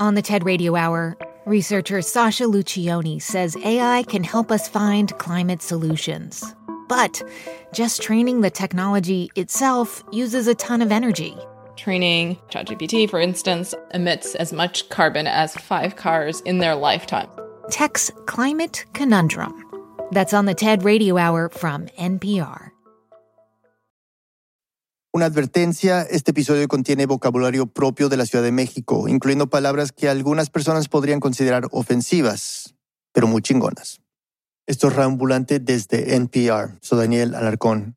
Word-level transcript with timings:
On 0.00 0.16
the 0.16 0.22
TED 0.22 0.44
Radio 0.44 0.74
Hour, 0.74 1.16
researcher 1.46 2.02
Sasha 2.02 2.44
Lucioni 2.44 3.22
says 3.22 3.56
AI 3.64 4.02
can 4.08 4.24
help 4.24 4.50
us 4.50 4.68
find 4.68 5.16
climate 5.18 5.62
solutions. 5.62 6.52
But 6.88 7.22
just 7.72 8.02
training 8.02 8.40
the 8.40 8.50
technology 8.50 9.30
itself 9.36 10.02
uses 10.10 10.48
a 10.48 10.54
ton 10.56 10.82
of 10.82 10.90
energy. 10.90 11.36
Training 11.76 12.36
ChatGPT, 12.50 13.08
for 13.08 13.20
instance, 13.20 13.72
emits 13.92 14.34
as 14.34 14.52
much 14.52 14.88
carbon 14.88 15.28
as 15.28 15.54
five 15.54 15.94
cars 15.94 16.40
in 16.40 16.58
their 16.58 16.74
lifetime. 16.74 17.28
Tech's 17.70 18.10
Climate 18.26 18.84
Conundrum. 18.94 19.54
That's 20.10 20.34
on 20.34 20.46
the 20.46 20.54
TED 20.54 20.82
Radio 20.82 21.18
Hour 21.18 21.50
from 21.50 21.86
NPR. 22.00 22.73
Una 25.16 25.26
advertencia, 25.26 26.02
este 26.02 26.32
episodio 26.32 26.66
contiene 26.66 27.06
vocabulario 27.06 27.66
propio 27.66 28.08
de 28.08 28.16
la 28.16 28.26
Ciudad 28.26 28.42
de 28.42 28.50
México, 28.50 29.06
incluyendo 29.06 29.48
palabras 29.48 29.92
que 29.92 30.08
algunas 30.08 30.50
personas 30.50 30.88
podrían 30.88 31.20
considerar 31.20 31.68
ofensivas, 31.70 32.74
pero 33.12 33.28
muy 33.28 33.40
chingonas. 33.40 34.00
Esto 34.66 34.88
es 34.88 34.96
Reambulante 34.96 35.60
desde 35.60 36.16
NPR. 36.16 36.78
Soy 36.80 36.98
Daniel 36.98 37.36
Alarcón. 37.36 37.96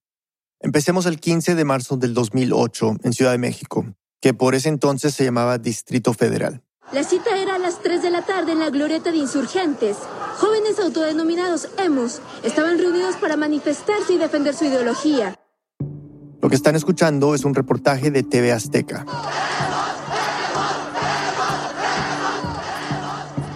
Empecemos 0.60 1.08
el 1.08 1.20
15 1.20 1.56
de 1.56 1.66
marzo 1.66 1.98
del 1.98 2.14
2008 2.14 2.98
en 3.02 3.14
Ciudad 3.14 3.32
de 3.32 3.40
México, 3.40 3.84
que 4.22 4.36
por 4.36 4.54
ese 4.54 4.70
entonces 4.70 5.16
se 5.16 5.24
llamaba 5.24 5.58
Distrito 5.58 6.14
Federal. 6.14 6.62
La 6.92 7.04
cita 7.04 7.36
era 7.36 7.56
a 7.56 7.58
las 7.58 7.82
3 7.82 8.04
de 8.04 8.12
la 8.12 8.28
tarde 8.28 8.52
en 8.52 8.60
la 8.60 8.70
glorieta 8.70 9.12
de 9.12 9.18
insurgentes. 9.18 9.98
Jóvenes 10.38 10.78
autodenominados 10.78 11.70
emos 11.80 12.22
estaban 12.44 12.78
reunidos 12.78 13.16
para 13.16 13.36
manifestarse 13.38 14.14
y 14.14 14.18
defender 14.20 14.54
su 14.54 14.66
ideología. 14.66 15.36
Lo 16.42 16.50
que 16.50 16.56
están 16.56 16.76
escuchando 16.76 17.34
es 17.34 17.46
un 17.46 17.56
reportaje 17.56 18.12
de 18.12 18.24
TV 18.24 18.52
Azteca. 18.52 19.06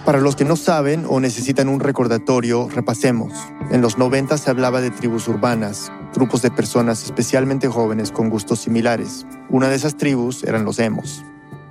Para 0.04 0.18
los 0.20 0.34
que 0.34 0.44
no 0.44 0.56
saben 0.56 1.06
o 1.08 1.20
necesitan 1.20 1.68
un 1.68 1.78
recordatorio, 1.78 2.68
repasemos. 2.68 3.32
En 3.70 3.82
los 3.82 3.98
90 3.98 4.36
se 4.36 4.50
hablaba 4.50 4.80
de 4.80 4.90
tribus 4.90 5.28
urbanas, 5.28 5.92
grupos 6.12 6.42
de 6.42 6.50
personas 6.50 7.04
especialmente 7.04 7.68
jóvenes 7.68 8.10
con 8.10 8.28
gustos 8.28 8.58
similares. 8.58 9.26
Una 9.48 9.68
de 9.68 9.76
esas 9.76 9.96
tribus 9.96 10.42
eran 10.42 10.64
los 10.64 10.80
emos. 10.80 11.24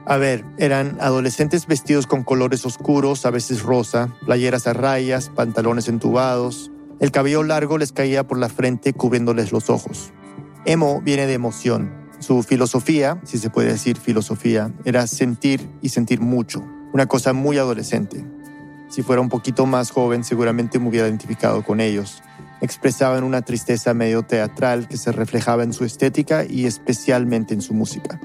A 0.06 0.16
ver, 0.16 0.46
eran 0.58 0.98
adolescentes 1.02 1.68
vestidos 1.68 2.08
con 2.08 2.24
colores 2.24 2.66
oscuros, 2.66 3.26
a 3.26 3.32
veces 3.32 3.64
rosa, 3.64 4.16
playeras 4.26 4.66
a 4.66 4.74
rayas, 4.74 5.30
pantalones 5.30 5.90
entubados. 5.90 6.72
El 7.02 7.12
cabello 7.12 7.44
largo 7.44 7.78
les 7.78 7.92
caía 7.92 8.26
por 8.26 8.38
la 8.38 8.48
frente 8.48 8.94
cubriéndoles 8.94 9.52
los 9.52 9.70
ojos. 9.70 10.14
Emo 10.66 11.02
viene 11.02 11.26
de 11.26 11.34
emoción. 11.34 11.92
Su 12.20 12.44
filosofía, 12.44 13.20
si 13.24 13.40
se 13.40 13.50
puede 13.50 13.72
decir 13.72 13.98
filosofía, 13.98 14.72
era 14.86 15.08
sentir 15.08 15.68
y 15.82 15.90
sentir 15.90 16.22
mucho. 16.22 16.64
Una 16.94 17.08
cosa 17.08 17.34
muy 17.34 17.58
adolescente. 17.58 18.24
Si 18.90 19.02
fuera 19.02 19.22
un 19.22 19.30
poquito 19.30 19.66
más 19.66 19.90
joven, 19.90 20.24
seguramente 20.24 20.78
me 20.78 20.90
hubiera 20.90 21.08
identificado 21.08 21.64
con 21.64 21.80
ellos. 21.80 22.22
Expresaban 22.62 23.24
una 23.24 23.42
tristeza 23.42 23.96
medio 23.96 24.22
teatral 24.22 24.88
que 24.88 24.98
se 24.98 25.12
reflejaba 25.12 25.64
en 25.64 25.74
su 25.74 25.84
estética 25.84 26.46
y 26.48 26.68
especialmente 26.68 27.56
en 27.56 27.62
su 27.62 27.74
música. 27.74 28.20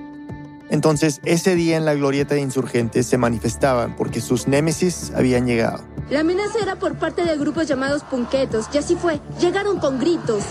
Entonces, 0.68 1.20
ese 1.24 1.54
día 1.54 1.76
en 1.76 1.84
la 1.84 1.94
glorieta 1.94 2.34
de 2.34 2.40
insurgentes 2.40 3.06
se 3.06 3.16
manifestaban 3.16 3.96
porque 3.96 4.20
sus 4.20 4.46
némesis 4.46 5.12
habían 5.14 5.46
llegado. 5.46 5.84
La 6.10 6.20
amenaza 6.20 6.58
era 6.60 6.76
por 6.76 6.96
parte 6.96 7.24
de 7.24 7.36
grupos 7.38 7.66
llamados 7.66 8.02
punquetos, 8.02 8.66
y 8.72 8.78
así 8.78 8.94
fue. 8.94 9.20
Llegaron 9.40 9.78
con 9.78 9.98
gritos. 9.98 10.42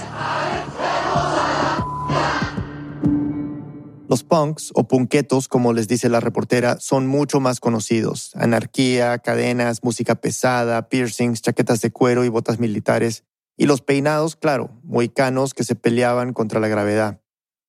Punks 4.36 4.74
o 4.76 4.86
punquetos, 4.86 5.48
como 5.48 5.72
les 5.72 5.88
dice 5.88 6.10
la 6.10 6.20
reportera, 6.20 6.78
son 6.82 7.08
mucho 7.08 7.40
más 7.40 7.62
conocidos. 7.62 8.32
Anarquía, 8.36 9.18
cadenas, 9.20 9.82
música 9.82 10.16
pesada, 10.16 10.90
piercings, 10.90 11.42
chaquetas 11.42 11.80
de 11.80 11.90
cuero 11.90 12.26
y 12.26 12.28
botas 12.28 12.60
militares. 12.60 13.24
Y 13.56 13.66
los 13.66 13.82
peinados, 13.82 14.36
claro, 14.36 14.72
moicanos 14.84 15.54
que 15.54 15.64
se 15.64 15.76
peleaban 15.76 16.34
contra 16.34 16.60
la 16.60 16.68
gravedad. 16.68 17.22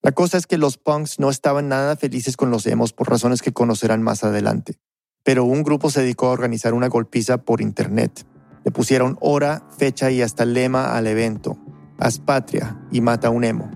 La 0.03 0.11
cosa 0.11 0.39
es 0.39 0.49
que 0.49 0.59
los 0.59 0.77
punks 0.77 1.21
no 1.21 1.31
estaban 1.31 1.69
nada 1.69 1.95
felices 1.95 2.37
con 2.37 2.51
los 2.51 2.67
emos 2.67 2.93
por 2.93 3.11
razones 3.11 3.43
que 3.43 3.53
conocerán 3.53 4.03
más 4.03 4.25
adelante. 4.25 4.81
Pero 5.23 5.45
un 5.45 5.63
grupo 5.63 5.89
se 5.89 6.01
dedicó 6.01 6.27
a 6.27 6.33
organizar 6.33 6.75
una 6.75 6.89
golpiza 6.89 7.45
por 7.45 7.61
internet. 7.61 8.27
Le 8.65 8.73
pusieron 8.73 9.19
hora, 9.21 9.63
fecha 9.79 10.11
y 10.11 10.21
hasta 10.21 10.45
lema 10.45 10.97
al 10.97 11.07
evento. 11.07 11.57
Haz 11.97 12.19
patria 12.19 12.77
y 12.91 13.03
mata 13.03 13.31
un 13.31 13.45
emo. 13.45 13.71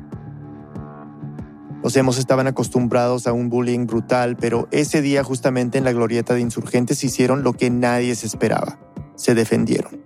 Los 1.82 1.96
emos 1.96 2.18
estaban 2.18 2.46
acostumbrados 2.46 3.26
a 3.26 3.32
un 3.32 3.48
bullying 3.48 3.86
brutal, 3.86 4.36
pero 4.36 4.68
ese 4.70 5.00
día 5.00 5.24
justamente 5.24 5.78
en 5.78 5.84
la 5.84 5.92
glorieta 5.92 6.34
de 6.34 6.40
insurgentes 6.40 7.02
hicieron 7.04 7.42
lo 7.42 7.54
que 7.54 7.70
nadie 7.70 8.14
se 8.14 8.26
esperaba. 8.26 8.78
Se 9.16 9.34
defendieron. 9.34 10.02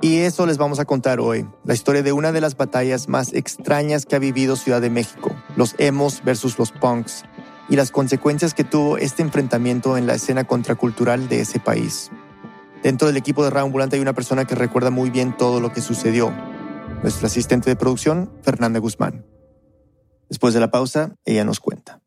Y 0.00 0.18
eso 0.18 0.44
les 0.46 0.58
vamos 0.58 0.80
a 0.80 0.84
contar 0.84 1.20
hoy, 1.20 1.46
la 1.64 1.74
historia 1.74 2.02
de 2.02 2.12
una 2.12 2.32
de 2.32 2.40
las 2.40 2.56
batallas 2.56 3.08
más 3.08 3.32
extrañas 3.32 4.04
que 4.04 4.16
ha 4.16 4.18
vivido 4.18 4.56
Ciudad 4.56 4.82
de 4.82 4.90
México, 4.90 5.30
los 5.56 5.74
emos 5.78 6.22
versus 6.24 6.58
los 6.58 6.72
punks, 6.72 7.24
y 7.70 7.76
las 7.76 7.90
consecuencias 7.90 8.52
que 8.52 8.64
tuvo 8.64 8.98
este 8.98 9.22
enfrentamiento 9.22 9.96
en 9.96 10.06
la 10.06 10.14
escena 10.14 10.44
contracultural 10.44 11.28
de 11.28 11.40
ese 11.40 11.58
país. 11.58 12.10
Dentro 12.82 13.06
del 13.06 13.16
equipo 13.16 13.44
de 13.44 13.50
Raambulante 13.50 13.96
hay 13.96 14.02
una 14.02 14.12
persona 14.12 14.44
que 14.44 14.54
recuerda 14.54 14.90
muy 14.90 15.08
bien 15.08 15.34
todo 15.36 15.60
lo 15.60 15.72
que 15.72 15.80
sucedió, 15.80 16.30
nuestra 17.02 17.28
asistente 17.28 17.70
de 17.70 17.76
producción, 17.76 18.30
Fernanda 18.42 18.80
Guzmán. 18.80 19.24
Después 20.28 20.52
de 20.52 20.60
la 20.60 20.68
pausa, 20.68 21.14
ella 21.26 21.44
nos 21.44 21.58
cuenta. 21.58 22.00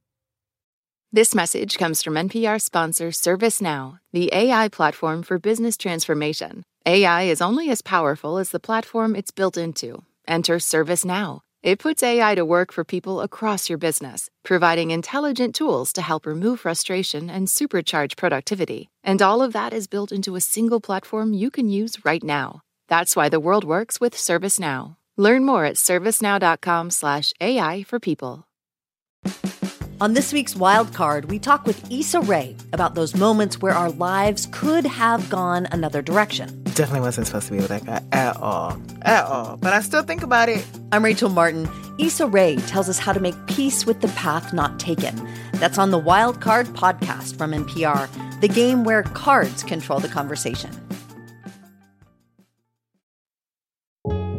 This 1.14 1.34
message 1.34 1.78
comes 1.78 2.04
from 2.04 2.16
NPR 2.16 2.62
sponsor 2.62 3.10
ServiceNow, 3.12 4.00
the 4.12 4.30
AI 4.34 4.68
platform 4.68 5.24
for 5.24 5.40
business 5.40 5.78
transformation. 5.78 6.64
AI 6.86 7.24
is 7.24 7.42
only 7.42 7.70
as 7.70 7.82
powerful 7.82 8.38
as 8.38 8.50
the 8.50 8.60
platform 8.60 9.16
it's 9.16 9.32
built 9.32 9.58
into. 9.58 10.04
Enter 10.28 10.58
ServiceNow. 10.58 11.40
It 11.64 11.80
puts 11.80 12.04
AI 12.04 12.36
to 12.36 12.46
work 12.46 12.72
for 12.72 12.84
people 12.84 13.22
across 13.22 13.70
your 13.70 13.78
business, 13.78 14.30
providing 14.44 14.92
intelligent 14.92 15.56
tools 15.56 15.92
to 15.94 16.02
help 16.02 16.26
remove 16.26 16.60
frustration 16.60 17.30
and 17.30 17.48
supercharge 17.48 18.16
productivity. 18.16 18.90
And 19.04 19.22
all 19.22 19.42
of 19.42 19.54
that 19.54 19.74
is 19.74 19.88
built 19.88 20.12
into 20.12 20.36
a 20.36 20.42
single 20.42 20.82
platform 20.82 21.34
you 21.34 21.50
can 21.50 21.70
use 21.70 22.06
right 22.06 22.24
now. 22.24 22.62
That's 22.90 23.16
why 23.16 23.30
the 23.30 23.40
world 23.40 23.64
works 23.64 24.00
with 24.00 24.14
ServiceNow. 24.14 24.98
Learn 25.18 25.46
more 25.46 25.66
at 25.66 25.76
servicenow.com/slash 25.76 27.34
AI 27.42 27.84
for 27.84 28.00
people. 28.00 28.48
On 30.00 30.14
this 30.14 30.32
week's 30.32 30.56
Wild 30.56 30.94
Card, 30.94 31.32
we 31.32 31.40
talk 31.40 31.66
with 31.66 31.92
Issa 31.92 32.22
Rae 32.22 32.56
about 32.72 32.94
those 32.94 33.16
moments 33.16 33.60
where 33.64 33.74
our 33.74 33.90
lives 33.90 34.48
could 34.52 34.86
have 34.86 35.28
gone 35.28 35.68
another 35.72 36.04
direction. 36.04 36.62
Definitely 36.66 37.00
wasn't 37.00 37.26
supposed 37.26 37.48
to 37.48 37.54
be 37.54 37.58
with 37.58 37.70
that 37.70 37.84
guy 37.84 38.04
at 38.12 38.38
all. 38.38 38.80
At 39.02 39.26
all. 39.26 39.58
But 39.58 39.74
I 39.74 39.82
still 39.82 40.04
think 40.04 40.22
about 40.22 40.50
it. 40.50 40.64
I'm 40.92 41.04
Rachel 41.04 41.30
Martin. 41.30 41.68
Issa 41.98 42.28
Rae 42.28 42.58
tells 42.68 42.90
us 42.90 43.00
how 43.00 43.12
to 43.12 43.20
make 43.20 43.34
peace 43.48 43.88
with 43.88 44.02
the 44.02 44.10
path 44.10 44.54
not 44.54 44.80
taken. 44.80 45.28
That's 45.54 45.80
on 45.80 45.90
the 45.90 45.98
Wild 45.98 46.42
Card 46.42 46.68
podcast 46.68 47.36
from 47.36 47.50
NPR, 47.50 48.08
the 48.40 48.48
game 48.48 48.84
where 48.84 49.02
cards 49.02 49.64
control 49.64 50.00
the 50.00 50.10
conversation. 50.10 50.70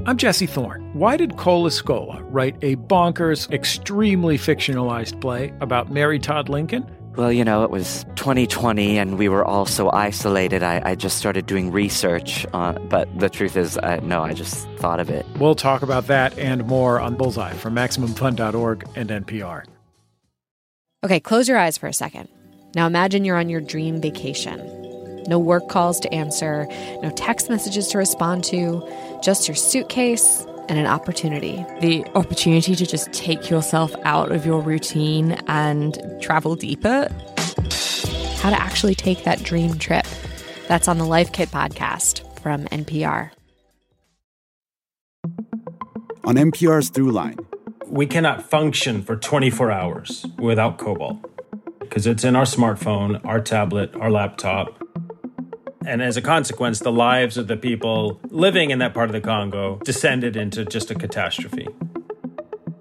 I'm 0.09 0.17
Jesse 0.17 0.47
Thorne. 0.47 0.81
Why 0.95 1.19
did 1.19 1.37
Cole 1.37 1.67
Escola 1.67 2.25
write 2.31 2.57
a 2.63 2.77
bonkers, 2.77 3.53
extremely 3.53 4.39
fictionalized 4.39 5.21
play 5.21 5.53
about 5.61 5.91
Mary 5.91 6.19
Todd 6.19 6.49
Lincoln? 6.49 6.91
Well, 7.17 7.31
you 7.31 7.45
know, 7.45 7.63
it 7.63 7.69
was 7.69 8.07
2020 8.17 8.99
and 8.99 9.19
we 9.19 9.29
were 9.29 9.45
all 9.45 9.67
so 9.67 9.93
isolated. 9.93 10.63
I, 10.63 10.81
I 10.83 10.95
just 10.95 11.19
started 11.19 11.45
doing 11.45 11.71
research. 11.71 12.47
On, 12.55 12.89
but 12.89 13.07
the 13.19 13.29
truth 13.29 13.55
is, 13.55 13.77
I, 13.83 13.99
no, 13.99 14.23
I 14.23 14.33
just 14.33 14.67
thought 14.79 14.99
of 14.99 15.11
it. 15.11 15.27
We'll 15.39 15.55
talk 15.55 15.83
about 15.83 16.07
that 16.07 16.39
and 16.39 16.67
more 16.67 16.99
on 16.99 17.15
Bullseye 17.15 17.53
from 17.53 17.75
MaximumFun.org 17.75 18.89
and 18.97 19.11
NPR. 19.11 19.67
Okay, 21.05 21.21
close 21.21 21.51
your 21.51 21.59
eyes 21.59 21.77
for 21.77 21.87
a 21.87 21.93
second. 21.93 22.31
Now 22.75 22.87
imagine 22.87 23.27
you're 23.27 23.37
on 23.37 23.51
your 23.51 23.61
dream 23.61 24.01
vacation. 24.01 24.87
No 25.29 25.39
work 25.39 25.69
calls 25.69 26.01
to 26.01 26.15
answer, 26.15 26.67
no 27.03 27.11
text 27.11 27.51
messages 27.51 27.89
to 27.89 27.99
respond 27.99 28.45
to, 28.45 28.81
just 29.23 29.49
your 29.49 29.55
suitcase 29.55 30.47
and 30.69 30.79
an 30.79 30.87
opportunity. 30.87 31.65
The 31.81 32.05
opportunity 32.15 32.75
to 32.75 32.87
just 32.87 33.13
take 33.13 33.51
yourself 33.51 33.95
out 34.05 34.33
of 34.33 34.45
your 34.45 34.61
routine 34.61 35.33
and 35.47 35.99
travel 36.21 36.57
deeper. 36.57 37.09
How 38.37 38.51
to 38.51 38.61
actually 38.61 38.95
take 38.95 39.25
that 39.25 39.43
dream 39.43 39.79
trip. 39.79 40.07
That's 40.69 40.89
on 40.89 40.99
the 40.99 41.05
Life 41.05 41.33
Kit 41.33 41.51
podcast 41.51 42.23
from 42.41 42.65
NPR. 42.67 43.31
On 46.25 46.35
NPR's 46.35 46.91
Throughline, 46.91 47.45
we 47.87 48.07
cannot 48.07 48.43
function 48.43 49.03
for 49.03 49.17
24 49.17 49.71
hours 49.71 50.27
without 50.39 50.77
cobalt 50.77 51.25
because 51.81 52.07
it's 52.07 52.23
in 52.23 52.37
our 52.37 52.45
smartphone, 52.45 53.25
our 53.25 53.41
tablet, 53.41 53.95
our 53.97 54.11
laptop. 54.11 54.83
And 55.87 56.03
as 56.03 56.17
a 56.17 56.23
consequence, 56.23 56.81
the 56.81 56.93
lives 56.93 57.37
of 57.37 57.47
the 57.47 57.57
people 57.57 58.21
living 58.31 58.71
in 58.71 58.79
that 58.81 58.95
part 58.95 59.09
of 59.09 59.13
the 59.13 59.21
Congo 59.21 59.79
descended 59.85 60.37
into 60.37 60.65
just 60.65 60.91
a 60.91 60.95
catastrophe. 60.95 61.69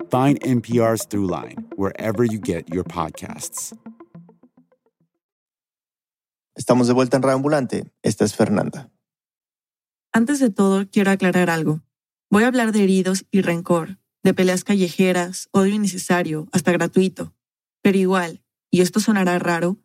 Find 0.10 0.40
NPR's 0.42 1.06
Throughline 1.06 1.66
wherever 1.76 2.24
you 2.24 2.40
get 2.40 2.74
your 2.74 2.84
podcasts. 2.84 3.74
Estamos 6.58 6.88
de 6.88 6.94
vuelta 6.94 7.18
en 7.18 7.24
Reambulante. 7.24 7.92
Esta 8.04 8.26
es 8.26 8.36
Fernanda. 8.36 8.90
Antes 10.12 10.40
de 10.40 10.50
todo, 10.50 10.88
quiero 10.92 11.12
aclarar 11.12 11.50
algo. 11.50 11.82
Voy 12.32 12.44
a 12.44 12.48
hablar 12.48 12.72
de 12.72 12.84
heridos 12.84 13.26
y 13.30 13.42
rencor, 13.42 14.00
de 14.24 14.34
peleas 14.34 14.64
callejeras, 14.64 15.50
odio 15.52 15.76
innecesario, 15.76 16.48
hasta 16.52 16.72
gratuito. 16.72 17.34
Pero 17.84 17.98
igual, 18.00 18.42
y 18.72 18.82
esto 18.82 19.00
sonará 19.00 19.38
raro, 19.38 19.78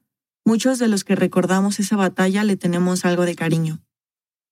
muchos 0.44 0.78
de 0.78 0.88
los 0.88 1.04
que 1.04 1.16
recordamos 1.16 1.80
esa 1.80 1.96
batalla 1.96 2.44
le 2.44 2.56
tenemos 2.56 3.04
algo 3.04 3.24
de 3.24 3.34
cariño. 3.34 3.80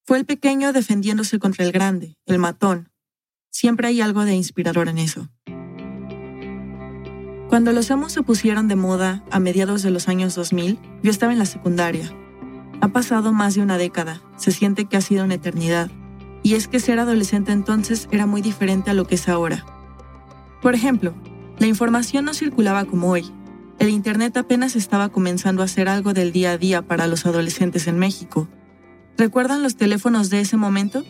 Fue 0.04 0.19
el 0.19 0.25
pequeño 0.25 0.72
defendiéndose 0.72 1.38
contra 1.38 1.64
el 1.64 1.72
grande, 1.72 2.16
el 2.26 2.38
matón. 2.38 2.90
Siempre 3.50 3.88
hay 3.88 4.00
algo 4.00 4.25
de 4.25 4.34
inspirador 4.34 4.88
en 4.88 4.98
eso. 4.98 5.28
Cuando 7.48 7.72
los 7.72 7.90
emos 7.90 8.12
se 8.12 8.22
pusieron 8.22 8.69
de 8.69 8.76
moda 8.76 9.25
a 9.31 9.40
mediados 9.40 9.82
de 9.82 9.90
los 9.90 10.08
años 10.08 10.37
2000, 10.37 10.78
yo 11.02 11.10
estaba 11.10 11.32
en 11.32 11.38
la 11.40 11.46
secundaria. 11.46 12.08
Ha 12.81 12.88
pasado 12.88 13.32
más 13.32 13.56
de 13.56 13.62
una 13.62 13.76
década, 13.76 14.22
se 14.36 14.52
siente 14.52 14.84
que 14.84 14.96
ha 14.96 15.00
sido 15.00 15.25
una 15.25 15.34
eternidad. 15.34 15.90
Y 16.43 16.54
es 16.54 16.69
que 16.69 16.81
ser 16.81 17.00
adolescente 17.00 17.52
entonces 17.52 18.08
era 18.12 18.25
muy 18.25 18.40
diferente 18.40 18.90
a 18.90 18.94
lo 18.94 19.04
que 19.04 19.16
es 19.16 19.28
ahora. 19.28 19.66
Por 20.62 20.75
ejemplo, 20.75 21.14
la 21.58 21.66
información 21.66 22.25
no 22.25 22.34
circulaba 22.34 22.84
como 22.84 23.10
hoy. 23.10 23.31
El 23.81 23.88
Internet 23.88 24.37
apenas 24.37 24.77
estaba 24.77 25.09
comenzando 25.09 25.65
a 25.65 25.69
ser 25.69 25.88
algo 25.88 26.12
del 26.12 26.31
día 26.31 26.53
a 26.53 26.59
día 26.59 26.82
para 26.82 27.09
los 27.09 27.27
adolescentes 27.27 27.88
en 27.88 27.99
México. 27.99 28.47
¿Recuerdan 29.17 29.65
los 29.65 29.77
teléfonos 29.77 30.31
de 30.31 30.41
ese 30.41 30.56
momento? 30.56 31.03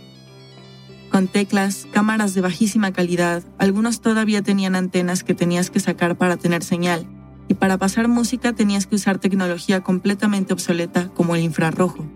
con 1.10 1.26
teclas, 1.26 1.86
cámaras 1.90 2.34
de 2.34 2.40
bajísima 2.40 2.92
calidad, 2.92 3.42
algunos 3.58 4.00
todavía 4.00 4.42
tenían 4.42 4.76
antenas 4.76 5.24
que 5.24 5.34
tenías 5.34 5.68
que 5.68 5.80
sacar 5.80 6.16
para 6.16 6.36
tener 6.36 6.62
señal, 6.62 7.06
y 7.48 7.54
para 7.54 7.78
pasar 7.78 8.08
música 8.08 8.52
tenías 8.52 8.86
que 8.86 8.94
usar 8.94 9.18
tecnología 9.18 9.80
completamente 9.80 10.52
obsoleta 10.52 11.08
como 11.08 11.34
el 11.34 11.42
infrarrojo. 11.42 12.06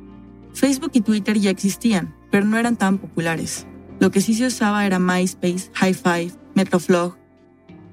Facebook 0.52 0.92
y 0.94 1.00
Twitter 1.00 1.38
ya 1.38 1.50
existían, 1.50 2.14
pero 2.30 2.46
no 2.46 2.56
eran 2.56 2.76
tan 2.76 2.98
populares. 2.98 3.66
Lo 3.98 4.12
que 4.12 4.20
sí 4.20 4.32
se 4.34 4.46
usaba 4.46 4.86
era 4.86 5.00
MySpace, 5.00 5.72
Hi5, 5.72 6.32
Metroflog. 6.54 7.23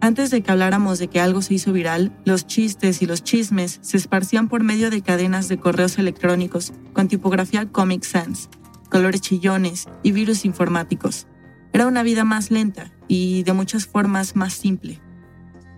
Antes 0.03 0.31
de 0.31 0.41
que 0.41 0.51
habláramos 0.51 0.97
de 0.97 1.09
que 1.09 1.19
algo 1.19 1.43
se 1.43 1.53
hizo 1.53 1.71
viral, 1.73 2.11
los 2.25 2.47
chistes 2.47 3.03
y 3.03 3.05
los 3.05 3.23
chismes 3.23 3.77
se 3.83 3.97
esparcían 3.97 4.49
por 4.49 4.63
medio 4.63 4.89
de 4.89 5.03
cadenas 5.03 5.47
de 5.47 5.59
correos 5.59 5.99
electrónicos 5.99 6.73
con 6.93 7.07
tipografía 7.07 7.71
Comic 7.71 8.03
Sans, 8.03 8.49
colores 8.89 9.21
chillones 9.21 9.87
y 10.01 10.11
virus 10.11 10.43
informáticos. 10.43 11.27
Era 11.71 11.85
una 11.85 12.01
vida 12.01 12.23
más 12.23 12.49
lenta 12.49 12.91
y 13.07 13.43
de 13.43 13.53
muchas 13.53 13.85
formas 13.85 14.35
más 14.35 14.53
simple. 14.53 14.99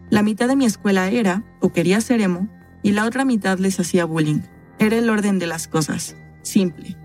La 0.10 0.24
mitad 0.24 0.48
de 0.48 0.56
mi 0.56 0.64
escuela 0.64 1.10
era, 1.10 1.44
o 1.60 1.74
quería 1.74 2.00
ser 2.00 2.22
emo, 2.22 2.48
y 2.82 2.94
la 2.94 3.06
otra 3.06 3.26
mitad 3.26 3.60
les 3.60 3.78
hacía 3.82 4.06
bullying. 4.06 4.40
Era 4.80 4.98
el 4.98 5.10
orden 5.10 5.38
de 5.38 5.48
las 5.48 5.68
cosas, 5.68 6.16
simple. 6.44 6.96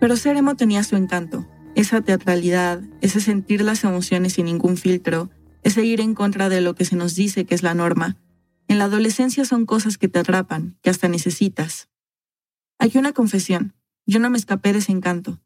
Pero 0.00 0.16
ser 0.16 0.36
emo 0.36 0.56
tenía 0.56 0.82
su 0.82 0.96
encanto, 0.96 1.46
esa 1.76 2.00
teatralidad, 2.00 2.80
ese 3.02 3.20
sentir 3.20 3.62
las 3.62 3.84
emociones 3.84 4.32
sin 4.32 4.46
ningún 4.46 4.76
filtro, 4.76 5.30
ese 5.62 5.84
ir 5.84 6.00
en 6.00 6.14
contra 6.14 6.48
de 6.48 6.60
lo 6.60 6.74
que 6.74 6.84
se 6.84 6.96
nos 6.96 7.14
dice 7.14 7.44
que 7.44 7.54
es 7.54 7.62
la 7.62 7.74
norma. 7.74 8.16
En 8.68 8.78
la 8.78 8.84
adolescencia 8.84 9.44
son 9.44 9.66
cosas 9.66 9.98
que 9.98 10.08
te 10.08 10.18
atrapan, 10.18 10.78
que 10.82 10.90
hasta 10.90 11.08
necesitas. 11.08 11.88
Aquí 12.78 12.98
una 12.98 13.12
confesión. 13.12 13.74
Yo 14.06 14.20
no 14.20 14.30
me 14.30 14.38
escapé 14.38 14.72
de 14.72 14.78
ese 14.78 14.92
encanto. 14.92 15.40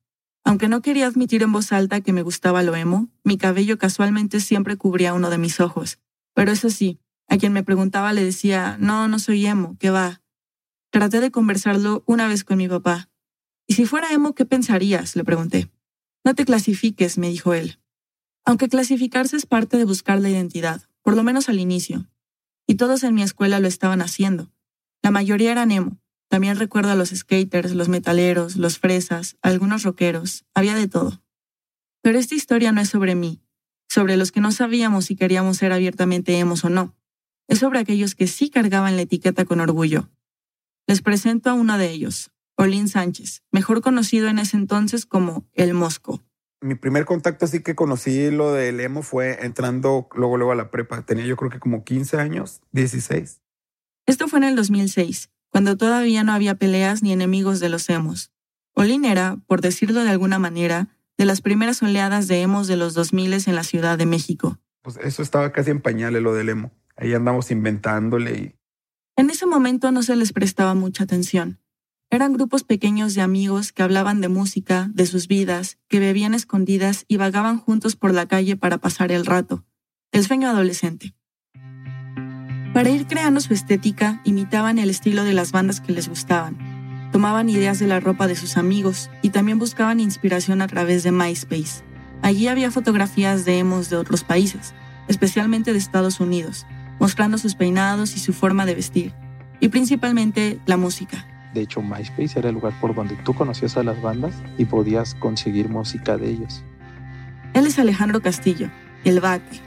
Aunque 0.44 0.68
no 0.68 0.82
quería 0.82 1.06
admitir 1.06 1.42
en 1.42 1.52
voz 1.52 1.72
alta 1.72 2.00
que 2.00 2.12
me 2.12 2.22
gustaba 2.22 2.62
lo 2.62 2.76
emo, 2.76 3.08
mi 3.24 3.38
cabello 3.38 3.78
casualmente 3.78 4.40
siempre 4.40 4.76
cubría 4.76 5.14
uno 5.14 5.30
de 5.30 5.38
mis 5.38 5.58
ojos. 5.58 5.98
Pero 6.34 6.52
eso 6.52 6.70
sí, 6.70 7.00
a 7.28 7.38
quien 7.38 7.52
me 7.52 7.64
preguntaba 7.64 8.12
le 8.12 8.22
decía, 8.22 8.76
no, 8.78 9.08
no 9.08 9.18
soy 9.18 9.46
emo, 9.46 9.76
¿qué 9.80 9.90
va? 9.90 10.22
Traté 10.90 11.20
de 11.20 11.30
conversarlo 11.30 12.04
una 12.06 12.28
vez 12.28 12.44
con 12.44 12.58
mi 12.58 12.68
papá. 12.68 13.08
¿Y 13.66 13.74
si 13.74 13.86
fuera 13.86 14.12
emo, 14.12 14.34
qué 14.34 14.44
pensarías? 14.44 15.16
le 15.16 15.24
pregunté. 15.24 15.70
No 16.24 16.34
te 16.34 16.44
clasifiques, 16.44 17.18
me 17.18 17.28
dijo 17.28 17.54
él. 17.54 17.78
Aunque 18.44 18.68
clasificarse 18.68 19.36
es 19.36 19.46
parte 19.46 19.76
de 19.76 19.84
buscar 19.84 20.20
la 20.20 20.28
identidad, 20.30 20.82
por 21.02 21.16
lo 21.16 21.22
menos 21.22 21.48
al 21.48 21.60
inicio. 21.60 22.08
Y 22.66 22.74
todos 22.74 23.02
en 23.02 23.14
mi 23.14 23.22
escuela 23.22 23.60
lo 23.60 23.68
estaban 23.68 24.02
haciendo. 24.02 24.52
La 25.02 25.10
mayoría 25.10 25.52
eran 25.52 25.70
emo, 25.70 25.98
también 26.28 26.56
recuerdo 26.56 26.90
a 26.90 26.94
los 26.94 27.10
skaters, 27.10 27.74
los 27.74 27.88
metaleros, 27.88 28.56
los 28.56 28.78
fresas, 28.78 29.36
algunos 29.40 29.82
rockeros, 29.82 30.44
había 30.54 30.74
de 30.74 30.88
todo. 30.88 31.22
Pero 32.02 32.18
esta 32.18 32.34
historia 32.34 32.72
no 32.72 32.80
es 32.80 32.88
sobre 32.88 33.14
mí, 33.14 33.40
sobre 33.88 34.16
los 34.16 34.32
que 34.32 34.40
no 34.40 34.50
sabíamos 34.50 35.06
si 35.06 35.16
queríamos 35.16 35.58
ser 35.58 35.72
abiertamente 35.72 36.38
emos 36.38 36.64
o 36.64 36.70
no. 36.70 36.96
Es 37.48 37.60
sobre 37.60 37.78
aquellos 37.78 38.14
que 38.14 38.26
sí 38.26 38.50
cargaban 38.50 38.96
la 38.96 39.02
etiqueta 39.02 39.44
con 39.44 39.60
orgullo. 39.60 40.10
Les 40.86 41.02
presento 41.02 41.50
a 41.50 41.54
uno 41.54 41.78
de 41.78 41.90
ellos, 41.90 42.30
Olin 42.56 42.88
Sánchez, 42.88 43.42
mejor 43.50 43.80
conocido 43.80 44.28
en 44.28 44.38
ese 44.38 44.56
entonces 44.56 45.06
como 45.06 45.46
El 45.52 45.74
Mosco. 45.74 46.22
Mi 46.64 46.76
primer 46.76 47.04
contacto 47.04 47.44
así 47.44 47.60
que 47.60 47.74
conocí 47.74 48.30
lo 48.30 48.54
del 48.54 48.80
emo 48.80 49.02
fue 49.02 49.44
entrando 49.44 50.08
luego 50.14 50.38
luego 50.38 50.52
a 50.52 50.54
la 50.54 50.70
prepa. 50.70 51.02
Tenía 51.02 51.26
yo 51.26 51.36
creo 51.36 51.50
que 51.50 51.60
como 51.60 51.84
15 51.84 52.16
años, 52.16 52.62
16. 52.72 53.42
Esto 54.06 54.28
fue 54.28 54.38
en 54.38 54.44
el 54.44 54.56
2006 54.56 55.28
cuando 55.50 55.76
todavía 55.76 56.24
no 56.24 56.32
había 56.32 56.54
peleas 56.54 57.02
ni 57.02 57.12
enemigos 57.12 57.60
de 57.60 57.68
los 57.68 57.90
emos. 57.90 58.32
Olin 58.72 59.04
era, 59.04 59.36
por 59.46 59.60
decirlo 59.60 60.04
de 60.04 60.08
alguna 60.08 60.38
manera, 60.38 60.88
de 61.18 61.26
las 61.26 61.42
primeras 61.42 61.82
oleadas 61.82 62.28
de 62.28 62.40
emos 62.40 62.66
de 62.66 62.76
los 62.76 62.94
2000 62.94 63.34
en 63.46 63.54
la 63.54 63.62
Ciudad 63.62 63.98
de 63.98 64.06
México. 64.06 64.58
Pues 64.80 64.96
eso 64.96 65.22
estaba 65.22 65.52
casi 65.52 65.70
en 65.70 65.82
pañales 65.82 66.22
lo 66.22 66.32
del 66.32 66.48
emo. 66.48 66.72
Ahí 66.96 67.12
andamos 67.12 67.50
inventándole 67.50 68.32
y... 68.38 68.54
En 69.16 69.28
ese 69.28 69.44
momento 69.44 69.92
no 69.92 70.02
se 70.02 70.16
les 70.16 70.32
prestaba 70.32 70.74
mucha 70.74 71.04
atención. 71.04 71.58
Eran 72.14 72.32
grupos 72.32 72.62
pequeños 72.62 73.14
de 73.14 73.22
amigos 73.22 73.72
que 73.72 73.82
hablaban 73.82 74.20
de 74.20 74.28
música, 74.28 74.88
de 74.94 75.04
sus 75.04 75.26
vidas, 75.26 75.78
que 75.88 75.98
bebían 75.98 76.32
escondidas 76.32 77.04
y 77.08 77.16
vagaban 77.16 77.58
juntos 77.58 77.96
por 77.96 78.14
la 78.14 78.26
calle 78.26 78.54
para 78.56 78.78
pasar 78.78 79.10
el 79.10 79.26
rato. 79.26 79.64
El 80.12 80.22
sueño 80.22 80.48
adolescente. 80.48 81.16
Para 82.72 82.88
ir 82.90 83.08
creando 83.08 83.40
su 83.40 83.52
estética, 83.52 84.20
imitaban 84.24 84.78
el 84.78 84.90
estilo 84.90 85.24
de 85.24 85.32
las 85.32 85.50
bandas 85.50 85.80
que 85.80 85.90
les 85.90 86.08
gustaban. 86.08 86.56
Tomaban 87.10 87.48
ideas 87.48 87.80
de 87.80 87.88
la 87.88 87.98
ropa 87.98 88.28
de 88.28 88.36
sus 88.36 88.58
amigos 88.58 89.10
y 89.20 89.30
también 89.30 89.58
buscaban 89.58 89.98
inspiración 89.98 90.62
a 90.62 90.68
través 90.68 91.02
de 91.02 91.10
MySpace. 91.10 91.82
Allí 92.22 92.46
había 92.46 92.70
fotografías 92.70 93.44
de 93.44 93.58
emos 93.58 93.90
de 93.90 93.96
otros 93.96 94.22
países, 94.22 94.72
especialmente 95.08 95.72
de 95.72 95.78
Estados 95.78 96.20
Unidos, 96.20 96.64
mostrando 97.00 97.38
sus 97.38 97.56
peinados 97.56 98.14
y 98.14 98.20
su 98.20 98.32
forma 98.32 98.66
de 98.66 98.76
vestir, 98.76 99.12
y 99.58 99.66
principalmente 99.66 100.60
la 100.64 100.76
música. 100.76 101.33
De 101.54 101.60
hecho, 101.60 101.80
MySpace 101.80 102.38
era 102.38 102.48
el 102.48 102.56
lugar 102.56 102.72
por 102.80 102.94
donde 102.94 103.14
tú 103.16 103.32
conocías 103.32 103.76
a 103.76 103.84
las 103.84 104.00
bandas 104.02 104.34
y 104.58 104.64
podías 104.64 105.14
conseguir 105.14 105.68
música 105.68 106.18
de 106.18 106.30
ellos. 106.30 106.64
Él 107.54 107.66
es 107.66 107.78
Alejandro 107.78 108.20
Castillo, 108.20 108.68
el 109.04 109.20
Bate, 109.20 109.60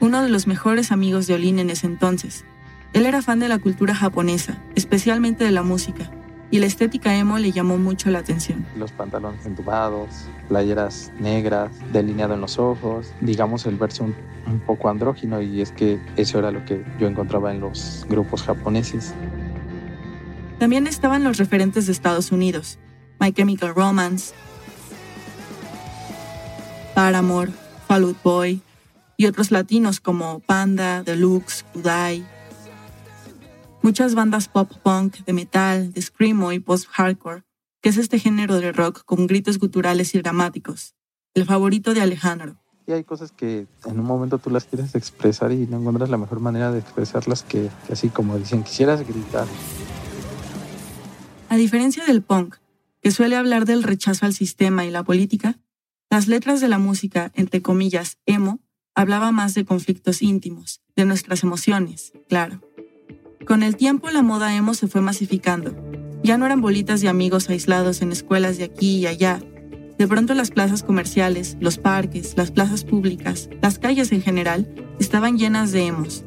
uno 0.00 0.22
de 0.22 0.28
los 0.28 0.48
mejores 0.48 0.90
amigos 0.90 1.28
de 1.28 1.34
Olin 1.34 1.60
en 1.60 1.70
ese 1.70 1.86
entonces. 1.86 2.44
Él 2.92 3.06
era 3.06 3.22
fan 3.22 3.38
de 3.38 3.48
la 3.48 3.58
cultura 3.58 3.94
japonesa, 3.94 4.58
especialmente 4.74 5.44
de 5.44 5.52
la 5.52 5.62
música, 5.62 6.10
y 6.50 6.58
la 6.58 6.66
estética 6.66 7.14
emo 7.16 7.38
le 7.38 7.52
llamó 7.52 7.76
mucho 7.76 8.10
la 8.10 8.20
atención. 8.20 8.66
Los 8.76 8.90
pantalones 8.90 9.44
entubados, 9.46 10.26
playeras 10.48 11.12
negras, 11.20 11.70
delineado 11.92 12.34
en 12.34 12.40
los 12.40 12.58
ojos, 12.58 13.12
digamos 13.20 13.66
el 13.66 13.76
verso 13.76 14.04
un, 14.04 14.14
un, 14.46 14.58
poco 14.60 14.88
andrógino 14.88 15.42
y 15.42 15.60
es 15.60 15.70
que 15.72 16.00
eso 16.16 16.38
era 16.38 16.50
lo 16.50 16.64
que 16.64 16.84
yo 16.98 17.06
encontraba 17.06 17.52
en 17.52 17.60
los 17.60 18.06
grupos 18.08 18.42
japoneses. 18.42 19.14
También 20.58 20.86
estaban 20.86 21.22
los 21.22 21.38
referentes 21.38 21.86
de 21.86 21.92
Estados 21.92 22.32
Unidos, 22.32 22.78
My 23.20 23.32
Chemical 23.32 23.74
Romance, 23.74 24.34
Paramore, 26.94 27.52
Fall 27.86 28.02
Out 28.02 28.22
Boy, 28.24 28.62
y 29.16 29.26
otros 29.26 29.50
latinos 29.50 30.00
como 30.00 30.40
Panda, 30.40 31.02
Deluxe, 31.02 31.64
Kudai. 31.72 32.24
Muchas 33.82 34.14
bandas 34.14 34.48
pop 34.48 34.70
punk, 34.82 35.18
de 35.24 35.32
metal, 35.32 35.92
de 35.92 36.02
screamo 36.02 36.52
y 36.52 36.60
post-hardcore, 36.60 37.44
que 37.80 37.88
es 37.88 37.96
este 37.96 38.18
género 38.18 38.60
de 38.60 38.72
rock 38.72 39.04
con 39.04 39.26
gritos 39.26 39.58
guturales 39.58 40.14
y 40.14 40.18
dramáticos. 40.18 40.94
El 41.34 41.44
favorito 41.44 41.94
de 41.94 42.00
Alejandro. 42.00 42.56
Y 42.86 42.92
hay 42.92 43.04
cosas 43.04 43.32
que 43.32 43.66
en 43.84 44.00
un 44.00 44.06
momento 44.06 44.38
tú 44.38 44.50
las 44.50 44.64
quieres 44.64 44.94
expresar 44.94 45.52
y 45.52 45.66
no 45.66 45.78
encuentras 45.78 46.10
la 46.10 46.16
mejor 46.16 46.40
manera 46.40 46.72
de 46.72 46.78
expresarlas 46.78 47.42
que, 47.42 47.70
que 47.86 47.92
así 47.92 48.08
como 48.08 48.38
dicen, 48.38 48.62
quisieras 48.62 49.06
gritar. 49.06 49.46
A 51.50 51.56
diferencia 51.56 52.04
del 52.04 52.20
punk, 52.20 52.56
que 53.00 53.10
suele 53.10 53.34
hablar 53.34 53.64
del 53.64 53.82
rechazo 53.82 54.26
al 54.26 54.34
sistema 54.34 54.84
y 54.84 54.90
la 54.90 55.02
política, 55.02 55.58
las 56.10 56.28
letras 56.28 56.60
de 56.60 56.68
la 56.68 56.78
música, 56.78 57.32
entre 57.34 57.62
comillas, 57.62 58.18
emo, 58.26 58.60
hablaba 58.94 59.32
más 59.32 59.54
de 59.54 59.64
conflictos 59.64 60.20
íntimos, 60.20 60.82
de 60.94 61.06
nuestras 61.06 61.42
emociones, 61.44 62.12
claro. 62.28 62.60
Con 63.46 63.62
el 63.62 63.76
tiempo 63.76 64.10
la 64.10 64.20
moda 64.20 64.54
emo 64.54 64.74
se 64.74 64.88
fue 64.88 65.00
masificando. 65.00 65.74
Ya 66.22 66.36
no 66.36 66.44
eran 66.44 66.60
bolitas 66.60 67.00
de 67.00 67.08
amigos 67.08 67.48
aislados 67.48 68.02
en 68.02 68.12
escuelas 68.12 68.58
de 68.58 68.64
aquí 68.64 68.96
y 68.96 69.06
allá. 69.06 69.40
De 69.96 70.06
pronto 70.06 70.34
las 70.34 70.50
plazas 70.50 70.82
comerciales, 70.82 71.56
los 71.60 71.78
parques, 71.78 72.34
las 72.36 72.50
plazas 72.50 72.84
públicas, 72.84 73.48
las 73.62 73.78
calles 73.78 74.12
en 74.12 74.20
general, 74.20 74.68
estaban 75.00 75.38
llenas 75.38 75.72
de 75.72 75.86
emos. 75.86 76.24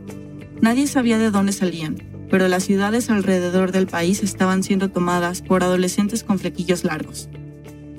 Nadie 0.61 0.87
sabía 0.87 1.19
de 1.19 1.29
dónde 1.29 1.51
salían, 1.51 2.10
pero 2.31 2.47
las 2.47 2.63
ciudades 2.63 3.09
alrededor 3.09 3.73
del 3.73 3.87
país 3.87 4.23
estaban 4.23 4.63
siendo 4.63 4.89
tomadas 4.89 5.41
por 5.41 5.63
adolescentes 5.63 6.23
con 6.23 6.39
flequillos 6.39 6.85
largos. 6.85 7.29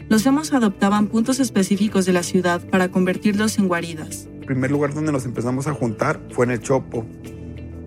Los 0.09 0.25
emos 0.25 0.55
adoptaban 0.55 1.09
puntos 1.09 1.39
específicos 1.39 2.07
de 2.07 2.15
la 2.15 2.23
ciudad 2.23 2.62
para 2.71 2.91
convertirlos 2.91 3.59
en 3.59 3.69
guaridas. 3.69 4.29
El 4.41 4.47
primer 4.47 4.71
lugar 4.71 4.95
donde 4.95 5.12
nos 5.12 5.27
empezamos 5.27 5.67
a 5.67 5.75
juntar 5.75 6.19
fue 6.31 6.47
en 6.47 6.53
el 6.53 6.61
Chopo. 6.61 7.05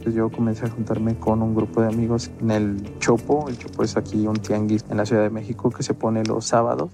Yo 0.06 0.30
comencé 0.30 0.66
a 0.66 0.70
juntarme 0.70 1.16
con 1.16 1.42
un 1.42 1.56
grupo 1.56 1.82
de 1.82 1.88
amigos 1.88 2.30
en 2.40 2.52
el 2.52 3.00
Chopo. 3.00 3.50
El 3.50 3.58
Chopo 3.58 3.84
es 3.84 3.98
aquí 3.98 4.28
un 4.28 4.36
tianguis 4.36 4.86
en 4.92 4.98
la 4.98 5.06
Ciudad 5.08 5.24
de 5.24 5.32
México 5.32 5.72
que 5.72 5.82
se 5.82 5.96
pone 5.96 6.24
los 6.26 6.46
sábados. 6.46 6.92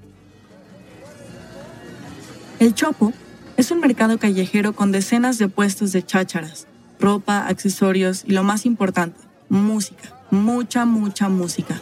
El 2.59 2.73
Chopo 2.73 3.11
es 3.57 3.69
un 3.69 3.81
mercado 3.81 4.17
callejero 4.17 4.71
con 4.71 4.93
decenas 4.93 5.37
de 5.39 5.49
puestos 5.49 5.91
de 5.91 6.03
chácharas, 6.03 6.67
ropa, 7.01 7.47
accesorios 7.47 8.23
y 8.25 8.31
lo 8.31 8.43
más 8.43 8.65
importante, 8.65 9.30
música. 9.51 10.15
Mucha, 10.31 10.85
mucha 10.85 11.27
música. 11.27 11.81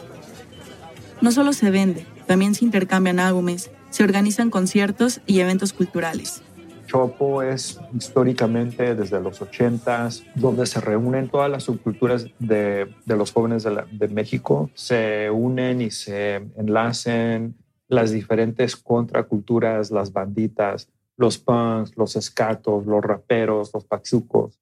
No 1.20 1.30
solo 1.30 1.52
se 1.52 1.70
vende, 1.70 2.04
también 2.26 2.54
se 2.54 2.64
intercambian 2.64 3.20
álbumes, 3.20 3.70
se 3.90 4.02
organizan 4.02 4.50
conciertos 4.50 5.20
y 5.24 5.38
eventos 5.38 5.72
culturales. 5.72 6.42
Chopo 6.88 7.42
es 7.42 7.78
históricamente 7.96 8.96
desde 8.96 9.20
los 9.20 9.40
80s, 9.40 10.24
donde 10.34 10.66
se 10.66 10.80
reúnen 10.80 11.28
todas 11.28 11.48
las 11.48 11.62
subculturas 11.62 12.26
de, 12.40 12.92
de 13.06 13.16
los 13.16 13.32
jóvenes 13.32 13.62
de, 13.62 13.70
la, 13.70 13.86
de, 13.92 14.08
México, 14.08 14.68
se 14.74 15.30
unen 15.30 15.80
y 15.80 15.92
se 15.92 16.36
enlacen 16.56 17.54
las 17.86 18.10
diferentes 18.10 18.74
contraculturas, 18.74 19.92
las 19.92 20.12
banditas, 20.12 20.88
los 21.16 21.38
punks, 21.38 21.96
los 21.96 22.16
escatos, 22.16 22.84
los 22.86 23.04
raperos, 23.04 23.70
los 23.72 23.84
pachucos. 23.84 24.58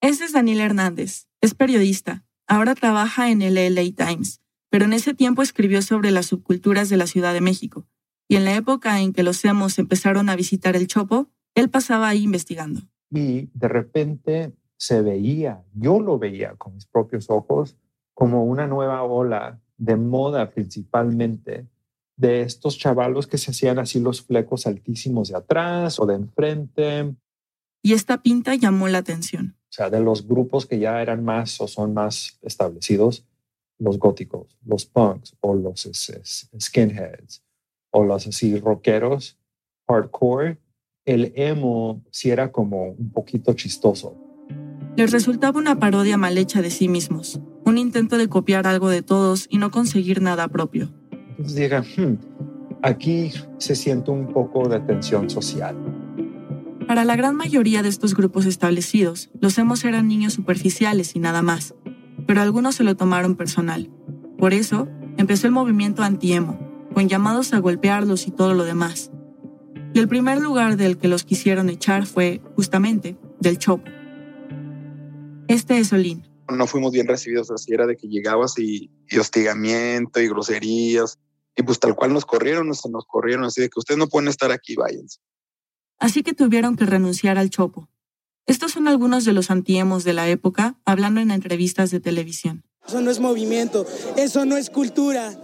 Este 0.00 0.24
es 0.24 0.32
Daniel 0.32 0.60
Hernández, 0.60 1.25
es 1.40 1.54
periodista, 1.54 2.24
ahora 2.46 2.74
trabaja 2.74 3.30
en 3.30 3.42
el 3.42 3.54
LA 3.54 3.92
Times, 3.94 4.40
pero 4.70 4.84
en 4.84 4.92
ese 4.92 5.14
tiempo 5.14 5.42
escribió 5.42 5.82
sobre 5.82 6.10
las 6.10 6.26
subculturas 6.26 6.88
de 6.88 6.96
la 6.96 7.06
Ciudad 7.06 7.32
de 7.32 7.40
México 7.40 7.86
y 8.28 8.36
en 8.36 8.44
la 8.44 8.54
época 8.56 9.00
en 9.00 9.12
que 9.12 9.22
los 9.22 9.44
emos 9.44 9.78
empezaron 9.78 10.28
a 10.28 10.36
visitar 10.36 10.76
el 10.76 10.86
Chopo, 10.86 11.28
él 11.54 11.70
pasaba 11.70 12.08
ahí 12.08 12.24
investigando. 12.24 12.80
Y 13.10 13.48
de 13.54 13.68
repente 13.68 14.52
se 14.76 15.00
veía, 15.00 15.64
yo 15.74 16.00
lo 16.00 16.18
veía 16.18 16.54
con 16.56 16.74
mis 16.74 16.86
propios 16.86 17.30
ojos, 17.30 17.76
como 18.14 18.44
una 18.44 18.66
nueva 18.66 19.02
ola 19.02 19.60
de 19.76 19.96
moda 19.96 20.50
principalmente, 20.50 21.66
de 22.16 22.42
estos 22.42 22.78
chavalos 22.78 23.26
que 23.26 23.38
se 23.38 23.50
hacían 23.50 23.78
así 23.78 24.00
los 24.00 24.22
flecos 24.22 24.66
altísimos 24.66 25.28
de 25.28 25.36
atrás 25.36 26.00
o 26.00 26.06
de 26.06 26.14
enfrente. 26.14 27.14
Y 27.82 27.92
esta 27.92 28.22
pinta 28.22 28.54
llamó 28.54 28.88
la 28.88 28.98
atención. 28.98 29.55
O 29.68 29.72
sea, 29.76 29.90
de 29.90 30.00
los 30.00 30.26
grupos 30.26 30.66
que 30.66 30.78
ya 30.78 31.02
eran 31.02 31.24
más 31.24 31.60
o 31.60 31.68
son 31.68 31.92
más 31.92 32.38
establecidos, 32.42 33.24
los 33.78 33.98
góticos, 33.98 34.56
los 34.64 34.86
punks 34.86 35.36
o 35.40 35.54
los 35.54 35.88
skinheads 36.58 37.42
o 37.90 38.04
los 38.04 38.26
así 38.26 38.58
rockeros 38.58 39.38
hardcore, 39.88 40.58
el 41.04 41.32
emo 41.36 42.02
sí 42.10 42.30
era 42.30 42.50
como 42.50 42.90
un 42.90 43.10
poquito 43.10 43.52
chistoso. 43.54 44.16
Les 44.96 45.12
resultaba 45.12 45.58
una 45.58 45.78
parodia 45.78 46.16
mal 46.16 46.36
hecha 46.38 46.62
de 46.62 46.70
sí 46.70 46.88
mismos, 46.88 47.40
un 47.64 47.78
intento 47.78 48.16
de 48.16 48.28
copiar 48.28 48.66
algo 48.66 48.88
de 48.88 49.02
todos 49.02 49.46
y 49.50 49.58
no 49.58 49.70
conseguir 49.70 50.22
nada 50.22 50.48
propio. 50.48 50.90
Entonces 51.38 51.70
hmm, 51.96 52.14
aquí 52.82 53.30
se 53.58 53.76
siente 53.76 54.10
un 54.10 54.32
poco 54.32 54.68
de 54.68 54.80
tensión 54.80 55.28
social. 55.28 55.76
Para 56.86 57.04
la 57.04 57.16
gran 57.16 57.34
mayoría 57.34 57.82
de 57.82 57.88
estos 57.88 58.14
grupos 58.14 58.46
establecidos, 58.46 59.30
los 59.40 59.58
emos 59.58 59.84
eran 59.84 60.06
niños 60.06 60.34
superficiales 60.34 61.16
y 61.16 61.18
nada 61.18 61.42
más, 61.42 61.74
pero 62.28 62.40
algunos 62.40 62.76
se 62.76 62.84
lo 62.84 62.96
tomaron 62.96 63.34
personal. 63.34 63.90
Por 64.38 64.54
eso, 64.54 64.86
empezó 65.16 65.48
el 65.48 65.52
movimiento 65.52 66.04
anti-emo, 66.04 66.88
con 66.94 67.08
llamados 67.08 67.52
a 67.52 67.58
golpearlos 67.58 68.28
y 68.28 68.30
todo 68.30 68.54
lo 68.54 68.62
demás. 68.64 69.10
Y 69.94 69.98
el 69.98 70.06
primer 70.06 70.40
lugar 70.40 70.76
del 70.76 70.96
que 70.96 71.08
los 71.08 71.24
quisieron 71.24 71.70
echar 71.70 72.06
fue, 72.06 72.40
justamente, 72.54 73.16
del 73.40 73.58
Chopo. 73.58 73.90
Este 75.48 75.78
es 75.78 75.92
Olin. 75.92 76.24
No 76.48 76.68
fuimos 76.68 76.92
bien 76.92 77.08
recibidos, 77.08 77.50
así 77.50 77.72
era 77.72 77.86
de 77.86 77.96
que 77.96 78.06
llegabas 78.06 78.56
y, 78.60 78.92
y 79.08 79.18
hostigamiento 79.18 80.20
y 80.20 80.28
groserías. 80.28 81.18
Y 81.56 81.64
pues 81.64 81.80
tal 81.80 81.96
cual 81.96 82.12
nos 82.12 82.24
corrieron, 82.24 82.68
nos, 82.68 82.86
nos 82.88 83.06
corrieron 83.06 83.44
así 83.44 83.62
de 83.62 83.68
que 83.70 83.80
ustedes 83.80 83.98
no 83.98 84.06
pueden 84.06 84.28
estar 84.28 84.52
aquí, 84.52 84.76
váyanse. 84.76 85.18
Así 85.98 86.22
que 86.22 86.34
tuvieron 86.34 86.76
que 86.76 86.86
renunciar 86.86 87.38
al 87.38 87.50
Chopo. 87.50 87.88
Estos 88.46 88.72
son 88.72 88.86
algunos 88.86 89.24
de 89.24 89.32
los 89.32 89.50
antiemos 89.50 90.04
de 90.04 90.12
la 90.12 90.28
época 90.28 90.76
hablando 90.84 91.20
en 91.20 91.30
entrevistas 91.30 91.90
de 91.90 92.00
televisión. 92.00 92.64
Eso 92.86 93.00
no 93.00 93.10
es 93.10 93.18
movimiento, 93.18 93.84
eso 94.16 94.44
no 94.44 94.56
es 94.56 94.70
cultura, 94.70 95.36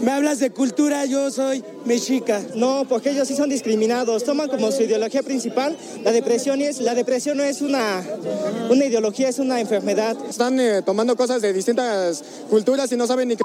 me 0.00 0.12
hablas 0.12 0.38
de 0.38 0.50
cultura, 0.50 1.04
yo 1.06 1.30
soy 1.30 1.64
mexica. 1.84 2.40
No, 2.54 2.86
porque 2.88 3.10
ellos 3.10 3.26
sí 3.26 3.34
son 3.34 3.50
discriminados. 3.50 4.24
Toman 4.24 4.48
como 4.48 4.70
su 4.70 4.82
ideología 4.82 5.22
principal 5.22 5.76
la 6.04 6.12
depresión 6.12 6.60
y 6.60 6.64
es, 6.64 6.80
la 6.80 6.94
depresión 6.94 7.36
no 7.36 7.42
es 7.42 7.60
una, 7.62 8.02
una 8.70 8.84
ideología, 8.84 9.28
es 9.28 9.38
una 9.38 9.60
enfermedad. 9.60 10.16
Están 10.28 10.60
eh, 10.60 10.82
tomando 10.82 11.16
cosas 11.16 11.42
de 11.42 11.52
distintas 11.52 12.22
culturas 12.48 12.90
y 12.92 12.96
no 12.96 13.06
saben 13.06 13.28
ni 13.28 13.36
qué. 13.36 13.42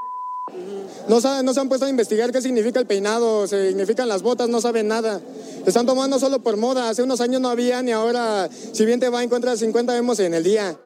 No, 1.08 1.20
saben, 1.20 1.44
no 1.44 1.52
se 1.52 1.60
han 1.60 1.68
puesto 1.68 1.86
a 1.86 1.90
investigar 1.90 2.30
qué 2.30 2.40
significa 2.40 2.78
el 2.78 2.86
peinado, 2.86 3.46
significan 3.46 4.08
las 4.08 4.22
botas, 4.22 4.48
no 4.48 4.60
saben 4.60 4.88
nada. 4.88 5.20
Están 5.66 5.86
tomando 5.86 6.18
solo 6.18 6.42
por 6.42 6.56
moda. 6.56 6.90
Hace 6.90 7.02
unos 7.02 7.20
años 7.20 7.40
no 7.40 7.48
había 7.48 7.82
ni 7.82 7.92
ahora, 7.92 8.50
si 8.72 8.84
bien 8.84 9.00
te 9.00 9.08
va, 9.08 9.22
encuentras 9.22 9.60
50 9.60 9.92
vemos 9.94 10.18
en 10.20 10.34
el 10.34 10.44
día. 10.44 10.78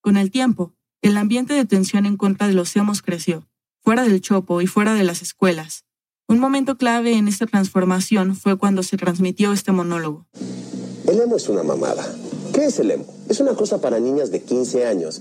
Con 0.00 0.16
el 0.16 0.30
tiempo, 0.30 0.74
el 1.00 1.16
ambiente 1.16 1.54
de 1.54 1.64
tensión 1.64 2.06
en 2.06 2.16
contra 2.16 2.48
de 2.48 2.54
los 2.54 2.74
hemos 2.76 3.02
creció 3.02 3.46
fuera 3.82 4.04
del 4.04 4.20
chopo 4.20 4.60
y 4.62 4.66
fuera 4.66 4.94
de 4.94 5.04
las 5.04 5.22
escuelas. 5.22 5.84
Un 6.28 6.38
momento 6.38 6.76
clave 6.76 7.14
en 7.14 7.28
esta 7.28 7.46
transformación 7.46 8.36
fue 8.36 8.56
cuando 8.56 8.82
se 8.82 8.96
transmitió 8.96 9.52
este 9.52 9.72
monólogo. 9.72 10.26
El 11.08 11.20
emo 11.20 11.36
es 11.36 11.48
una 11.48 11.62
mamada. 11.62 12.04
¿Qué 12.54 12.66
es 12.66 12.78
el 12.78 12.92
emo? 12.92 13.06
Es 13.28 13.40
una 13.40 13.54
cosa 13.54 13.80
para 13.80 13.98
niñas 13.98 14.30
de 14.30 14.42
15 14.42 14.86
años. 14.86 15.20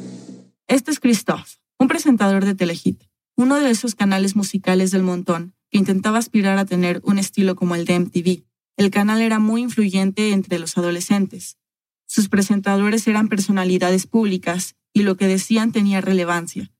Este 0.67 0.91
es 0.91 0.99
Christoph, 0.99 1.55
un 1.79 1.87
presentador 1.87 2.45
de 2.45 2.55
Telehit, 2.55 3.03
uno 3.35 3.59
de 3.59 3.71
esos 3.71 3.95
canales 3.95 4.35
musicales 4.35 4.91
del 4.91 5.03
montón 5.03 5.55
que 5.71 5.77
intentaba 5.77 6.19
aspirar 6.19 6.57
a 6.57 6.65
tener 6.65 7.01
un 7.03 7.17
estilo 7.17 7.55
como 7.55 7.75
el 7.75 7.85
de 7.85 7.99
MTV. 7.99 8.43
El 8.77 8.91
canal 8.91 9.21
era 9.21 9.39
muy 9.39 9.61
influyente 9.61 10.31
entre 10.31 10.59
los 10.59 10.77
adolescentes. 10.77 11.57
Sus 12.05 12.29
presentadores 12.29 13.07
eran 13.07 13.29
personalidades 13.29 14.05
públicas 14.05 14.75
y 14.93 15.03
lo 15.03 15.15
que 15.15 15.27
decían 15.27 15.71
tenía 15.71 16.01
relevancia. 16.01 16.71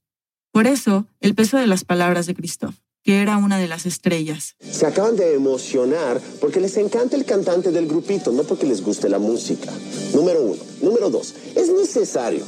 Por 0.52 0.68
eso, 0.68 1.08
el 1.22 1.34
peso 1.34 1.58
de 1.58 1.68
las 1.68 1.86
palabras 1.86 2.26
de 2.26 2.36
Christoph, 2.36 2.76
que 3.04 3.22
era 3.22 3.38
una 3.38 3.58
de 3.58 3.70
las 3.70 3.86
estrellas. 3.86 4.56
Se 4.60 4.86
acaban 4.86 5.16
de 5.16 5.34
emocionar 5.34 6.22
porque 6.42 6.60
les 6.60 6.76
encanta 6.76 7.16
el 7.16 7.24
cantante 7.24 7.72
del 7.72 7.88
grupito, 7.88 8.34
no 8.34 8.44
porque 8.44 8.68
les 8.68 8.82
guste 8.82 9.08
la 9.08 9.20
música. 9.20 9.72
Número 10.14 10.42
uno. 10.42 10.62
Número 10.82 11.10
dos, 11.10 11.34
es 11.56 11.70
necesario 11.70 12.46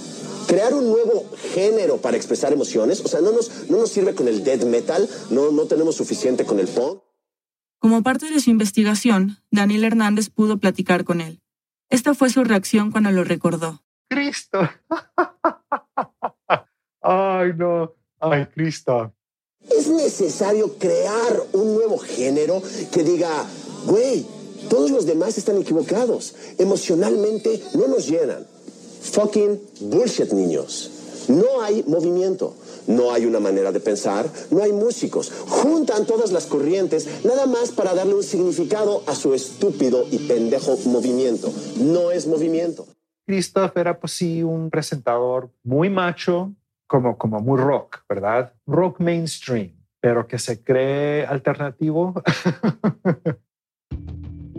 crear 0.47 0.73
un 0.73 0.89
nuevo 0.89 1.29
género 1.53 1.97
para 1.97 2.17
expresar 2.17 2.53
emociones. 2.53 3.01
O 3.01 3.07
sea, 3.07 3.21
no 3.21 3.31
nos, 3.31 3.69
no 3.69 3.77
nos 3.77 3.89
sirve 3.89 4.15
con 4.15 4.27
el 4.27 4.43
death 4.43 4.63
metal, 4.63 5.07
no, 5.29 5.51
no 5.51 5.65
tenemos 5.65 5.95
suficiente 5.95 6.45
con 6.45 6.59
el 6.59 6.67
punk. 6.67 7.01
Como 7.79 8.01
parte 8.01 8.29
de 8.29 8.39
su 8.39 8.49
investigación, 8.49 9.39
Daniel 9.51 9.83
Hernández 9.83 10.29
pudo 10.29 10.57
platicar 10.57 11.03
con 11.03 11.19
él. 11.19 11.41
Esta 11.89 12.13
fue 12.13 12.29
su 12.29 12.43
reacción 12.43 12.91
cuando 12.91 13.11
lo 13.11 13.23
recordó. 13.23 13.83
Cristo. 14.09 14.69
Ay, 17.01 17.51
no. 17.57 17.93
Ay, 18.19 18.45
Cristo. 18.53 19.13
Es 19.69 19.87
necesario 19.87 20.77
crear 20.77 21.43
un 21.51 21.75
nuevo 21.75 21.97
género 21.97 22.61
que 22.91 23.03
diga, 23.03 23.45
güey, 23.85 24.25
todos 24.69 24.91
los 24.91 25.05
demás 25.05 25.37
están 25.37 25.57
equivocados. 25.57 26.35
Emocionalmente 26.57 27.61
no 27.73 27.87
nos 27.87 28.07
llenan. 28.07 28.47
Fucking 29.11 29.59
bullshit, 29.81 30.31
niños. 30.31 30.89
No 31.27 31.61
hay 31.61 31.83
movimiento. 31.87 32.55
No 32.87 33.13
hay 33.13 33.25
una 33.25 33.39
manera 33.39 33.71
de 33.71 33.79
pensar, 33.79 34.29
no 34.51 34.61
hay 34.61 34.73
músicos. 34.73 35.31
Juntan 35.47 36.05
todas 36.05 36.31
las 36.31 36.45
corrientes 36.47 37.23
nada 37.23 37.45
más 37.45 37.71
para 37.71 37.93
darle 37.93 38.15
un 38.15 38.23
significado 38.23 39.03
a 39.07 39.15
su 39.15 39.33
estúpido 39.33 40.05
y 40.11 40.17
pendejo 40.19 40.77
movimiento. 40.85 41.49
No 41.77 42.11
es 42.11 42.27
movimiento. 42.27 42.85
Christoph 43.25 43.77
era 43.77 43.99
pues 43.99 44.11
sí 44.13 44.43
un 44.43 44.69
presentador 44.69 45.49
muy 45.63 45.89
macho, 45.89 46.53
como, 46.87 47.17
como 47.17 47.39
muy 47.39 47.59
rock, 47.59 48.03
¿verdad? 48.09 48.51
Rock 48.67 48.99
mainstream, 48.99 49.71
pero 50.01 50.27
que 50.27 50.37
se 50.37 50.61
cree 50.61 51.25
alternativo. 51.25 52.21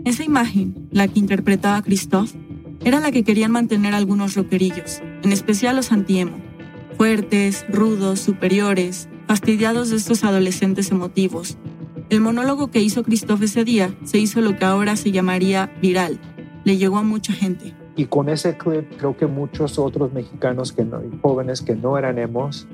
Esa 0.05 0.23
imagen, 0.23 0.87
la 0.91 1.07
que 1.07 1.19
interpretaba 1.19 1.81
Christoph, 1.81 2.31
era 2.85 2.99
la 2.99 3.11
que 3.11 3.23
querían 3.23 3.51
mantener 3.51 3.95
algunos 3.95 4.35
rockerillos, 4.35 5.01
en 5.23 5.31
especial 5.31 5.75
los 5.75 5.91
antiemo. 5.91 6.37
Fuertes, 6.97 7.65
rudos, 7.67 8.19
superiores, 8.19 9.09
fastidiados 9.27 9.89
de 9.89 9.95
estos 9.95 10.23
adolescentes 10.23 10.91
emotivos. 10.91 11.57
El 12.11 12.21
monólogo 12.21 12.69
que 12.69 12.81
hizo 12.81 13.01
Christoph 13.01 13.41
ese 13.41 13.63
día 13.63 13.97
se 14.03 14.19
hizo 14.19 14.39
lo 14.39 14.55
que 14.55 14.65
ahora 14.65 14.95
se 14.97 15.11
llamaría 15.11 15.73
viral. 15.81 16.19
Le 16.63 16.77
llegó 16.77 16.99
a 16.99 17.03
mucha 17.03 17.33
gente. 17.33 17.73
Y 17.95 18.05
con 18.05 18.29
ese 18.29 18.55
clip 18.55 18.85
creo 18.97 19.17
que 19.17 19.25
muchos 19.25 19.79
otros 19.79 20.13
mexicanos 20.13 20.71
que 20.71 20.85
no, 20.85 21.01
jóvenes 21.23 21.63
que 21.63 21.75
no 21.75 21.97
eran 21.97 22.19
emos 22.19 22.67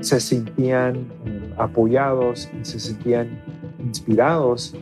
se 0.00 0.18
sentían 0.20 1.12
eh, 1.26 1.54
apoyados 1.58 2.48
y 2.58 2.64
se 2.64 2.80
sentían 2.80 3.42
inspirados 3.84 4.74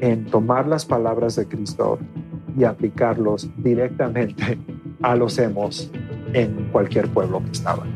en 0.00 0.26
tomar 0.26 0.66
las 0.66 0.84
palabras 0.84 1.36
de 1.36 1.46
Cristo 1.46 2.00
y 2.58 2.64
aplicarlos 2.64 3.50
directamente 3.56 4.58
a 5.02 5.16
los 5.16 5.38
emos 5.38 5.90
en 6.32 6.68
cualquier 6.72 7.08
pueblo 7.08 7.42
que 7.44 7.50
estaban. 7.52 7.88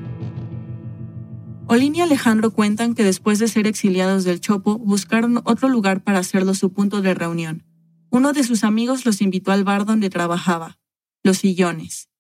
Olin 1.66 1.94
y 1.96 2.02
Alejandro 2.02 2.50
cuentan 2.50 2.94
que 2.94 3.04
después 3.04 3.38
de 3.38 3.49
ser 3.49 3.66
exiliados 3.66 4.25
del 4.25 4.40
Chopo, 4.40 4.78
buscaron 4.78 5.40
otro 5.44 5.68
lugar 5.68 6.02
para 6.02 6.18
hacerlo 6.18 6.54
su 6.54 6.73
punto 6.73 7.00
de 7.00 7.14
reunión. 7.14 7.64
Uno 8.11 8.32
de 8.32 8.44
sus 8.44 8.64
amigos 8.64 9.06
los 9.06 9.23
invitó 9.23 9.50
al 9.50 9.64
bar 9.64 9.87
donde 9.87 10.11
trabajaba, 10.11 10.78
Los 11.23 11.38
Sillones. 11.38 12.11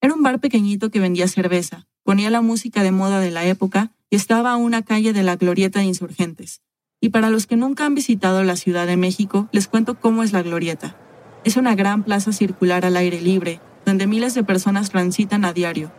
Era 0.00 0.14
un 0.14 0.22
bar 0.22 0.40
pequeñito 0.40 0.90
que 0.90 1.00
vendía 1.00 1.28
cerveza, 1.28 1.86
ponía 2.02 2.30
la 2.30 2.40
música 2.40 2.82
de 2.82 2.92
moda 2.92 3.20
de 3.20 3.30
la 3.30 3.44
época 3.44 3.92
y 4.08 4.16
estaba 4.16 4.52
a 4.52 4.56
una 4.56 4.82
calle 4.82 5.12
de 5.12 5.22
la 5.22 5.36
Glorieta 5.36 5.80
de 5.80 5.86
Insurgentes. 5.86 6.62
Y 7.00 7.10
para 7.10 7.30
los 7.30 7.46
que 7.46 7.56
nunca 7.56 7.84
han 7.84 7.94
visitado 7.94 8.42
la 8.42 8.56
Ciudad 8.56 8.86
de 8.86 8.96
México, 8.96 9.48
les 9.52 9.68
cuento 9.68 10.00
cómo 10.00 10.22
es 10.22 10.32
la 10.32 10.42
Glorieta. 10.42 10.96
Es 11.44 11.56
una 11.56 11.74
gran 11.74 12.02
plaza 12.02 12.32
circular 12.32 12.84
al 12.84 12.96
aire 12.96 13.20
libre, 13.20 13.60
donde 13.86 14.06
miles 14.06 14.34
de 14.34 14.44
personas 14.44 14.90
transitan 14.90 15.44
a 15.44 15.52
diario. 15.52 15.90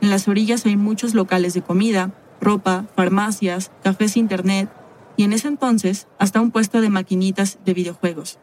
En 0.00 0.10
las 0.10 0.28
orillas 0.28 0.64
hay 0.64 0.76
muchos 0.76 1.14
locales 1.14 1.54
de 1.54 1.62
comida, 1.62 2.12
ropa, 2.40 2.86
farmacias, 2.96 3.70
cafés 3.82 4.16
internet 4.16 4.70
y 5.16 5.24
en 5.24 5.32
ese 5.32 5.48
entonces 5.48 6.06
hasta 6.18 6.40
un 6.40 6.50
puesto 6.50 6.80
de 6.80 6.88
maquinitas 6.88 7.58
de 7.64 7.74
videojuegos. 7.74 8.38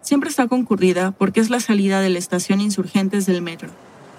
Siempre 0.00 0.30
está 0.30 0.48
concurrida 0.48 1.12
porque 1.12 1.40
es 1.40 1.50
la 1.50 1.60
salida 1.60 2.00
de 2.00 2.10
la 2.10 2.18
estación 2.18 2.60
Insurgentes 2.60 3.26
del 3.26 3.42
metro, 3.42 3.68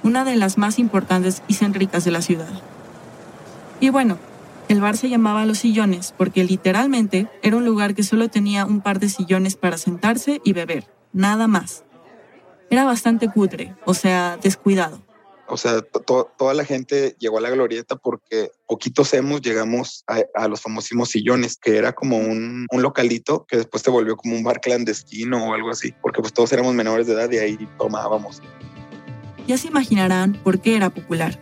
una 0.04 0.24
de 0.24 0.36
las 0.36 0.58
más 0.58 0.78
importantes 0.78 1.42
y 1.48 1.56
céntricas 1.56 2.06
de 2.06 2.12
la 2.12 2.22
ciudad. 2.22 2.62
Y 3.80 3.90
bueno, 3.90 4.18
el 4.68 4.82
bar 4.82 4.98
se 4.98 5.10
llamaba 5.10 5.46
Los 5.46 5.60
Sillones 5.60 6.14
porque 6.18 6.44
literalmente 6.44 7.28
era 7.42 7.58
un 7.58 7.66
lugar 7.66 7.94
que 7.94 8.04
solo 8.04 8.30
tenía 8.30 8.66
un 8.66 8.82
par 8.82 9.00
de 9.00 9.10
sillones 9.10 9.56
para 9.56 9.78
sentarse 9.78 10.42
y 10.44 10.54
beber, 10.54 10.88
nada 11.16 11.48
más. 11.48 11.84
Era 12.70 12.84
bastante 12.84 13.30
cutre, 13.30 13.76
o 13.86 13.94
sea, 13.94 14.38
descuidado. 14.38 15.02
O 15.48 15.58
sea, 15.58 15.82
toda 15.82 16.54
la 16.56 16.66
gente 16.66 17.16
llegó 17.20 17.38
a 17.38 17.42
la 17.42 17.52
glorieta 17.52 17.96
porque 17.96 18.50
poquitos 18.68 19.14
hemos 19.14 19.42
llegamos 19.42 20.04
a, 20.08 20.48
los 20.48 20.60
famosísimos 20.60 21.10
sillones, 21.10 21.58
que 21.58 21.78
era 21.78 21.94
como 21.94 22.18
un, 22.18 22.66
un, 22.70 22.82
localito 22.82 23.46
que 23.46 23.58
después 23.58 23.84
se 23.84 23.92
volvió 23.92 24.18
como 24.18 24.36
un 24.36 24.44
bar 24.44 24.60
clandestino 24.60 25.50
o 25.50 25.54
algo 25.54 25.70
así, 25.70 25.94
porque 26.02 26.22
pues 26.22 26.34
todos 26.34 26.52
éramos 26.52 26.74
menores 26.74 27.06
de 27.06 27.14
edad 27.14 27.32
y 27.32 27.38
ahí 27.38 27.70
tomábamos. 27.78 28.42
Ya 29.48 29.60
se 29.60 29.68
imaginarán 29.68 30.34
por 30.34 30.60
qué 30.60 30.76
era 30.76 30.90
popular. 30.90 31.40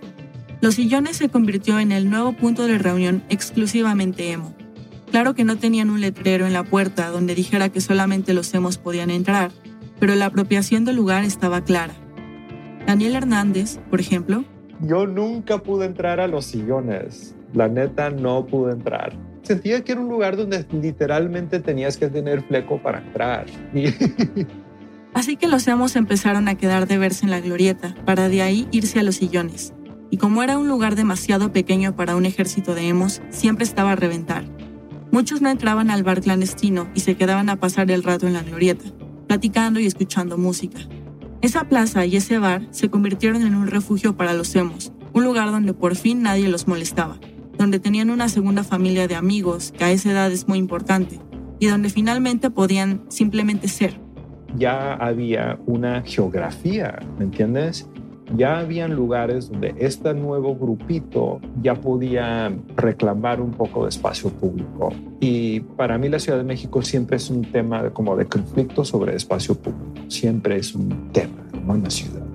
Los 0.60 0.76
sillones 0.76 1.16
se 1.16 1.30
convirtió 1.30 1.80
en 1.80 1.94
el 1.94 2.10
nuevo 2.10 2.34
punto 2.34 2.68
de 2.68 2.78
reunión 2.78 3.24
exclusivamente 3.30 4.32
emo. 4.32 4.54
Claro 5.14 5.36
que 5.36 5.44
no 5.44 5.60
tenían 5.60 5.92
un 5.92 6.02
letrero 6.02 6.48
en 6.48 6.54
la 6.54 6.64
puerta 6.64 7.12
donde 7.12 7.36
dijera 7.36 7.70
que 7.70 7.82
solamente 7.82 8.34
los 8.34 8.52
emos 8.56 8.80
podían 8.80 9.12
entrar, 9.12 9.52
pero 10.00 10.16
la 10.16 10.26
apropiación 10.26 10.86
del 10.86 10.96
lugar 10.96 11.24
estaba 11.24 11.64
clara. 11.64 11.94
Daniel 12.88 13.18
Hernández, 13.18 13.78
por 13.92 14.00
ejemplo. 14.00 14.44
Yo 14.82 15.06
nunca 15.06 15.60
pude 15.60 15.86
entrar 15.86 16.20
a 16.20 16.26
los 16.26 16.46
sillones. 16.46 17.36
La 17.54 17.68
neta 17.68 18.10
no 18.10 18.48
pude 18.48 18.72
entrar. 18.72 19.14
Sentía 19.44 19.84
que 19.84 19.92
era 19.92 20.02
un 20.02 20.10
lugar 20.10 20.36
donde 20.36 20.66
literalmente 20.72 21.60
tenías 21.60 21.96
que 21.96 22.10
tener 22.10 22.42
fleco 22.42 22.82
para 22.82 22.98
entrar. 22.98 23.46
Así 25.14 25.38
que 25.38 25.48
los 25.48 25.68
emos 25.68 25.96
empezaron 25.96 26.48
a 26.48 26.56
quedar 26.56 26.88
de 26.88 26.98
verse 26.98 27.26
en 27.26 27.30
la 27.30 27.40
glorieta, 27.40 27.94
para 28.04 28.30
de 28.30 28.42
ahí 28.42 28.68
irse 28.72 29.00
a 29.00 29.04
los 29.04 29.18
sillones. 29.18 29.76
Y 30.10 30.18
como 30.18 30.42
era 30.42 30.58
un 30.58 30.68
lugar 30.68 30.96
demasiado 30.96 31.54
pequeño 31.54 31.96
para 31.96 32.16
un 32.16 32.26
ejército 32.26 32.74
de 32.74 32.88
emos, 32.88 33.22
siempre 33.30 33.64
estaba 33.64 33.92
a 33.92 33.96
reventar. 33.96 34.46
Muchos 35.14 35.44
no 35.44 35.50
entraban 35.50 35.92
al 35.92 36.02
bar 36.02 36.22
clandestino 36.22 36.88
y 36.96 37.02
se 37.02 37.14
quedaban 37.16 37.48
a 37.50 37.58
pasar 37.58 37.92
el 37.92 38.02
rato 38.02 38.26
en 38.26 38.34
la 38.34 38.42
glorieta 38.42 38.86
platicando 39.28 39.80
y 39.80 39.86
escuchando 39.86 40.40
música. 40.40 40.80
Esa 41.44 41.66
plaza 41.70 42.04
y 42.08 42.16
ese 42.16 42.40
bar 42.40 42.68
se 42.72 42.90
convirtieron 42.90 43.44
en 43.44 43.54
un 43.54 43.68
refugio 43.68 44.18
para 44.18 44.34
los 44.34 44.56
emos, 44.56 44.92
un 45.14 45.24
lugar 45.24 45.52
donde 45.52 45.76
por 45.76 45.96
fin 45.96 46.24
nadie 46.24 46.50
los 46.50 46.68
molestaba, 46.68 47.20
donde 47.60 47.80
tenían 47.80 48.10
una 48.10 48.28
segunda 48.28 48.64
familia 48.64 49.08
de 49.08 49.14
amigos, 49.14 49.72
que 49.78 49.84
a 49.84 49.92
esa 49.92 50.10
edad 50.10 50.32
es 50.32 50.48
muy 50.48 50.58
importante, 50.58 51.20
y 51.60 51.68
donde 51.68 51.92
finalmente 51.92 52.50
podían 52.50 53.04
simplemente 53.10 53.68
ser. 53.68 54.02
Ya 54.58 54.96
había 54.96 55.60
una 55.68 56.02
geografía, 56.02 56.98
¿me 57.20 57.26
entiendes? 57.26 57.88
Ya 58.36 58.60
habían 58.60 58.96
lugares 58.96 59.50
donde 59.50 59.76
este 59.78 60.14
nuevo 60.14 60.56
grupito 60.56 61.40
ya 61.62 61.76
podía 61.76 62.52
reclamar 62.76 63.40
un 63.40 63.52
poco 63.52 63.84
de 63.84 63.90
espacio 63.90 64.30
público. 64.32 64.90
Y 65.20 65.60
para 65.62 65.98
mí 65.98 66.10
la 66.10 66.20
Ciudad 66.20 66.40
de 66.40 66.44
México 66.44 66.82
siempre 66.82 67.18
es 67.18 67.30
un 67.30 67.44
tema 67.44 67.84
de, 67.84 67.94
como 67.94 68.16
de 68.16 68.26
conflicto 68.26 68.84
sobre 68.84 69.16
espacio 69.16 69.56
público. 69.56 70.10
Siempre 70.10 70.58
es 70.58 70.74
un 70.74 71.12
tema, 71.12 71.48
como 71.52 71.76
en 71.76 71.84
la 71.84 71.90
ciudad. 71.90 72.26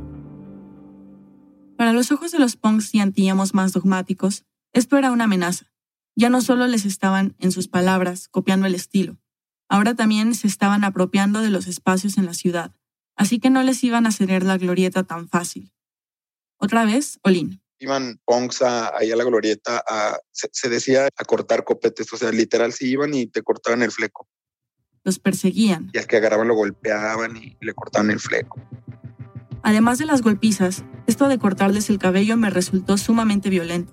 Para 1.77 1.93
los 1.93 2.11
ojos 2.11 2.33
de 2.33 2.39
los 2.39 2.57
punks 2.57 2.95
y 2.95 3.01
antíamos 3.01 3.55
más 3.55 3.73
dogmáticos, 3.73 4.45
esto 4.73 4.97
era 4.97 5.13
una 5.13 5.25
amenaza. 5.25 5.67
Ya 6.17 6.31
no 6.31 6.41
solo 6.41 6.67
les 6.67 6.85
estaban, 6.85 7.35
en 7.39 7.53
sus 7.53 7.69
palabras, 7.69 8.29
copiando 8.29 8.67
el 8.67 8.75
estilo, 8.75 9.19
ahora 9.69 9.95
también 9.95 10.35
se 10.35 10.49
estaban 10.49 10.83
apropiando 10.83 11.41
de 11.41 11.51
los 11.51 11.69
espacios 11.69 12.19
en 12.19 12.27
la 12.27 12.35
ciudad, 12.35 12.75
así 13.15 13.39
que 13.39 13.51
no 13.51 13.63
les 13.63 13.85
iban 13.85 14.07
a 14.07 14.11
ceder 14.11 14.43
la 14.43 14.59
glorieta 14.59 15.05
tan 15.05 15.29
fácil. 15.29 15.71
Otra 16.59 16.85
vez, 16.85 17.19
Olin. 17.23 17.61
Iban 17.79 18.21
punks 18.25 18.63
ahí 18.63 19.13
a 19.13 19.17
la 19.17 19.25
glorieta, 19.25 19.83
a, 19.89 20.19
se, 20.33 20.69
decía 20.69 21.09
a 21.17 21.25
cortar 21.25 21.63
copetes, 21.63 22.13
o 22.13 22.17
sea, 22.17 22.33
literal, 22.33 22.73
si 22.73 22.91
iban 22.91 23.15
y 23.15 23.27
te 23.29 23.43
cortaban 23.43 23.83
el 23.83 23.93
fleco. 23.93 24.29
Los 25.05 25.21
perseguían. 25.21 25.91
Y 25.93 25.99
al 25.99 26.07
que 26.09 26.17
agarraban 26.17 26.49
lo 26.49 26.55
golpeaban 26.55 27.37
y 27.37 27.57
le 27.61 27.73
cortaban 27.75 28.11
el 28.11 28.19
fleco. 28.19 28.61
Además 29.63 29.99
de 29.99 30.07
las 30.07 30.23
golpizas, 30.23 30.85
esto 31.07 31.29
de 31.29 31.39
cortarles 31.39 31.89
el 31.89 31.99
cabello 31.99 32.37
me 32.37 32.51
resultó 32.51 32.99
sumamente 32.99 33.49
violento. 33.49 33.93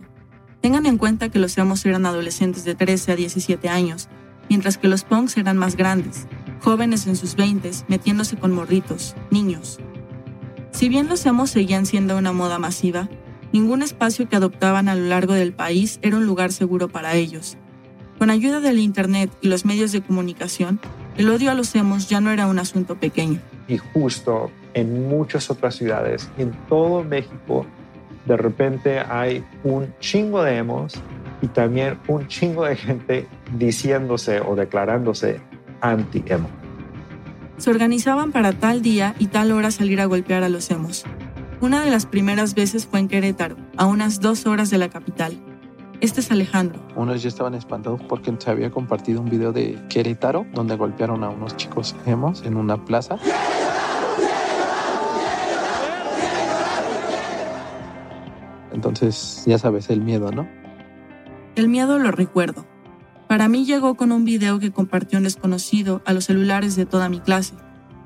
Tengan 0.61 0.87
en 0.87 0.97
cuenta 0.97 1.29
que 1.29 1.37
los 1.37 1.55
emos 1.59 1.85
eran 1.85 2.07
adolescentes 2.07 2.63
de 2.63 2.73
13 2.73 3.11
a 3.11 3.15
17 3.15 3.69
años, 3.69 4.09
mientras 4.49 4.79
que 4.79 4.87
los 4.87 5.03
punks 5.03 5.37
eran 5.37 5.57
más 5.57 5.75
grandes, 5.75 6.25
jóvenes 6.61 7.05
en 7.05 7.15
sus 7.15 7.35
20 7.35 7.69
metiéndose 7.87 8.35
con 8.35 8.51
morritos, 8.51 9.15
niños, 9.29 9.79
si 10.75 10.89
bien 10.89 11.07
los 11.07 11.25
emos 11.25 11.51
seguían 11.51 11.85
siendo 11.85 12.17
una 12.17 12.33
moda 12.33 12.59
masiva, 12.59 13.07
ningún 13.53 13.81
espacio 13.81 14.27
que 14.27 14.35
adoptaban 14.35 14.89
a 14.89 14.95
lo 14.95 15.05
largo 15.05 15.33
del 15.33 15.53
país 15.53 15.99
era 16.01 16.17
un 16.17 16.25
lugar 16.25 16.51
seguro 16.51 16.89
para 16.89 17.15
ellos. 17.15 17.57
Con 18.19 18.29
ayuda 18.29 18.59
del 18.59 18.79
Internet 18.79 19.31
y 19.41 19.47
los 19.47 19.63
medios 19.63 19.93
de 19.93 20.01
comunicación, 20.01 20.81
el 21.15 21.29
odio 21.29 21.49
a 21.49 21.53
los 21.53 21.73
emos 21.75 22.09
ya 22.09 22.19
no 22.19 22.29
era 22.29 22.47
un 22.47 22.59
asunto 22.59 22.95
pequeño. 22.95 23.39
Y 23.69 23.77
justo 23.77 24.51
en 24.73 25.07
muchas 25.07 25.49
otras 25.49 25.75
ciudades, 25.75 26.29
en 26.37 26.51
todo 26.67 27.05
México, 27.05 27.65
de 28.25 28.35
repente 28.35 28.99
hay 28.99 29.45
un 29.63 29.93
chingo 30.01 30.43
de 30.43 30.57
emos 30.57 30.95
y 31.41 31.47
también 31.47 31.97
un 32.09 32.27
chingo 32.27 32.65
de 32.65 32.75
gente 32.75 33.27
diciéndose 33.57 34.41
o 34.41 34.57
declarándose 34.57 35.39
anti-emo 35.79 36.64
se 37.57 37.69
organizaban 37.69 38.31
para 38.31 38.53
tal 38.53 38.81
día 38.81 39.15
y 39.19 39.27
tal 39.27 39.51
hora 39.51 39.71
salir 39.71 40.01
a 40.01 40.05
golpear 40.05 40.43
a 40.43 40.49
los 40.49 40.69
emos. 40.71 41.05
Una 41.61 41.83
de 41.83 41.89
las 41.89 42.05
primeras 42.05 42.53
veces 42.53 42.85
fue 42.85 42.99
en 42.99 43.07
Querétaro, 43.07 43.55
a 43.77 43.85
unas 43.85 44.19
dos 44.19 44.45
horas 44.45 44.69
de 44.69 44.77
la 44.77 44.89
capital. 44.89 45.39
Este 46.01 46.19
es 46.19 46.29
Alejandro. 46.29 46.81
Unos 46.95 47.23
ya 47.23 47.29
estaban 47.29 47.55
espantados 47.55 48.01
porque 48.03 48.33
se 48.37 48.51
había 48.51 48.69
compartido 48.69 49.21
un 49.21 49.29
video 49.29 49.53
de 49.53 49.81
Querétaro 49.89 50.45
donde 50.53 50.75
golpearon 50.75 51.23
a 51.23 51.29
unos 51.29 51.55
chicos 51.55 51.95
emos 52.05 52.43
en 52.43 52.57
una 52.57 52.83
plaza. 52.83 53.17
Entonces, 58.73 59.43
ya 59.45 59.57
sabes, 59.57 59.89
el 59.89 60.01
miedo, 60.01 60.31
¿no? 60.31 60.47
El 61.55 61.69
miedo 61.69 61.97
lo 61.97 62.11
recuerdo. 62.11 62.65
Para 63.27 63.47
mí 63.47 63.65
llegó 63.65 63.95
con 63.95 64.11
un 64.11 64.23
video 64.23 64.59
que 64.59 64.71
compartió 64.71 65.17
un 65.17 65.23
desconocido 65.23 66.01
a 66.05 66.13
los 66.13 66.25
celulares 66.25 66.75
de 66.75 66.85
toda 66.85 67.09
mi 67.09 67.19
clase. 67.19 67.55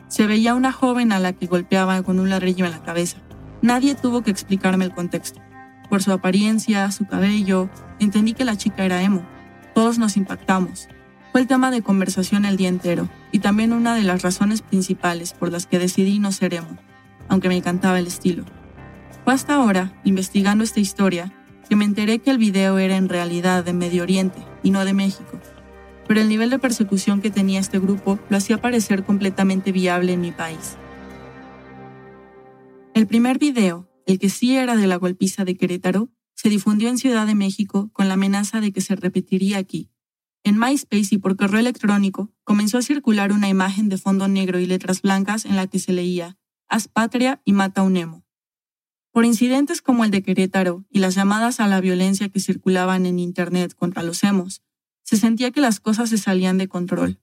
Se 0.07 0.25
veía 0.25 0.55
una 0.55 0.71
joven 0.71 1.11
a 1.11 1.19
la 1.19 1.33
que 1.33 1.45
golpeaba 1.45 2.01
con 2.03 2.19
un 2.19 2.29
ladrillo 2.29 2.65
en 2.65 2.71
la 2.71 2.83
cabeza. 2.83 3.17
Nadie 3.61 3.95
tuvo 3.95 4.21
que 4.21 4.31
explicarme 4.31 4.85
el 4.85 4.93
contexto. 4.93 5.41
Por 5.89 6.01
su 6.01 6.11
apariencia, 6.11 6.89
su 6.91 7.05
cabello, 7.05 7.69
entendí 7.99 8.33
que 8.33 8.45
la 8.45 8.55
chica 8.55 8.85
era 8.85 9.03
emo. 9.03 9.25
Todos 9.75 9.99
nos 9.99 10.15
impactamos. 10.15 10.87
Fue 11.31 11.41
el 11.41 11.47
tema 11.47 11.69
de 11.69 11.81
conversación 11.81 12.45
el 12.45 12.57
día 12.57 12.69
entero 12.69 13.09
y 13.31 13.39
también 13.39 13.73
una 13.73 13.95
de 13.95 14.03
las 14.03 14.21
razones 14.21 14.61
principales 14.61 15.33
por 15.33 15.51
las 15.51 15.67
que 15.67 15.79
decidí 15.79 16.19
no 16.19 16.31
ser 16.31 16.53
emo, 16.53 16.77
aunque 17.27 17.49
me 17.49 17.57
encantaba 17.57 17.99
el 17.99 18.07
estilo. 18.07 18.45
Fue 19.25 19.33
hasta 19.33 19.55
ahora, 19.55 19.93
investigando 20.05 20.63
esta 20.63 20.79
historia, 20.79 21.31
que 21.69 21.75
me 21.75 21.85
enteré 21.85 22.19
que 22.19 22.31
el 22.31 22.39
video 22.39 22.79
era 22.79 22.97
en 22.97 23.07
realidad 23.07 23.63
de 23.63 23.73
Medio 23.73 24.03
Oriente 24.03 24.39
y 24.63 24.71
no 24.71 24.83
de 24.83 24.93
México, 24.93 25.39
pero 26.07 26.19
el 26.19 26.27
nivel 26.27 26.49
de 26.49 26.59
persecución 26.59 27.21
que 27.21 27.29
tenía 27.29 27.59
este 27.59 27.79
grupo 27.79 28.19
lo 28.29 28.37
hacía 28.37 28.59
parecer 28.59 29.03
completamente 29.03 29.71
viable 29.71 30.13
en 30.13 30.21
mi 30.21 30.31
país. 30.31 30.77
El 32.95 33.05
primer 33.05 33.37
video, 33.37 33.87
el 34.07 34.17
que 34.17 34.29
sí 34.29 34.55
era 34.55 34.75
de 34.75 34.87
la 34.87 34.95
golpiza 34.95 35.45
de 35.45 35.55
Querétaro, 35.55 36.09
se 36.33 36.49
difundió 36.49 36.89
en 36.89 36.97
Ciudad 36.97 37.27
de 37.27 37.35
México 37.35 37.91
con 37.93 38.07
la 38.07 38.15
amenaza 38.15 38.61
de 38.61 38.71
que 38.71 38.81
se 38.81 38.95
repetiría 38.95 39.57
aquí. 39.59 39.91
En 40.43 40.57
MySpace 40.57 41.15
y 41.15 41.17
por 41.17 41.35
correo 41.35 41.59
electrónico 41.59 42.33
comenzó 42.43 42.77
a 42.79 42.81
circular 42.81 43.31
una 43.31 43.49
imagen 43.49 43.89
de 43.89 43.97
fondo 43.97 44.27
negro 44.27 44.59
y 44.59 44.65
letras 44.65 45.01
blancas 45.01 45.45
en 45.45 45.55
la 45.55 45.67
que 45.67 45.79
se 45.79 45.93
leía 45.93 46.37
Haz 46.69 46.87
patria 46.87 47.41
y 47.45 47.53
mata 47.53 47.81
un 47.81 47.97
emo. 47.97 48.23
Por 49.19 49.25
incidentes 49.25 49.81
como 49.81 50.05
el 50.05 50.11
de 50.11 50.23
Querétaro 50.23 50.85
y 50.89 50.99
las 50.99 51.13
llamadas 51.13 51.59
a 51.59 51.67
la 51.67 51.81
violencia 51.81 52.29
que 52.29 52.39
circulaban 52.39 53.05
en 53.05 53.19
Internet 53.19 53.75
contra 53.75 54.01
los 54.01 54.23
emos, 54.23 54.61
se 55.03 55.17
sentía 55.17 55.51
que 55.51 55.59
las 55.59 55.81
cosas 55.81 56.09
se 56.09 56.17
salían 56.17 56.57
de 56.57 56.69
control. 56.69 57.19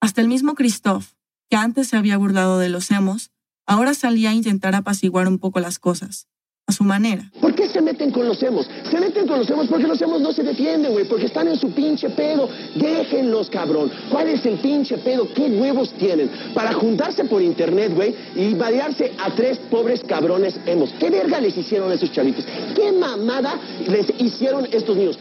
Hasta 0.00 0.20
el 0.20 0.28
mismo 0.28 0.54
Christoph, 0.54 1.14
que 1.50 1.56
antes 1.56 1.88
se 1.88 1.96
había 1.96 2.16
burlado 2.16 2.60
de 2.60 2.68
los 2.68 2.92
emos, 2.92 3.32
ahora 3.66 3.92
salía 3.92 4.30
a 4.30 4.34
intentar 4.34 4.76
apaciguar 4.76 5.26
un 5.26 5.40
poco 5.40 5.58
las 5.58 5.80
cosas, 5.80 6.28
a 6.72 6.74
su 6.74 6.84
manera. 6.84 7.30
¿Por 7.40 7.54
qué 7.54 7.68
se 7.68 7.80
meten 7.80 8.10
con 8.10 8.26
los 8.26 8.42
hemos? 8.42 8.68
Se 8.90 8.98
meten 8.98 9.26
con 9.26 9.38
los 9.38 9.48
hemos 9.50 9.68
porque 9.68 9.86
los 9.86 10.00
hemos 10.00 10.20
no 10.20 10.32
se 10.32 10.42
defienden, 10.42 10.92
güey, 10.92 11.06
porque 11.06 11.26
están 11.26 11.48
en 11.48 11.56
su 11.56 11.70
pinche 11.70 12.10
pedo. 12.10 12.48
Déjenlos, 12.74 13.50
cabrón. 13.50 13.90
¿Cuál 14.10 14.28
es 14.28 14.44
el 14.46 14.58
pinche 14.58 14.98
pedo? 14.98 15.28
¿Qué 15.32 15.42
huevos 15.42 15.92
tienen? 15.98 16.30
Para 16.54 16.72
juntarse 16.72 17.24
por 17.24 17.42
internet, 17.42 17.92
güey, 17.94 18.14
y 18.34 18.54
variarse 18.54 19.12
a 19.18 19.30
tres 19.34 19.58
pobres 19.70 20.02
cabrones 20.02 20.58
hemos. 20.66 20.90
¿Qué 20.94 21.10
verga 21.10 21.40
les 21.40 21.56
hicieron 21.56 21.90
a 21.90 21.94
esos 21.94 22.10
chavitos? 22.10 22.44
¿Qué 22.74 22.90
mamada 22.92 23.60
les 23.86 24.06
hicieron 24.18 24.66
estos 24.72 24.96
niños? 24.96 25.18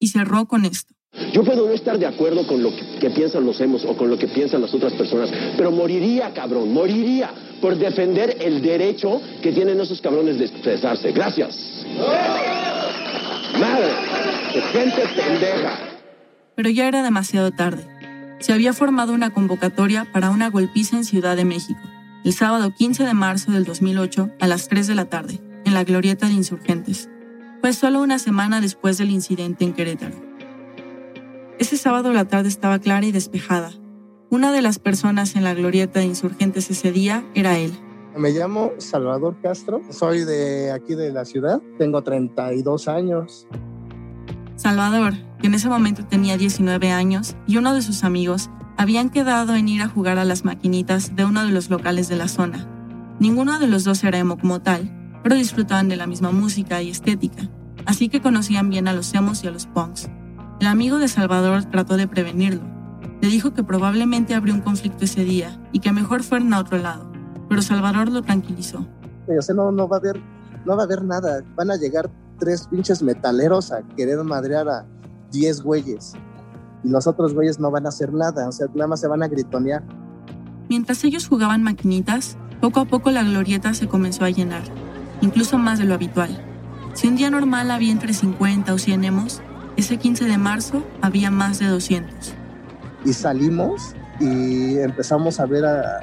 Y 0.00 0.08
cerró 0.08 0.46
con 0.46 0.64
esto. 0.64 0.94
Yo 1.32 1.42
puedo 1.42 1.66
no 1.66 1.72
estar 1.72 1.98
de 1.98 2.06
acuerdo 2.06 2.46
con 2.46 2.62
lo 2.62 2.74
que, 2.74 2.84
que 3.00 3.10
piensan 3.10 3.44
los 3.44 3.60
hemos 3.60 3.84
o 3.84 3.96
con 3.96 4.10
lo 4.10 4.18
que 4.18 4.28
piensan 4.28 4.60
las 4.60 4.74
otras 4.74 4.92
personas, 4.92 5.30
pero 5.56 5.70
moriría, 5.70 6.32
cabrón, 6.34 6.72
moriría 6.72 7.32
por 7.60 7.76
defender 7.76 8.36
el 8.40 8.62
derecho 8.62 9.20
que 9.42 9.52
tienen 9.52 9.80
esos 9.80 10.00
cabrones 10.00 10.38
de 10.38 10.46
expresarse. 10.46 11.12
Gracias. 11.12 11.84
Madre, 13.58 13.90
gente 14.72 15.02
pendeja. 15.16 15.78
Pero 16.54 16.70
ya 16.70 16.88
era 16.88 17.02
demasiado 17.02 17.50
tarde. 17.50 17.86
Se 18.40 18.52
había 18.52 18.72
formado 18.72 19.12
una 19.12 19.30
convocatoria 19.30 20.06
para 20.12 20.30
una 20.30 20.50
golpiza 20.50 20.96
en 20.96 21.04
Ciudad 21.04 21.36
de 21.36 21.44
México, 21.44 21.80
el 22.24 22.32
sábado 22.32 22.72
15 22.76 23.04
de 23.04 23.14
marzo 23.14 23.52
del 23.52 23.64
2008 23.64 24.30
a 24.40 24.46
las 24.46 24.68
3 24.68 24.86
de 24.86 24.94
la 24.94 25.06
tarde, 25.06 25.40
en 25.64 25.74
la 25.74 25.84
Glorieta 25.84 26.26
de 26.26 26.34
Insurgentes. 26.34 27.08
Fue 27.60 27.72
solo 27.72 28.00
una 28.00 28.18
semana 28.18 28.60
después 28.60 28.98
del 28.98 29.10
incidente 29.10 29.64
en 29.64 29.72
Querétaro. 29.72 30.16
Ese 31.58 31.76
sábado 31.76 32.12
la 32.12 32.26
tarde 32.26 32.48
estaba 32.48 32.78
clara 32.78 33.04
y 33.06 33.12
despejada. 33.12 33.72
Una 34.30 34.52
de 34.52 34.60
las 34.60 34.78
personas 34.78 35.36
en 35.36 35.44
la 35.44 35.54
Glorieta 35.54 36.00
de 36.00 36.04
Insurgentes 36.04 36.70
ese 36.70 36.92
día 36.92 37.24
era 37.34 37.56
él. 37.56 37.72
Me 38.14 38.30
llamo 38.30 38.72
Salvador 38.76 39.36
Castro, 39.42 39.80
soy 39.88 40.24
de 40.24 40.70
aquí 40.70 40.94
de 40.94 41.10
la 41.12 41.24
ciudad, 41.24 41.62
tengo 41.78 42.02
32 42.02 42.88
años. 42.88 43.46
Salvador, 44.56 45.14
que 45.40 45.46
en 45.46 45.54
ese 45.54 45.70
momento 45.70 46.04
tenía 46.04 46.36
19 46.36 46.90
años, 46.90 47.36
y 47.46 47.56
uno 47.56 47.74
de 47.74 47.80
sus 47.80 48.04
amigos 48.04 48.50
habían 48.76 49.08
quedado 49.08 49.54
en 49.54 49.66
ir 49.66 49.80
a 49.80 49.88
jugar 49.88 50.18
a 50.18 50.26
las 50.26 50.44
maquinitas 50.44 51.16
de 51.16 51.24
uno 51.24 51.46
de 51.46 51.52
los 51.52 51.70
locales 51.70 52.08
de 52.08 52.16
la 52.16 52.28
zona. 52.28 52.68
Ninguno 53.20 53.58
de 53.58 53.66
los 53.66 53.84
dos 53.84 54.04
era 54.04 54.18
emo 54.18 54.36
como 54.36 54.60
tal, 54.60 55.20
pero 55.22 55.36
disfrutaban 55.36 55.88
de 55.88 55.96
la 55.96 56.06
misma 56.06 56.32
música 56.32 56.82
y 56.82 56.90
estética, 56.90 57.48
así 57.86 58.10
que 58.10 58.20
conocían 58.20 58.68
bien 58.68 58.88
a 58.88 58.92
los 58.92 59.14
emos 59.14 59.42
y 59.42 59.46
a 59.46 59.52
los 59.52 59.66
punks. 59.66 60.10
El 60.60 60.66
amigo 60.66 60.98
de 60.98 61.08
Salvador 61.08 61.64
trató 61.64 61.96
de 61.96 62.08
prevenirlo. 62.08 62.77
Le 63.20 63.28
dijo 63.28 63.52
que 63.52 63.64
probablemente 63.64 64.34
habría 64.34 64.54
un 64.54 64.60
conflicto 64.60 65.04
ese 65.04 65.24
día 65.24 65.60
y 65.72 65.80
que 65.80 65.92
mejor 65.92 66.22
fueran 66.22 66.52
a 66.54 66.60
otro 66.60 66.78
lado, 66.78 67.10
pero 67.48 67.62
Salvador 67.62 68.10
lo 68.10 68.22
tranquilizó. 68.22 68.86
O 69.26 69.42
sea, 69.42 69.54
no, 69.54 69.72
no 69.72 69.88
va 69.88 69.96
a 69.96 70.00
haber, 70.00 70.20
no 70.64 70.76
va 70.76 70.82
a 70.82 70.84
haber 70.84 71.04
nada. 71.04 71.42
Van 71.56 71.70
a 71.70 71.76
llegar 71.76 72.10
tres 72.38 72.66
pinches 72.68 73.02
metaleros 73.02 73.72
a 73.72 73.82
querer 73.96 74.22
madrear 74.24 74.68
a 74.68 74.86
10 75.32 75.62
güeyes. 75.62 76.14
Y 76.84 76.88
los 76.88 77.06
otros 77.06 77.34
güeyes 77.34 77.58
no 77.58 77.70
van 77.70 77.86
a 77.86 77.88
hacer 77.88 78.12
nada, 78.12 78.48
o 78.48 78.52
sea, 78.52 78.66
nada 78.74 78.86
más 78.86 79.00
se 79.00 79.08
van 79.08 79.22
a 79.22 79.28
gritonear. 79.28 79.82
Mientras 80.68 81.02
ellos 81.04 81.26
jugaban 81.26 81.62
maquinitas, 81.62 82.36
poco 82.60 82.80
a 82.80 82.84
poco 82.84 83.10
la 83.10 83.24
glorieta 83.24 83.74
se 83.74 83.88
comenzó 83.88 84.24
a 84.24 84.30
llenar, 84.30 84.62
incluso 85.20 85.58
más 85.58 85.78
de 85.78 85.86
lo 85.86 85.94
habitual. 85.94 86.44
Si 86.94 87.08
un 87.08 87.16
día 87.16 87.30
normal 87.30 87.70
había 87.70 87.92
entre 87.92 88.12
50 88.12 88.72
o 88.72 88.78
100 88.78 89.04
emos, 89.04 89.42
ese 89.76 89.96
15 89.96 90.26
de 90.26 90.38
marzo 90.38 90.84
había 91.00 91.30
más 91.30 91.58
de 91.58 91.66
200. 91.66 92.34
Y 93.08 93.14
salimos 93.14 93.94
y 94.20 94.78
empezamos 94.78 95.40
a 95.40 95.46
ver 95.46 95.64
a, 95.64 96.00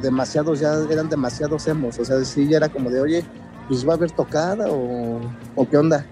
demasiados, 0.00 0.60
ya 0.60 0.72
eran 0.90 1.10
demasiados 1.10 1.66
emos, 1.66 1.98
o 1.98 2.04
sea, 2.06 2.24
sí, 2.24 2.48
ya 2.48 2.56
era 2.56 2.70
como 2.70 2.88
de, 2.88 3.02
oye, 3.02 3.24
pues 3.68 3.86
va 3.86 3.92
a 3.92 3.96
haber 3.96 4.10
tocada 4.12 4.70
o, 4.70 5.20
o 5.54 5.68
qué 5.68 5.76
onda. 5.76 6.06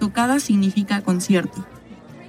Tocada 0.00 0.40
significa 0.40 1.00
concierto. 1.02 1.64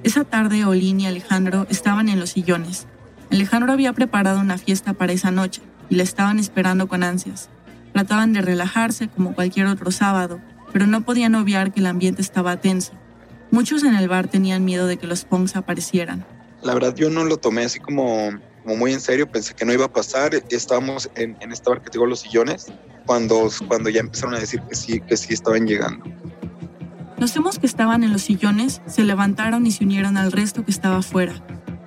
Esa 0.03 0.25
tarde 0.25 0.63
Olin 0.63 0.99
y 0.99 1.07
Alejandro 1.07 1.65
estaban 1.69 2.07
en 2.07 2.19
los 2.19 2.29
sillones. 2.29 2.85
Alejandro 3.31 3.73
había 3.73 3.93
preparado 3.93 4.39
una 4.39 4.59
fiesta 4.59 4.93
para 4.93 5.13
esa 5.13 5.31
noche 5.31 5.63
y 5.89 5.95
la 5.95 6.03
estaban 6.03 6.38
esperando 6.38 6.88
con 6.88 7.01
ansias. 7.01 7.49
Trataban 7.93 8.31
de 8.31 8.41
relajarse 8.41 9.07
como 9.07 9.33
cualquier 9.33 9.65
otro 9.65 9.89
sábado, 9.89 10.39
pero 10.71 10.85
no 10.85 11.01
podían 11.01 11.33
obviar 11.33 11.71
que 11.71 11.79
el 11.79 11.88
ambiente 11.88 12.21
estaba 12.21 12.57
tenso. 12.57 12.93
Muchos 13.49 13.83
en 13.83 13.95
el 13.95 14.07
bar 14.07 14.27
tenían 14.27 14.65
miedo 14.65 14.85
de 14.85 14.97
que 14.97 15.07
los 15.07 15.25
punks 15.25 15.55
aparecieran. 15.55 16.25
La 16.61 16.73
verdad 16.73 16.93
yo 16.95 17.09
no 17.09 17.23
lo 17.23 17.37
tomé 17.37 17.63
así 17.63 17.79
como, 17.79 18.31
como 18.63 18.75
muy 18.75 18.93
en 18.93 18.99
serio, 18.99 19.31
pensé 19.31 19.53
que 19.53 19.65
no 19.65 19.73
iba 19.73 19.85
a 19.85 19.93
pasar. 19.93 20.31
Estábamos 20.49 21.09
en, 21.15 21.37
en 21.39 21.51
este 21.51 21.69
bar 21.69 21.81
que 21.81 21.89
tengo 21.89 22.05
los 22.05 22.21
sillones 22.21 22.67
cuando, 23.05 23.49
cuando 23.67 23.89
ya 23.89 24.01
empezaron 24.01 24.35
a 24.35 24.39
decir 24.39 24.61
que 24.61 24.75
sí, 24.75 24.99
que 25.01 25.17
sí 25.17 25.33
estaban 25.33 25.65
llegando. 25.65 26.05
Los 27.17 27.35
emos 27.35 27.59
que 27.59 27.65
estaban 27.65 28.03
en 28.03 28.13
los 28.13 28.21
sillones 28.21 28.81
se 28.87 29.03
levantaron 29.03 29.65
y 29.65 29.71
se 29.71 29.83
unieron 29.83 30.15
al 30.15 30.31
resto 30.31 30.63
que 30.63 30.71
estaba 30.71 30.97
afuera. 30.97 31.33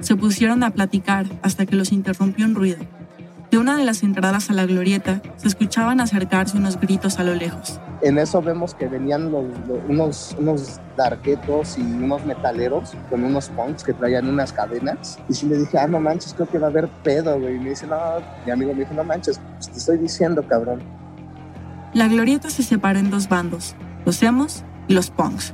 Se 0.01 0.17
pusieron 0.17 0.63
a 0.63 0.71
platicar 0.71 1.27
hasta 1.43 1.65
que 1.65 1.77
los 1.77 1.93
interrumpió 1.93 2.45
un 2.45 2.55
ruido. 2.55 2.85
De 3.53 3.59
una 3.59 3.77
de 3.77 3.85
las 3.85 4.03
entradas 4.03 4.49
a 4.49 4.55
la 4.55 4.65
glorieta 4.65 5.21
se 5.37 5.47
escuchaban 5.47 6.01
acercarse 6.01 6.57
unos 6.57 6.81
gritos 6.81 7.19
a 7.19 7.23
lo 7.23 7.35
lejos. 7.35 7.79
En 8.01 8.17
eso 8.17 8.41
vemos 8.41 8.75
que 8.75 8.89
venían 8.89 9.31
los, 9.31 9.45
los- 9.69 9.79
unos, 9.91 10.37
unos 10.39 10.81
darquetos 10.97 11.77
y 11.77 11.83
unos 11.83 12.25
metaleros 12.25 12.95
con 13.11 13.23
unos 13.23 13.51
punks 13.51 13.85
que 13.85 13.93
traían 13.93 14.27
unas 14.27 14.55
cadenas. 14.55 15.19
Y 15.29 15.35
sí 15.35 15.47
le 15.47 15.59
dije, 15.59 15.79
ah, 15.79 15.87
no 15.87 16.01
manches, 16.01 16.33
creo 16.33 16.49
que 16.49 16.59
va 16.59 16.69
a 16.69 16.71
haber 16.71 16.89
pedo, 17.05 17.39
güey. 17.39 17.57
Y 17.57 17.59
me 17.59 17.69
dice, 17.71 17.87
no, 17.87 17.99
mi 18.47 18.53
amigo 18.53 18.73
me 18.73 18.81
dijo, 18.81 18.95
no 18.95 19.05
manches, 19.05 19.39
pues 19.59 19.71
te 19.71 19.79
estoy 19.79 19.99
diciendo, 19.99 20.43
cabrón. 20.49 20.81
La 21.93 22.09
glorieta 22.09 22.49
se 22.49 22.63
separó 22.63 23.01
en 23.01 23.11
dos 23.11 23.29
bandos, 23.29 23.75
los 24.07 24.23
emos 24.23 24.65
y 24.89 24.95
los 24.95 25.11
punks. 25.11 25.53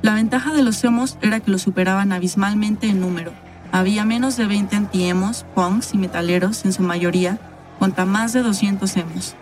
La 0.00 0.14
ventaja 0.14 0.54
de 0.54 0.62
los 0.62 0.82
emos 0.84 1.18
era 1.20 1.40
que 1.40 1.50
los 1.50 1.60
superaban 1.60 2.12
abismalmente 2.12 2.86
en 2.88 2.98
número. 3.00 3.30
Había 3.76 4.06
menos 4.06 4.38
de 4.38 4.46
20 4.46 4.74
anti-emos, 4.74 5.44
punks 5.54 5.92
y 5.92 5.98
metaleros 5.98 6.64
en 6.64 6.72
su 6.72 6.82
mayoría, 6.82 7.38
contra 7.78 8.06
más 8.06 8.32
de 8.32 8.42
200 8.42 8.96
emos. 8.96 9.36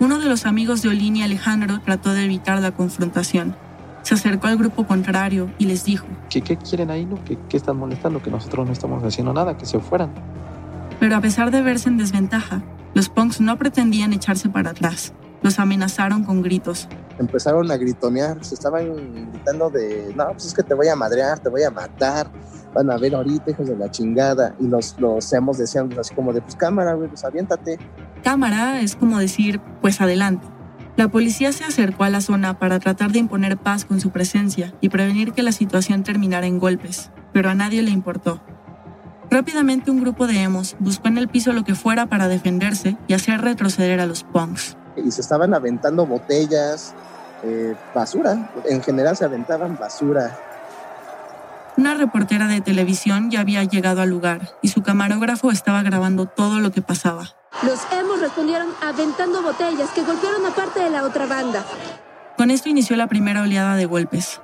Uno 0.00 0.18
de 0.18 0.28
los 0.28 0.46
amigos 0.46 0.82
de 0.82 0.88
Olin 0.88 1.14
y 1.14 1.22
Alejandro 1.22 1.78
trató 1.84 2.12
de 2.12 2.24
evitar 2.24 2.60
la 2.60 2.72
confrontación. 2.72 3.54
Se 4.02 4.14
acercó 4.14 4.48
al 4.48 4.56
grupo 4.56 4.84
contrario 4.84 5.48
y 5.58 5.66
les 5.66 5.84
dijo, 5.84 6.08
¿Qué, 6.28 6.40
qué 6.42 6.56
quieren 6.56 6.90
ahí? 6.90 7.04
No? 7.04 7.22
¿Qué, 7.24 7.38
¿Qué 7.48 7.56
están 7.56 7.76
molestando? 7.76 8.20
Que 8.20 8.32
nosotros 8.32 8.66
no 8.66 8.72
estamos 8.72 9.04
haciendo 9.04 9.32
nada, 9.32 9.56
que 9.56 9.64
se 9.64 9.78
fueran. 9.78 10.10
pero 10.98 11.14
a 11.14 11.20
pesar 11.20 11.52
de 11.52 11.62
verse 11.62 11.88
en 11.88 11.98
desventaja, 11.98 12.62
los 12.94 13.08
punks 13.08 13.40
no 13.40 13.58
pretendían 13.58 14.12
echarse 14.12 14.48
para 14.48 14.70
atrás. 14.70 15.12
Los 15.42 15.58
amenazaron 15.58 16.24
con 16.24 16.42
gritos. 16.42 16.88
Empezaron 17.18 17.70
a 17.70 17.76
gritonear, 17.76 18.44
se 18.44 18.54
estaban 18.54 19.30
gritando 19.32 19.70
de, 19.70 20.12
no, 20.16 20.28
pues 20.28 20.46
es 20.46 20.54
que 20.54 20.62
te 20.62 20.74
voy 20.74 20.88
a 20.88 20.96
madrear, 20.96 21.38
te 21.38 21.48
voy 21.48 21.62
a 21.62 21.70
matar. 21.70 22.30
Van 22.74 22.90
a 22.90 22.98
ver 22.98 23.14
ahorita, 23.14 23.50
hijos 23.50 23.68
de 23.68 23.76
la 23.76 23.90
chingada. 23.90 24.54
Y 24.60 24.66
los, 24.66 24.96
los 24.98 25.32
hemos 25.32 25.58
decían 25.58 25.90
así 25.98 26.14
como 26.14 26.32
de, 26.32 26.42
pues 26.42 26.56
cámara, 26.56 26.94
güey, 26.94 27.08
pues 27.08 27.24
aviéntate. 27.24 27.78
Cámara 28.22 28.80
es 28.80 28.94
como 28.94 29.18
decir, 29.18 29.60
pues 29.80 30.00
adelante. 30.00 30.46
La 30.98 31.06
policía 31.06 31.52
se 31.52 31.62
acercó 31.62 32.02
a 32.02 32.10
la 32.10 32.20
zona 32.20 32.58
para 32.58 32.80
tratar 32.80 33.12
de 33.12 33.20
imponer 33.20 33.56
paz 33.56 33.84
con 33.84 34.00
su 34.00 34.10
presencia 34.10 34.74
y 34.80 34.88
prevenir 34.88 35.32
que 35.32 35.44
la 35.44 35.52
situación 35.52 36.02
terminara 36.02 36.48
en 36.48 36.58
golpes, 36.58 37.12
pero 37.32 37.50
a 37.50 37.54
nadie 37.54 37.82
le 37.82 37.92
importó. 37.92 38.42
Rápidamente 39.30 39.92
un 39.92 40.00
grupo 40.00 40.26
de 40.26 40.42
emos 40.42 40.74
buscó 40.80 41.06
en 41.06 41.18
el 41.18 41.28
piso 41.28 41.52
lo 41.52 41.62
que 41.62 41.76
fuera 41.76 42.06
para 42.06 42.26
defenderse 42.26 42.96
y 43.06 43.12
hacer 43.12 43.42
retroceder 43.42 44.00
a 44.00 44.06
los 44.06 44.24
punks. 44.24 44.76
Y 45.04 45.10
se 45.10 45.20
estaban 45.20 45.54
aventando 45.54 46.06
botellas, 46.06 46.94
eh, 47.42 47.74
basura. 47.94 48.50
En 48.64 48.82
general 48.82 49.16
se 49.16 49.24
aventaban 49.24 49.76
basura. 49.78 50.36
Una 51.76 51.94
reportera 51.94 52.48
de 52.48 52.60
televisión 52.60 53.30
ya 53.30 53.40
había 53.40 53.62
llegado 53.62 54.02
al 54.02 54.10
lugar 54.10 54.56
y 54.62 54.68
su 54.68 54.82
camarógrafo 54.82 55.52
estaba 55.52 55.82
grabando 55.82 56.26
todo 56.26 56.58
lo 56.58 56.72
que 56.72 56.82
pasaba. 56.82 57.28
Los 57.62 57.80
hemos 57.92 58.20
respondieron 58.20 58.68
aventando 58.82 59.42
botellas 59.42 59.90
que 59.90 60.02
golpearon 60.02 60.44
a 60.44 60.50
parte 60.50 60.80
de 60.80 60.90
la 60.90 61.04
otra 61.04 61.26
banda. 61.26 61.64
Con 62.36 62.50
esto 62.50 62.68
inició 62.68 62.96
la 62.96 63.06
primera 63.06 63.42
oleada 63.42 63.76
de 63.76 63.86
golpes. 63.86 64.40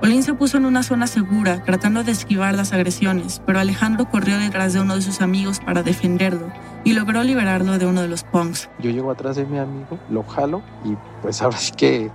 Olin 0.00 0.22
se 0.22 0.32
puso 0.32 0.58
en 0.58 0.64
una 0.64 0.84
zona 0.84 1.08
segura, 1.08 1.64
tratando 1.64 2.04
de 2.04 2.12
esquivar 2.12 2.54
las 2.54 2.72
agresiones, 2.72 3.42
pero 3.44 3.58
Alejandro 3.58 4.08
corrió 4.08 4.38
detrás 4.38 4.72
de 4.72 4.80
uno 4.80 4.94
de 4.94 5.02
sus 5.02 5.20
amigos 5.20 5.58
para 5.58 5.82
defenderlo 5.82 6.52
y 6.84 6.92
logró 6.92 7.24
liberarlo 7.24 7.78
de 7.78 7.86
uno 7.86 8.02
de 8.02 8.08
los 8.08 8.22
punks. 8.22 8.70
Yo 8.78 8.90
llego 8.90 9.10
atrás 9.10 9.34
de 9.34 9.44
mi 9.44 9.58
amigo, 9.58 9.98
lo 10.08 10.22
jalo 10.22 10.62
y 10.84 10.96
pues 11.20 11.42
ahora 11.42 11.56
sí 11.56 11.72
que, 11.72 12.10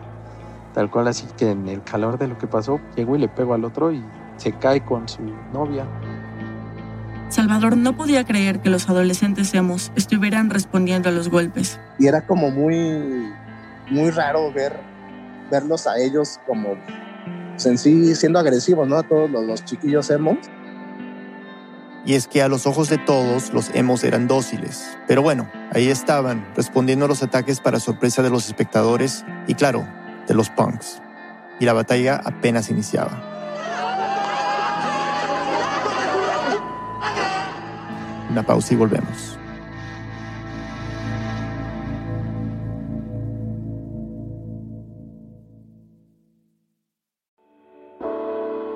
tal 0.74 0.90
cual 0.90 1.10
así 1.10 1.28
que 1.38 1.52
en 1.52 1.68
el 1.68 1.84
calor 1.84 2.18
de 2.18 2.30
lo 2.30 2.38
que 2.38 2.48
pasó, 2.48 2.80
llego 2.96 3.18
y 3.18 3.20
le 3.20 3.28
pego 3.28 3.54
al 3.54 3.66
otro 3.66 3.92
y 3.92 4.02
se 4.38 4.54
cae 4.54 4.82
con 4.82 5.10
su 5.10 5.22
novia. 5.52 5.86
Salvador 7.28 7.76
no 7.76 7.98
podía 7.98 8.24
creer 8.24 8.62
que 8.62 8.70
los 8.70 8.90
adolescentes 8.90 9.54
emos 9.56 9.92
estuvieran 9.96 10.52
respondiendo 10.52 11.10
a 11.10 11.12
los 11.12 11.30
golpes. 11.30 11.80
Y 12.00 12.08
era 12.08 12.26
como 12.26 12.52
muy, 12.52 13.34
muy 13.90 14.10
raro 14.12 14.54
ver, 14.54 14.80
verlos 15.50 15.88
a 15.88 15.98
ellos 15.98 16.40
como 16.46 16.76
pues, 17.54 17.66
en 17.66 17.78
sí 17.78 18.16
siendo 18.16 18.40
agresivos, 18.40 18.88
¿no? 18.88 18.98
A 18.98 19.04
todos 19.04 19.30
los, 19.30 19.44
los 19.46 19.66
chiquillos 19.66 20.10
emos. 20.10 20.38
Y 22.06 22.16
es 22.16 22.28
que 22.28 22.42
a 22.42 22.50
los 22.50 22.68
ojos 22.68 22.90
de 22.90 22.98
todos 22.98 23.54
los 23.54 23.70
emos 23.74 24.04
eran 24.04 24.28
dóciles. 24.28 24.98
Pero 25.08 25.22
bueno, 25.22 25.50
ahí 25.72 25.88
estaban, 25.88 26.46
respondiendo 26.56 27.06
a 27.06 27.08
los 27.08 27.24
ataques 27.24 27.62
para 27.62 27.80
sorpresa 27.80 28.22
de 28.22 28.30
los 28.30 28.48
espectadores 28.48 29.24
y 29.48 29.54
claro, 29.54 29.88
de 30.28 30.34
los 30.34 30.50
punks. 30.50 31.02
Y 31.60 31.66
la 31.66 31.74
batalla 31.74 32.20
apenas 32.24 32.70
iniciaba. 32.70 33.30
Una 38.30 38.44
pausa 38.44 38.74
y 38.74 38.78
volvemos. 38.78 39.33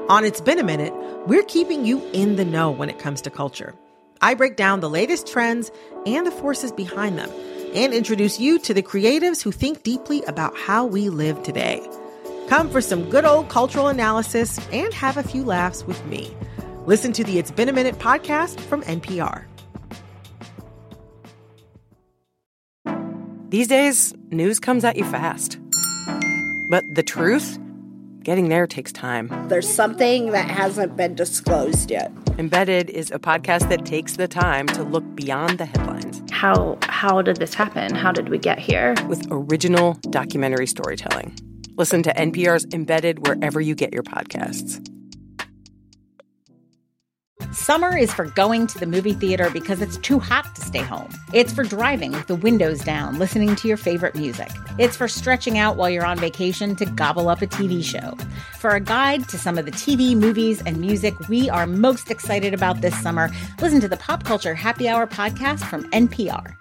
On 0.10 0.24
It's 0.24 0.40
Been 0.40 0.58
a 0.58 0.64
Minute, 0.64 0.94
we're 1.28 1.44
keeping 1.44 1.86
you 1.86 2.02
in 2.14 2.38
the 2.38 2.46
know 2.46 2.72
when 2.72 2.90
it 2.90 2.98
comes 2.98 3.20
to 3.24 3.30
culture. 3.30 3.76
I 4.22 4.36
break 4.36 4.56
down 4.56 4.80
the 4.80 4.90
latest 4.90 5.28
trends 5.28 5.70
and 6.06 6.26
the 6.26 6.32
forces 6.32 6.72
behind 6.72 7.18
them 7.18 7.30
and 7.74 7.94
introduce 7.94 8.40
you 8.40 8.58
to 8.60 8.74
the 8.74 8.82
creatives 8.82 9.44
who 9.44 9.52
think 9.52 9.84
deeply 9.84 10.24
about 10.24 10.56
how 10.56 10.86
we 10.86 11.10
live 11.10 11.44
today. 11.44 11.86
Come 12.48 12.70
for 12.70 12.80
some 12.80 13.10
good 13.10 13.26
old 13.26 13.50
cultural 13.50 13.90
analysis 13.90 14.66
and 14.72 14.94
have 14.94 15.18
a 15.18 15.24
few 15.24 15.44
laughs 15.44 15.84
with 15.84 16.02
me. 16.06 16.34
Listen 16.86 17.12
to 17.12 17.26
the 17.26 17.38
It's 17.38 17.52
Been 17.52 17.68
a 17.68 17.74
Minute 17.74 17.96
podcast 17.96 18.62
from 18.62 18.84
NPR. 18.84 19.44
These 23.50 23.68
days, 23.68 24.14
news 24.30 24.62
comes 24.62 24.86
at 24.86 24.96
you 24.96 25.04
fast. 25.04 25.60
But 26.70 26.86
the 26.96 27.04
truth? 27.04 27.60
Getting 28.28 28.50
there 28.50 28.68
takes 28.68 28.92
time. 28.92 29.32
There's 29.48 29.74
something 29.74 30.34
that 30.34 30.50
hasn't 30.50 30.98
been 30.98 31.16
disclosed 31.16 31.90
yet. 31.90 32.12
Embedded 32.38 32.90
is 32.90 33.10
a 33.10 33.20
podcast 33.20 33.70
that 33.70 33.86
takes 33.86 34.18
the 34.18 34.28
time 34.28 34.68
to 34.68 34.84
look 34.84 35.16
beyond 35.16 35.60
the 35.60 35.66
headlines. 35.66 36.22
How 36.30 36.78
how 36.82 37.22
did 37.22 37.38
this 37.38 37.54
happen? 37.54 37.96
How 37.96 38.12
did 38.12 38.28
we 38.28 38.38
get 38.38 38.60
here? 38.60 38.96
With 39.08 39.26
original 39.32 39.94
documentary 40.10 40.68
storytelling. 40.68 41.38
Listen 41.78 42.04
to 42.04 42.14
NPR's 42.16 42.68
Embedded 42.74 43.26
wherever 43.26 43.62
you 43.62 43.76
get 43.76 43.94
your 43.94 44.04
podcasts. 44.04 44.86
Summer 47.52 47.96
is 47.98 48.14
for 48.14 48.26
going 48.26 48.68
to 48.68 48.78
the 48.78 48.86
movie 48.86 49.14
theater 49.14 49.50
because 49.50 49.82
it's 49.82 49.98
too 49.98 50.20
hot 50.20 50.54
to 50.56 50.62
stay 50.62 50.82
home. 50.82 51.10
It's 51.34 51.54
for 51.54 51.64
driving 51.64 52.12
with 52.12 52.28
the 52.28 52.36
windows 52.36 52.82
down, 52.82 53.20
listening 53.20 53.56
to 53.56 53.68
your 53.68 53.78
favorite 53.78 54.16
music. 54.16 54.52
It's 54.78 54.98
for 54.98 55.08
stretching 55.08 55.58
out 55.58 55.78
while 55.78 55.90
you're 55.90 56.06
on 56.06 56.20
vacation 56.20 56.76
to 56.76 56.86
gobble 56.86 57.30
up 57.30 57.42
a 57.42 57.48
TV 57.48 57.84
show. 57.84 58.18
For 58.60 58.72
a 58.72 58.82
guide 58.82 59.30
to 59.30 59.38
some 59.38 59.58
of 59.58 59.66
the 59.66 59.72
TV, 59.72 60.16
movies, 60.16 60.62
and 60.66 60.80
music 60.80 61.14
we 61.30 61.50
are 61.50 61.66
most 61.66 62.12
excited 62.12 62.54
about 62.54 62.82
this 62.82 63.00
summer, 63.02 63.30
listen 63.62 63.80
to 63.82 63.88
the 63.88 63.98
Pop 63.98 64.24
Culture 64.24 64.54
Happy 64.54 64.90
Hour 64.90 65.08
podcast 65.08 65.64
from 65.64 65.90
NPR. 65.92 66.54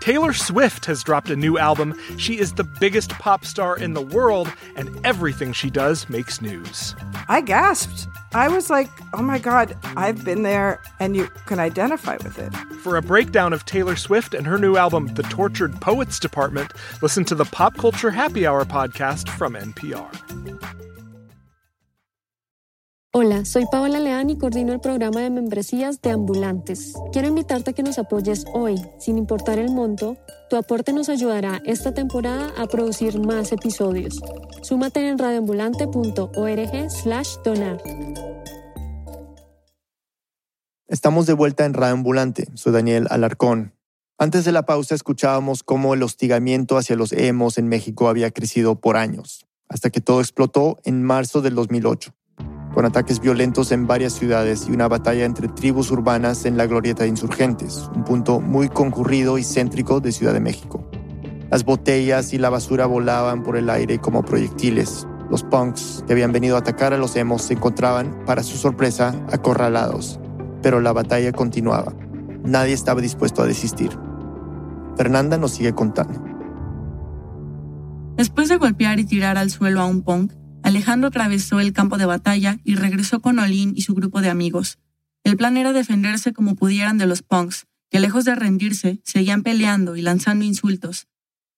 Taylor 0.00 0.32
Swift 0.32 0.84
has 0.86 1.04
dropped 1.04 1.30
a 1.30 1.36
new 1.36 1.58
album. 1.58 1.96
She 2.18 2.38
is 2.38 2.52
the 2.52 2.64
biggest 2.64 3.10
pop 3.10 3.44
star 3.44 3.78
in 3.78 3.94
the 3.94 4.02
world, 4.02 4.52
and 4.74 4.90
everything 5.06 5.52
she 5.52 5.70
does 5.70 6.08
makes 6.10 6.42
news. 6.42 6.94
I 7.28 7.40
gasped. 7.40 8.08
I 8.34 8.48
was 8.48 8.70
like, 8.70 8.88
oh 9.12 9.22
my 9.22 9.38
God, 9.38 9.76
I've 9.96 10.24
been 10.24 10.42
there, 10.42 10.80
and 11.00 11.14
you 11.14 11.26
can 11.46 11.58
identify 11.58 12.16
with 12.16 12.38
it. 12.38 12.54
For 12.82 12.96
a 12.96 13.02
breakdown 13.02 13.52
of 13.52 13.66
Taylor 13.66 13.96
Swift 13.96 14.32
and 14.32 14.46
her 14.46 14.58
new 14.58 14.76
album, 14.76 15.08
The 15.08 15.22
Tortured 15.24 15.78
Poets 15.80 16.18
Department, 16.18 16.72
listen 17.02 17.24
to 17.26 17.34
the 17.34 17.44
Pop 17.44 17.76
Culture 17.76 18.10
Happy 18.10 18.46
Hour 18.46 18.64
podcast 18.64 19.28
from 19.28 19.54
NPR. 19.54 20.91
Hola, 23.14 23.44
soy 23.44 23.66
Paola 23.70 24.00
Leán 24.00 24.30
y 24.30 24.38
coordino 24.38 24.72
el 24.72 24.80
programa 24.80 25.20
de 25.20 25.28
membresías 25.28 26.00
de 26.00 26.12
Ambulantes. 26.12 26.94
Quiero 27.12 27.28
invitarte 27.28 27.72
a 27.72 27.74
que 27.74 27.82
nos 27.82 27.98
apoyes 27.98 28.46
hoy, 28.54 28.80
sin 28.98 29.18
importar 29.18 29.58
el 29.58 29.70
monto. 29.70 30.16
Tu 30.48 30.56
aporte 30.56 30.94
nos 30.94 31.10
ayudará 31.10 31.60
esta 31.66 31.92
temporada 31.92 32.54
a 32.56 32.66
producir 32.68 33.20
más 33.20 33.52
episodios. 33.52 34.18
Súmate 34.62 35.06
en 35.06 35.18
radioambulante.org 35.18 36.90
slash 36.90 37.36
donar. 37.44 37.82
Estamos 40.88 41.26
de 41.26 41.34
vuelta 41.34 41.66
en 41.66 41.74
Radio 41.74 41.92
Ambulante. 41.92 42.46
Soy 42.54 42.72
Daniel 42.72 43.08
Alarcón. 43.10 43.74
Antes 44.16 44.46
de 44.46 44.52
la 44.52 44.64
pausa 44.64 44.94
escuchábamos 44.94 45.62
cómo 45.62 45.92
el 45.92 46.02
hostigamiento 46.02 46.78
hacia 46.78 46.96
los 46.96 47.12
emos 47.12 47.58
en 47.58 47.68
México 47.68 48.08
había 48.08 48.30
crecido 48.30 48.80
por 48.80 48.96
años, 48.96 49.44
hasta 49.68 49.90
que 49.90 50.00
todo 50.00 50.22
explotó 50.22 50.78
en 50.84 51.02
marzo 51.02 51.42
del 51.42 51.54
2008, 51.56 52.14
con 52.74 52.84
ataques 52.84 53.20
violentos 53.20 53.72
en 53.72 53.86
varias 53.86 54.14
ciudades 54.14 54.66
y 54.68 54.72
una 54.72 54.88
batalla 54.88 55.24
entre 55.24 55.48
tribus 55.48 55.90
urbanas 55.90 56.44
en 56.44 56.56
la 56.56 56.66
glorieta 56.66 57.02
de 57.02 57.10
insurgentes, 57.10 57.90
un 57.94 58.04
punto 58.04 58.40
muy 58.40 58.68
concurrido 58.68 59.38
y 59.38 59.44
céntrico 59.44 60.00
de 60.00 60.12
Ciudad 60.12 60.32
de 60.32 60.40
México. 60.40 60.88
Las 61.50 61.64
botellas 61.64 62.32
y 62.32 62.38
la 62.38 62.48
basura 62.48 62.86
volaban 62.86 63.42
por 63.42 63.56
el 63.56 63.68
aire 63.68 63.98
como 63.98 64.24
proyectiles. 64.24 65.06
Los 65.30 65.42
punks 65.44 66.02
que 66.06 66.14
habían 66.14 66.32
venido 66.32 66.56
a 66.56 66.60
atacar 66.60 66.94
a 66.94 66.96
los 66.96 67.14
emos 67.16 67.42
se 67.42 67.54
encontraban, 67.54 68.24
para 68.24 68.42
su 68.42 68.56
sorpresa, 68.56 69.14
acorralados. 69.30 70.18
Pero 70.62 70.80
la 70.80 70.92
batalla 70.92 71.30
continuaba. 71.32 71.92
Nadie 72.42 72.72
estaba 72.72 73.00
dispuesto 73.00 73.42
a 73.42 73.46
desistir. 73.46 73.90
Fernanda 74.96 75.36
nos 75.36 75.52
sigue 75.52 75.74
contando. 75.74 76.22
Después 78.16 78.48
de 78.48 78.56
golpear 78.56 78.98
y 78.98 79.04
tirar 79.04 79.36
al 79.36 79.50
suelo 79.50 79.80
a 79.80 79.86
un 79.86 80.02
punk, 80.02 80.32
Alejandro 80.62 81.08
atravesó 81.08 81.60
el 81.60 81.72
campo 81.72 81.98
de 81.98 82.06
batalla 82.06 82.58
y 82.64 82.76
regresó 82.76 83.20
con 83.20 83.38
Olin 83.38 83.72
y 83.76 83.82
su 83.82 83.94
grupo 83.94 84.20
de 84.20 84.30
amigos. 84.30 84.78
El 85.24 85.36
plan 85.36 85.56
era 85.56 85.72
defenderse 85.72 86.32
como 86.32 86.54
pudieran 86.54 86.98
de 86.98 87.06
los 87.06 87.22
punks, 87.22 87.66
que 87.90 88.00
lejos 88.00 88.24
de 88.24 88.34
rendirse, 88.34 89.00
seguían 89.04 89.42
peleando 89.42 89.96
y 89.96 90.02
lanzando 90.02 90.44
insultos. 90.44 91.08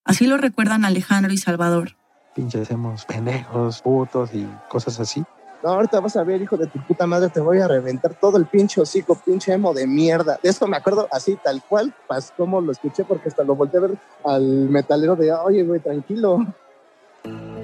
Así 0.04 0.26
lo 0.26 0.36
recuerdan 0.36 0.84
Alejandro 0.84 1.32
y 1.32 1.38
Salvador. 1.38 1.96
Pinches 2.34 2.70
hemos 2.70 3.04
pendejos, 3.04 3.80
putos 3.82 4.30
y 4.34 4.46
cosas 4.68 4.98
así. 5.00 5.24
No, 5.62 5.70
ahorita 5.70 6.00
vas 6.00 6.16
a 6.16 6.24
ver, 6.24 6.42
hijo 6.42 6.58
de 6.58 6.66
tu 6.66 6.78
puta 6.80 7.06
madre, 7.06 7.30
te 7.30 7.40
voy 7.40 7.58
a 7.58 7.68
reventar 7.68 8.14
todo 8.14 8.36
el 8.36 8.44
pinche 8.44 8.82
hocico, 8.82 9.14
pinche 9.14 9.52
emo 9.52 9.72
de 9.72 9.86
mierda. 9.86 10.38
De 10.42 10.50
eso 10.50 10.66
me 10.66 10.76
acuerdo 10.76 11.08
así, 11.10 11.38
tal 11.42 11.62
cual, 11.62 11.94
pas 12.06 12.32
como 12.36 12.60
lo 12.60 12.72
escuché, 12.72 13.04
porque 13.04 13.28
hasta 13.28 13.44
lo 13.44 13.54
volteé 13.54 13.78
a 13.78 13.82
ver 13.82 13.98
al 14.24 14.68
metalero 14.68 15.16
de, 15.16 15.32
oye, 15.32 15.62
güey, 15.62 15.80
tranquilo. 15.80 16.38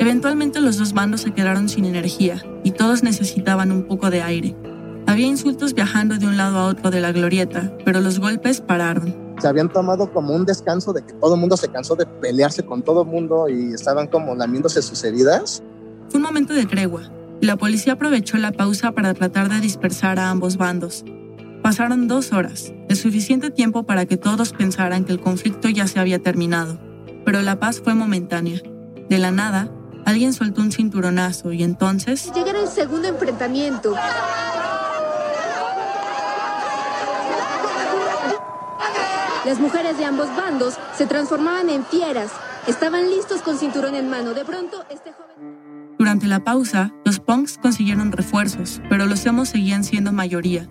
Eventualmente 0.00 0.62
los 0.62 0.78
dos 0.78 0.94
bandos 0.94 1.20
se 1.20 1.32
quedaron 1.32 1.68
sin 1.68 1.84
energía 1.84 2.42
y 2.64 2.70
todos 2.70 3.02
necesitaban 3.02 3.70
un 3.70 3.82
poco 3.82 4.08
de 4.08 4.22
aire. 4.22 4.56
Había 5.06 5.26
insultos 5.26 5.74
viajando 5.74 6.16
de 6.16 6.26
un 6.26 6.38
lado 6.38 6.56
a 6.56 6.64
otro 6.68 6.90
de 6.90 7.02
la 7.02 7.12
glorieta, 7.12 7.70
pero 7.84 8.00
los 8.00 8.18
golpes 8.18 8.62
pararon. 8.62 9.14
Se 9.38 9.46
habían 9.46 9.68
tomado 9.68 10.10
como 10.10 10.34
un 10.34 10.46
descanso 10.46 10.94
de 10.94 11.04
que 11.04 11.12
todo 11.12 11.34
el 11.34 11.40
mundo 11.40 11.58
se 11.58 11.68
cansó 11.68 11.96
de 11.96 12.06
pelearse 12.06 12.64
con 12.64 12.80
todo 12.80 13.02
el 13.02 13.08
mundo 13.08 13.46
y 13.50 13.74
estaban 13.74 14.06
como 14.06 14.34
lamiéndose 14.34 14.80
sus 14.80 15.04
heridas. 15.04 15.62
Fue 16.08 16.16
un 16.16 16.24
momento 16.24 16.54
de 16.54 16.64
tregua 16.64 17.02
y 17.42 17.44
la 17.44 17.56
policía 17.56 17.92
aprovechó 17.92 18.38
la 18.38 18.52
pausa 18.52 18.92
para 18.92 19.12
tratar 19.12 19.50
de 19.50 19.60
dispersar 19.60 20.18
a 20.18 20.30
ambos 20.30 20.56
bandos. 20.56 21.04
Pasaron 21.62 22.08
dos 22.08 22.32
horas, 22.32 22.72
el 22.88 22.96
suficiente 22.96 23.50
tiempo 23.50 23.82
para 23.82 24.06
que 24.06 24.16
todos 24.16 24.54
pensaran 24.54 25.04
que 25.04 25.12
el 25.12 25.20
conflicto 25.20 25.68
ya 25.68 25.86
se 25.86 26.00
había 26.00 26.22
terminado, 26.22 26.80
pero 27.26 27.42
la 27.42 27.60
paz 27.60 27.82
fue 27.84 27.94
momentánea. 27.94 28.62
De 29.10 29.18
la 29.18 29.30
nada, 29.30 29.70
alguien 30.10 30.32
soltó 30.32 30.60
un 30.60 30.72
cinturonazo 30.72 31.52
y 31.52 31.62
entonces... 31.62 32.30
Llegar 32.34 32.56
al 32.56 32.68
segundo 32.68 33.08
enfrentamiento. 33.08 33.94
Las 39.46 39.58
mujeres 39.58 39.96
de 39.98 40.04
ambos 40.04 40.28
bandos 40.36 40.74
se 40.96 41.06
transformaban 41.06 41.70
en 41.70 41.84
fieras. 41.84 42.30
Estaban 42.66 43.10
listos 43.10 43.40
con 43.42 43.56
cinturón 43.56 43.94
en 43.94 44.10
mano. 44.10 44.34
De 44.34 44.44
pronto, 44.44 44.84
este 44.90 45.12
joven... 45.12 45.96
Durante 45.98 46.26
la 46.26 46.44
pausa, 46.44 46.92
los 47.04 47.20
punks 47.20 47.58
consiguieron 47.58 48.12
refuerzos, 48.12 48.80
pero 48.88 49.06
los 49.06 49.24
emos 49.26 49.48
seguían 49.48 49.84
siendo 49.84 50.12
mayoría. 50.12 50.68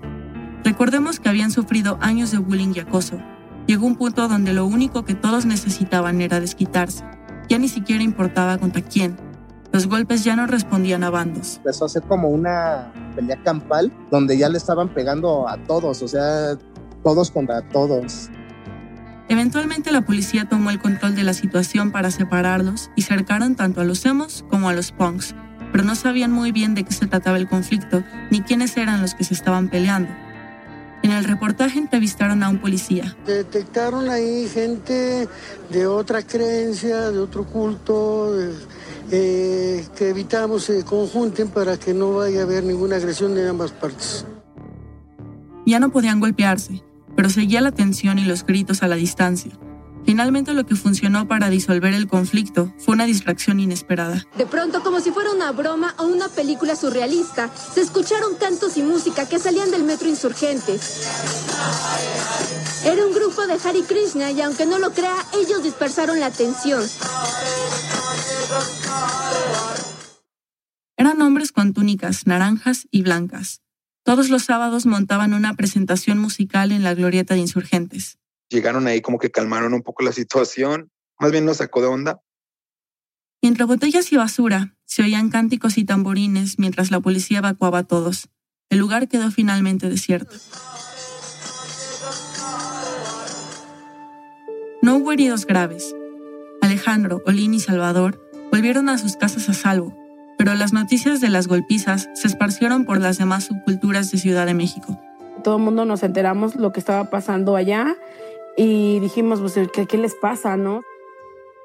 Recordemos 0.64 1.20
que 1.20 1.30
habían 1.30 1.52
sufrido 1.52 1.98
años 2.02 2.32
de 2.32 2.38
bullying 2.38 2.74
y 2.76 2.80
acoso. 2.80 3.20
Llegó 3.68 3.86
un 3.86 3.96
punto 3.96 4.28
donde 4.28 4.54
lo 4.54 4.66
único 4.66 5.06
que 5.06 5.16
todos 5.16 5.46
necesitaban 5.46 6.22
era 6.22 6.40
desquitarse. 6.40 7.04
Ya 7.48 7.58
ni 7.58 7.68
siquiera 7.68 8.04
importaba 8.04 8.58
contra 8.58 8.82
quién. 8.82 9.29
Los 9.72 9.88
golpes 9.88 10.24
ya 10.24 10.36
no 10.36 10.48
respondían 10.48 11.04
a 11.04 11.10
bandos. 11.10 11.58
Empezó 11.58 11.86
a 11.86 11.90
ser 11.90 12.02
como 12.04 12.30
una 12.30 12.92
pelea 13.16 13.42
campal 13.44 13.92
donde 14.10 14.38
ya 14.38 14.50
le 14.50 14.58
estaban 14.58 14.90
pegando 14.90 15.48
a 15.48 15.58
todos, 15.58 16.02
o 16.02 16.08
sea, 16.08 16.58
todos 17.04 17.30
contra 17.30 17.62
todos. 17.70 18.30
Eventualmente 19.30 19.92
la 19.92 20.02
policía 20.02 20.50
tomó 20.50 20.72
el 20.72 20.80
control 20.80 21.16
de 21.16 21.24
la 21.24 21.34
situación 21.34 21.92
para 21.92 22.10
separarlos 22.10 22.90
y 22.96 23.04
cercaron 23.04 23.56
tanto 23.56 23.80
a 23.80 23.84
los 23.84 24.04
emos 24.06 24.44
como 24.50 24.70
a 24.70 24.74
los 24.74 24.92
punks, 24.92 25.36
pero 25.72 25.84
no 25.84 25.94
sabían 25.94 26.32
muy 26.32 26.52
bien 26.52 26.74
de 26.74 26.84
qué 26.84 26.92
se 26.92 27.06
trataba 27.06 27.38
el 27.38 27.48
conflicto 27.48 28.04
ni 28.32 28.42
quiénes 28.42 28.76
eran 28.76 29.02
los 29.02 29.14
que 29.14 29.24
se 29.24 29.36
estaban 29.36 29.70
peleando. 29.70 30.12
En 31.04 31.12
el 31.12 31.24
reportaje 31.24 31.78
entrevistaron 31.78 32.42
a 32.44 32.50
un 32.50 32.58
policía. 32.60 33.16
Detectaron 33.26 34.10
ahí 34.10 34.50
gente 34.50 35.28
de 35.70 35.88
otra 35.88 36.24
creencia, 36.24 37.12
de 37.12 37.20
otro 37.20 37.46
culto, 37.46 38.34
eh, 39.12 39.86
que 39.96 40.10
evitamos 40.10 40.64
se 40.64 40.84
conjunten 40.84 41.50
para 41.50 41.78
que 41.78 41.94
no 41.94 42.14
vaya 42.14 42.42
a 42.42 42.44
haber 42.44 42.64
ninguna 42.64 42.98
agresión 42.98 43.36
de 43.36 43.48
ambas 43.48 43.72
partes. 43.72 44.26
Ya 45.66 45.80
no 45.80 45.92
podían 45.92 46.20
golpearse, 46.20 46.84
pero 47.16 47.30
seguía 47.30 47.62
la 47.62 47.72
tensión 47.72 48.20
y 48.20 48.26
los 48.26 48.46
gritos 48.46 48.84
a 48.84 48.88
la 48.88 48.96
distancia. 48.96 49.52
Finalmente 50.06 50.54
lo 50.54 50.66
que 50.66 50.76
funcionó 50.76 51.28
para 51.28 51.50
disolver 51.50 51.94
el 51.94 52.08
conflicto 52.08 52.74
fue 52.80 52.96
una 52.96 53.06
distracción 53.06 53.60
inesperada. 53.60 54.26
De 54.38 54.46
pronto, 54.46 54.82
como 54.82 55.02
si 55.02 55.12
fuera 55.12 55.32
una 55.32 55.52
broma 55.52 55.94
o 56.00 56.06
una 56.06 56.30
película 56.30 56.76
surrealista, 56.76 57.52
se 57.54 57.82
escucharon 57.82 58.36
cantos 58.36 58.78
y 58.78 58.82
música 58.82 59.28
que 59.28 59.38
salían 59.38 59.70
del 59.70 59.84
metro 59.84 60.08
insurgentes. 60.08 61.08
Era 62.86 63.06
un 63.06 63.14
grupo 63.14 63.46
de 63.46 63.58
Hari 63.64 63.84
Krishna 63.84 64.32
y 64.32 64.42
aunque 64.42 64.66
no 64.66 64.80
lo 64.80 64.92
crea, 64.94 65.16
ellos 65.34 65.62
dispersaron 65.62 66.20
la 66.20 66.28
atención. 66.28 66.82
Eran 71.10 71.24
hombres 71.24 71.52
con 71.52 71.74
túnicas 71.74 72.28
naranjas 72.28 72.88
y 72.92 73.02
blancas. 73.02 73.64
Todos 74.04 74.30
los 74.30 74.44
sábados 74.44 74.86
montaban 74.86 75.34
una 75.34 75.56
presentación 75.56 76.20
musical 76.20 76.72
en 76.72 76.84
la 76.84 76.94
glorieta 76.94 77.34
de 77.34 77.40
insurgentes. 77.40 78.20
Llegaron 78.48 78.86
ahí 78.86 79.02
como 79.02 79.18
que 79.18 79.32
calmaron 79.32 79.74
un 79.74 79.82
poco 79.82 80.04
la 80.04 80.12
situación, 80.22 80.92
más 81.20 81.32
bien 81.32 81.46
nos 81.46 81.58
sacó 81.58 81.82
de 81.82 81.88
onda. 81.88 82.22
entre 83.42 83.64
botellas 83.64 84.12
y 84.12 84.18
basura 84.18 84.76
se 84.86 85.02
oían 85.02 85.32
cánticos 85.32 85.80
y 85.80 85.84
tamborines 85.84 86.60
mientras 86.60 86.92
la 86.92 87.00
policía 87.00 87.40
evacuaba 87.40 87.80
a 87.80 87.84
todos. 87.86 88.30
El 88.70 88.78
lugar 88.78 89.08
quedó 89.08 89.32
finalmente 89.32 89.90
desierto. 89.90 90.36
No 94.84 94.98
hubo 94.98 95.12
heridos 95.12 95.48
graves. 95.48 95.96
Alejandro, 96.62 97.24
Olin 97.26 97.56
y 97.56 97.60
Salvador 97.60 98.24
volvieron 98.52 98.90
a 98.90 99.00
sus 99.00 99.16
casas 99.16 99.50
a 99.50 99.54
salvo, 99.56 99.98
pero 100.40 100.56
las 100.56 100.72
noticias 100.72 101.20
de 101.20 101.30
las 101.30 101.50
golpizas 101.50 102.10
se 102.14 102.28
esparcieron 102.28 102.86
por 102.86 103.02
las 103.02 103.18
demás 103.18 103.44
subculturas 103.44 104.10
de 104.10 104.18
Ciudad 104.18 104.46
de 104.46 104.54
México. 104.54 104.98
Todo 105.44 105.58
el 105.58 105.64
mundo 105.64 105.84
nos 105.84 106.02
enteramos 106.02 106.56
lo 106.56 106.72
que 106.72 106.80
estaba 106.80 107.10
pasando 107.10 107.58
allá 107.58 107.98
y 108.56 109.02
dijimos, 109.02 109.42
pues, 109.42 109.60
¿qué, 109.74 109.86
qué 109.86 109.98
les 109.98 110.16
pasa, 110.16 110.56
no? 110.56 110.80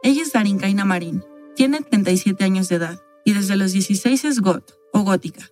Ella 0.03 0.23
es 0.23 0.33
Darinkaina 0.33 0.85
Marín, 0.85 1.23
tiene 1.55 1.83
37 1.83 2.43
años 2.43 2.69
de 2.69 2.75
edad 2.75 3.01
y 3.25 3.35
desde 3.35 3.55
los 3.55 3.71
16 3.71 4.25
es 4.25 4.41
got 4.41 4.73
o 4.93 5.03
gótica. 5.03 5.49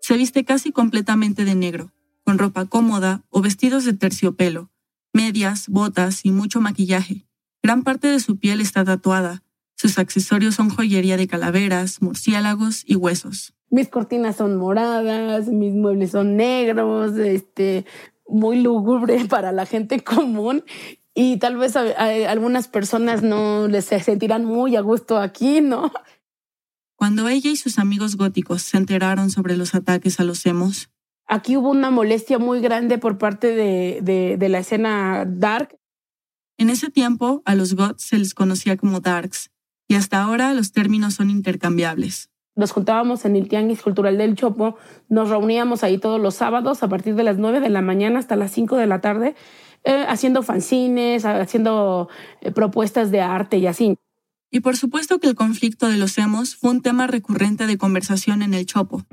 Se 0.00 0.16
viste 0.16 0.44
casi 0.44 0.72
completamente 0.72 1.44
de 1.44 1.54
negro, 1.54 1.92
con 2.24 2.38
ropa 2.38 2.64
cómoda 2.64 3.22
o 3.30 3.40
vestidos 3.40 3.84
de 3.84 3.92
terciopelo, 3.92 4.72
medias, 5.12 5.68
botas 5.68 6.24
y 6.24 6.32
mucho 6.32 6.60
maquillaje. 6.60 7.24
Gran 7.62 7.84
parte 7.84 8.08
de 8.08 8.18
su 8.18 8.36
piel 8.36 8.60
está 8.60 8.84
tatuada. 8.84 9.44
Sus 9.76 9.98
accesorios 9.98 10.54
son 10.54 10.70
joyería 10.70 11.16
de 11.16 11.26
calaveras, 11.26 12.00
murciélagos 12.00 12.84
y 12.86 12.96
huesos. 12.96 13.54
Mis 13.70 13.88
cortinas 13.88 14.36
son 14.36 14.56
moradas, 14.56 15.48
mis 15.48 15.74
muebles 15.74 16.12
son 16.12 16.36
negros, 16.36 17.16
este, 17.16 17.84
muy 18.28 18.60
lúgubre 18.60 19.24
para 19.28 19.52
la 19.52 19.66
gente 19.66 20.02
común 20.02 20.64
y 21.14 21.38
tal 21.38 21.56
vez 21.56 21.76
a, 21.76 21.82
algunas 22.28 22.68
personas 22.68 23.22
no 23.22 23.68
les 23.68 23.86
se 23.86 24.00
sentirán 24.00 24.44
muy 24.44 24.76
a 24.76 24.80
gusto 24.80 25.18
aquí, 25.18 25.60
¿no? 25.60 25.92
Cuando 26.96 27.28
ella 27.28 27.50
y 27.50 27.56
sus 27.56 27.78
amigos 27.78 28.16
góticos 28.16 28.62
se 28.62 28.76
enteraron 28.76 29.30
sobre 29.30 29.56
los 29.56 29.74
ataques 29.74 30.20
a 30.20 30.24
los 30.24 30.44
emos, 30.46 30.90
aquí 31.26 31.56
hubo 31.56 31.70
una 31.70 31.90
molestia 31.90 32.38
muy 32.38 32.60
grande 32.60 32.98
por 32.98 33.18
parte 33.18 33.48
de, 33.48 34.00
de, 34.02 34.36
de 34.36 34.48
la 34.48 34.58
escena 34.58 35.24
dark. 35.26 35.78
En 36.56 36.70
ese 36.70 36.90
tiempo, 36.90 37.42
a 37.44 37.54
los 37.54 37.74
goths 37.74 38.04
se 38.04 38.18
les 38.18 38.34
conocía 38.34 38.76
como 38.76 39.00
darks, 39.00 39.50
y 39.88 39.94
hasta 39.94 40.22
ahora 40.22 40.52
los 40.54 40.72
términos 40.72 41.14
son 41.14 41.30
intercambiables 41.30 42.30
nos 42.56 42.72
juntábamos 42.72 43.24
en 43.24 43.36
el 43.36 43.48
Tianguis 43.48 43.82
Cultural 43.82 44.16
del 44.16 44.36
Chopo, 44.36 44.76
nos 45.08 45.28
reuníamos 45.28 45.82
ahí 45.82 45.98
todos 45.98 46.20
los 46.20 46.34
sábados 46.34 46.82
a 46.82 46.88
partir 46.88 47.14
de 47.14 47.24
las 47.24 47.38
9 47.38 47.60
de 47.60 47.68
la 47.68 47.82
mañana 47.82 48.18
hasta 48.18 48.36
las 48.36 48.52
5 48.52 48.76
de 48.76 48.86
la 48.86 49.00
tarde, 49.00 49.34
eh, 49.84 50.04
haciendo 50.08 50.42
fanzines, 50.42 51.24
haciendo 51.24 52.08
eh, 52.40 52.52
propuestas 52.52 53.10
de 53.10 53.20
arte 53.20 53.58
y 53.58 53.66
así. 53.66 53.96
Y 54.50 54.60
por 54.60 54.76
supuesto 54.76 55.18
que 55.18 55.26
el 55.26 55.34
conflicto 55.34 55.88
de 55.88 55.96
los 55.96 56.16
emos 56.16 56.54
fue 56.54 56.70
un 56.70 56.80
tema 56.80 57.08
recurrente 57.08 57.66
de 57.66 57.76
conversación 57.76 58.42
en 58.42 58.54
el 58.54 58.66
Chopo. 58.66 59.04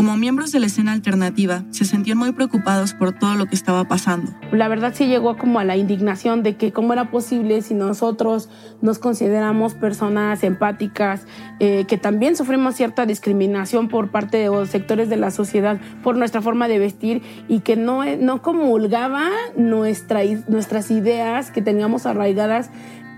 Como 0.00 0.16
miembros 0.16 0.50
de 0.50 0.60
la 0.60 0.64
escena 0.64 0.92
alternativa, 0.92 1.62
se 1.72 1.84
sentían 1.84 2.16
muy 2.16 2.32
preocupados 2.32 2.94
por 2.94 3.12
todo 3.12 3.34
lo 3.34 3.44
que 3.44 3.54
estaba 3.54 3.84
pasando. 3.84 4.32
La 4.50 4.66
verdad 4.66 4.94
sí 4.96 5.04
llegó 5.08 5.36
como 5.36 5.58
a 5.58 5.64
la 5.64 5.76
indignación 5.76 6.42
de 6.42 6.56
que 6.56 6.72
cómo 6.72 6.94
era 6.94 7.10
posible 7.10 7.60
si 7.60 7.74
nosotros 7.74 8.48
nos 8.80 8.98
consideramos 8.98 9.74
personas 9.74 10.42
empáticas, 10.42 11.26
eh, 11.58 11.84
que 11.86 11.98
también 11.98 12.34
sufrimos 12.34 12.76
cierta 12.76 13.04
discriminación 13.04 13.88
por 13.88 14.10
parte 14.10 14.38
de 14.38 14.46
los 14.46 14.70
sectores 14.70 15.10
de 15.10 15.18
la 15.18 15.30
sociedad 15.30 15.78
por 16.02 16.16
nuestra 16.16 16.40
forma 16.40 16.66
de 16.66 16.78
vestir 16.78 17.20
y 17.46 17.60
que 17.60 17.76
no, 17.76 18.02
no 18.16 18.40
comulgaba 18.40 19.28
nuestra, 19.54 20.20
nuestras 20.48 20.90
ideas 20.90 21.50
que 21.50 21.60
teníamos 21.60 22.06
arraigadas 22.06 22.70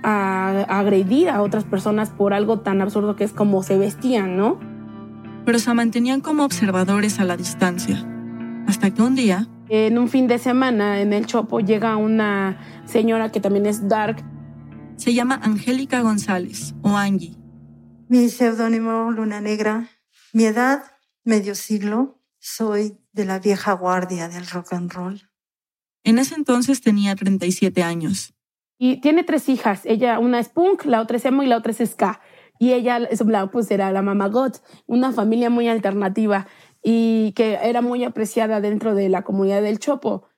a 0.03 0.62
agredir 0.62 1.29
a 1.29 1.42
otras 1.42 1.62
personas 1.62 2.11
por 2.11 2.35
algo 2.35 2.59
tan 2.59 2.81
absurdo 2.81 3.14
que 3.14 3.23
es 3.23 3.33
como 3.33 3.62
se 3.62 3.79
vestían, 3.79 4.37
¿no? 4.37 4.72
Pero 5.44 5.59
se 5.59 5.72
mantenían 5.74 6.20
como 6.20 6.44
observadores 6.44 7.18
a 7.18 7.24
la 7.24 7.37
distancia. 7.37 8.07
Hasta 8.66 8.92
que 8.92 9.02
un 9.02 9.14
día... 9.14 9.48
En 9.68 9.98
un 9.98 10.09
fin 10.09 10.28
de 10.28 10.38
semana 10.38 11.00
en 11.00 11.12
el 11.12 11.26
Chopo 11.26 11.61
llega 11.61 11.96
una 11.96 12.61
señora 12.85 13.33
que 13.33 13.40
también 13.40 13.66
es 13.66 13.88
dark. 13.88 14.22
Se 14.96 15.14
llama 15.14 15.40
Angélica 15.42 16.02
González 16.02 16.74
o 16.83 16.96
Angie. 16.96 17.37
Mi 18.09 18.28
seudónimo 18.28 19.11
Luna 19.11 19.40
Negra. 19.40 19.88
Mi 20.35 20.44
edad, 20.44 20.83
medio 21.24 21.55
siglo. 21.55 22.20
Soy 22.38 22.98
de 23.12 23.24
la 23.24 23.38
vieja 23.38 23.72
guardia 23.72 24.28
del 24.28 24.46
rock 24.46 24.74
and 24.74 24.92
roll. 24.92 25.22
En 26.05 26.18
ese 26.18 26.35
entonces 26.35 26.83
tenía 26.83 27.14
37 27.16 27.83
años. 27.83 28.35
Y 28.76 29.00
tiene 29.00 29.24
tres 29.24 29.48
hijas. 29.48 29.83
Ella, 29.85 30.18
una 30.18 30.40
es 30.40 30.48
punk, 30.48 30.85
la 30.85 31.00
otra 31.00 31.16
es 31.16 31.24
emo 31.24 31.42
y 31.42 31.46
la 31.46 31.57
otra 31.57 31.72
es 31.72 31.90
ska 31.90 32.20
y 32.59 32.73
ella 32.73 33.09
pues 33.51 33.71
era 33.71 33.91
la 33.93 34.03
mamá 34.03 34.29
God, 34.29 34.53
una 34.87 35.12
familia 35.12 35.51
muy 35.51 35.69
alternativa 35.69 36.47
y 36.83 37.33
que 37.33 37.59
era 37.62 37.81
muy 37.81 38.05
apreciada 38.05 38.61
dentro 38.61 38.95
de 38.95 39.09
la 39.09 39.23
comunidad 39.23 39.62
del 39.62 39.79
Chopo. 39.79 40.29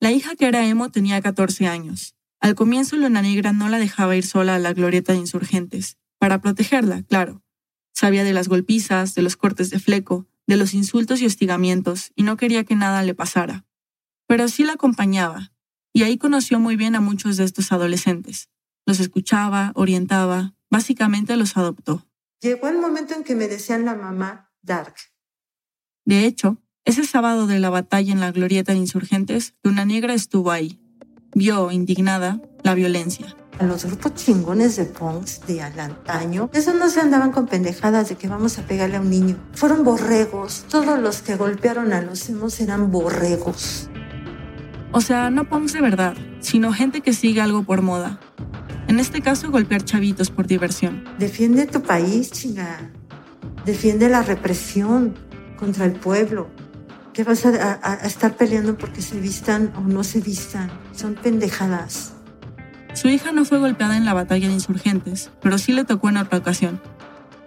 La 0.00 0.12
hija 0.12 0.34
que 0.34 0.46
era 0.46 0.66
emo 0.66 0.90
tenía 0.90 1.20
14 1.20 1.66
años. 1.66 2.14
Al 2.40 2.54
comienzo 2.54 2.96
Luna 2.96 3.20
Negra 3.20 3.52
no 3.52 3.68
la 3.68 3.78
dejaba 3.78 4.16
ir 4.16 4.24
sola 4.24 4.54
a 4.54 4.58
la 4.58 4.72
glorieta 4.72 5.12
de 5.12 5.18
insurgentes, 5.18 5.98
para 6.18 6.40
protegerla, 6.40 7.02
claro. 7.02 7.42
Sabía 7.92 8.24
de 8.24 8.32
las 8.32 8.48
golpizas, 8.48 9.14
de 9.14 9.20
los 9.20 9.36
cortes 9.36 9.68
de 9.68 9.78
fleco, 9.78 10.26
de 10.46 10.56
los 10.56 10.72
insultos 10.72 11.20
y 11.20 11.26
hostigamientos, 11.26 12.12
y 12.16 12.22
no 12.22 12.38
quería 12.38 12.64
que 12.64 12.76
nada 12.76 13.02
le 13.02 13.14
pasara. 13.14 13.66
Pero 14.26 14.48
sí 14.48 14.64
la 14.64 14.72
acompañaba, 14.72 15.52
y 15.92 16.04
ahí 16.04 16.16
conoció 16.16 16.58
muy 16.58 16.76
bien 16.76 16.94
a 16.94 17.00
muchos 17.00 17.36
de 17.36 17.44
estos 17.44 17.72
adolescentes. 17.72 18.48
Los 18.86 19.00
escuchaba, 19.00 19.72
orientaba, 19.74 20.54
Básicamente 20.70 21.36
los 21.36 21.56
adoptó. 21.56 22.06
Llegó 22.40 22.68
el 22.68 22.78
momento 22.78 23.14
en 23.14 23.24
que 23.24 23.34
me 23.34 23.48
decían 23.48 23.84
la 23.84 23.94
mamá 23.94 24.50
Dark. 24.62 24.94
De 26.04 26.24
hecho, 26.24 26.58
ese 26.84 27.04
sábado 27.04 27.46
de 27.46 27.58
la 27.58 27.70
batalla 27.70 28.12
en 28.12 28.20
la 28.20 28.32
glorieta 28.32 28.72
de 28.72 28.78
insurgentes, 28.78 29.54
Luna 29.62 29.84
Negra 29.84 30.14
estuvo 30.14 30.50
ahí. 30.50 30.80
Vio, 31.34 31.70
indignada, 31.70 32.40
la 32.62 32.74
violencia. 32.74 33.36
A 33.58 33.64
los 33.64 33.84
grupos 33.84 34.14
chingones 34.14 34.76
de 34.76 34.86
punks 34.86 35.46
de 35.46 35.60
al 35.60 35.78
antaño, 35.78 36.48
esos 36.54 36.74
no 36.74 36.88
se 36.88 37.00
andaban 37.00 37.30
con 37.30 37.46
pendejadas 37.46 38.08
de 38.08 38.16
que 38.16 38.26
vamos 38.26 38.58
a 38.58 38.62
pegarle 38.62 38.96
a 38.96 39.00
un 39.02 39.10
niño. 39.10 39.36
Fueron 39.52 39.84
borregos. 39.84 40.64
Todos 40.70 40.98
los 40.98 41.20
que 41.20 41.36
golpearon 41.36 41.92
a 41.92 42.00
los 42.00 42.28
hemos 42.30 42.58
eran 42.60 42.90
borregos. 42.90 43.90
O 44.92 45.02
sea, 45.02 45.30
no 45.30 45.48
punks 45.48 45.74
de 45.74 45.82
verdad, 45.82 46.16
sino 46.40 46.72
gente 46.72 47.02
que 47.02 47.12
sigue 47.12 47.42
algo 47.42 47.62
por 47.62 47.82
moda. 47.82 48.18
En 48.90 48.98
este 48.98 49.20
caso, 49.20 49.52
golpear 49.52 49.84
chavitos 49.84 50.32
por 50.32 50.48
diversión. 50.48 51.04
Defiende 51.16 51.64
tu 51.66 51.80
país, 51.80 52.32
chinga. 52.32 52.90
Defiende 53.64 54.08
la 54.08 54.22
represión 54.22 55.14
contra 55.56 55.84
el 55.84 55.92
pueblo. 55.92 56.48
¿Qué 57.12 57.22
vas 57.22 57.46
a, 57.46 57.78
a, 57.80 57.94
estar 58.04 58.36
peleando 58.36 58.76
porque 58.76 59.00
se 59.00 59.20
vistan 59.20 59.72
o 59.76 59.82
no 59.82 60.02
se 60.02 60.20
vistan? 60.20 60.72
Son 60.90 61.14
pendejadas. 61.14 62.14
Su 62.92 63.06
hija 63.06 63.30
no 63.30 63.44
fue 63.44 63.60
golpeada 63.60 63.96
en 63.96 64.04
la 64.04 64.12
batalla 64.12 64.48
de 64.48 64.54
insurgentes, 64.54 65.30
pero 65.40 65.56
sí 65.58 65.72
le 65.72 65.84
tocó 65.84 66.08
en 66.08 66.16
otra 66.16 66.38
ocasión. 66.38 66.80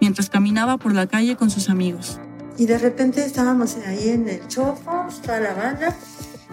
mientras 0.00 0.30
caminaba 0.30 0.78
por 0.78 0.94
la 0.94 1.08
calle 1.08 1.36
con 1.36 1.50
sus 1.50 1.68
amigos. 1.68 2.20
Y 2.56 2.64
de 2.64 2.78
repente 2.78 3.22
estábamos 3.22 3.76
ahí 3.86 4.08
en 4.08 4.30
el 4.30 4.48
chofo, 4.48 5.08
está 5.10 5.40
la 5.40 5.52
banda, 5.52 5.94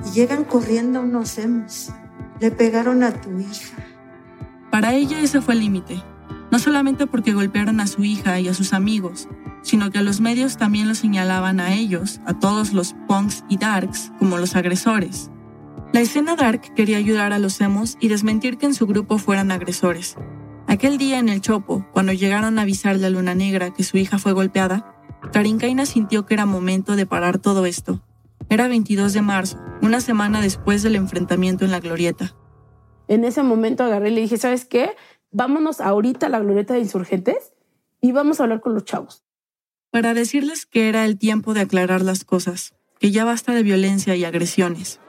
y 0.05 0.11
llegan 0.11 0.43
corriendo 0.43 0.99
unos 0.99 1.37
hemos. 1.37 1.91
Le 2.41 2.51
pegaron 2.51 3.03
a 3.03 3.13
tu 3.13 3.39
hija. 3.39 3.90
Para 4.71 4.93
ella 4.93 5.19
ese 5.19 5.41
fue 5.41 5.53
el 5.53 5.59
límite, 5.59 6.01
no 6.49 6.57
solamente 6.57 7.05
porque 7.05 7.33
golpearon 7.33 7.79
a 7.81 7.87
su 7.87 8.03
hija 8.03 8.39
y 8.39 8.47
a 8.47 8.53
sus 8.53 8.73
amigos, 8.73 9.27
sino 9.63 9.91
que 9.91 10.01
los 10.01 10.21
medios 10.21 10.57
también 10.57 10.87
lo 10.87 10.95
señalaban 10.95 11.59
a 11.59 11.73
ellos, 11.73 12.21
a 12.25 12.39
todos 12.39 12.73
los 12.73 12.95
punks 13.07 13.43
y 13.49 13.57
darks, 13.57 14.11
como 14.17 14.37
los 14.37 14.55
agresores. 14.55 15.29
La 15.93 15.99
escena 15.99 16.37
dark 16.37 16.73
quería 16.73 16.97
ayudar 16.97 17.33
a 17.33 17.39
los 17.39 17.59
emos 17.59 17.97
y 17.99 18.07
desmentir 18.07 18.57
que 18.57 18.65
en 18.65 18.73
su 18.73 18.87
grupo 18.87 19.17
fueran 19.17 19.51
agresores. 19.51 20.15
Aquel 20.67 20.97
día 20.97 21.19
en 21.19 21.27
el 21.27 21.41
Chopo, 21.41 21.85
cuando 21.91 22.13
llegaron 22.13 22.57
a 22.57 22.61
avisarle 22.61 23.07
a 23.07 23.09
Luna 23.09 23.35
Negra 23.35 23.73
que 23.73 23.83
su 23.83 23.97
hija 23.97 24.19
fue 24.19 24.31
golpeada, 24.31 24.95
Karinkaina 25.33 25.85
sintió 25.85 26.25
que 26.25 26.33
era 26.33 26.45
momento 26.45 26.95
de 26.95 27.05
parar 27.05 27.39
todo 27.39 27.65
esto. 27.65 28.01
Era 28.47 28.69
22 28.69 29.11
de 29.11 29.21
marzo, 29.21 29.59
una 29.81 29.99
semana 29.99 30.39
después 30.39 30.81
del 30.81 30.95
enfrentamiento 30.95 31.65
en 31.65 31.71
la 31.71 31.81
glorieta. 31.81 32.35
En 33.11 33.25
ese 33.25 33.43
momento 33.43 33.83
agarré 33.83 34.09
y 34.09 34.13
le 34.13 34.21
dije, 34.21 34.37
¿sabes 34.37 34.63
qué? 34.63 34.95
Vámonos 35.31 35.81
ahorita 35.81 36.27
a 36.27 36.29
la 36.29 36.39
glorieta 36.39 36.75
de 36.75 36.79
insurgentes 36.79 37.51
y 37.99 38.13
vamos 38.13 38.39
a 38.39 38.43
hablar 38.43 38.61
con 38.61 38.73
los 38.73 38.85
chavos. 38.85 39.25
Para 39.89 40.13
decirles 40.13 40.65
que 40.65 40.87
era 40.87 41.03
el 41.03 41.17
tiempo 41.17 41.53
de 41.53 41.59
aclarar 41.59 42.03
las 42.03 42.23
cosas, 42.23 42.73
que 43.01 43.11
ya 43.11 43.25
basta 43.25 43.53
de 43.53 43.63
violencia 43.63 44.15
y 44.15 44.23
agresiones. 44.23 45.01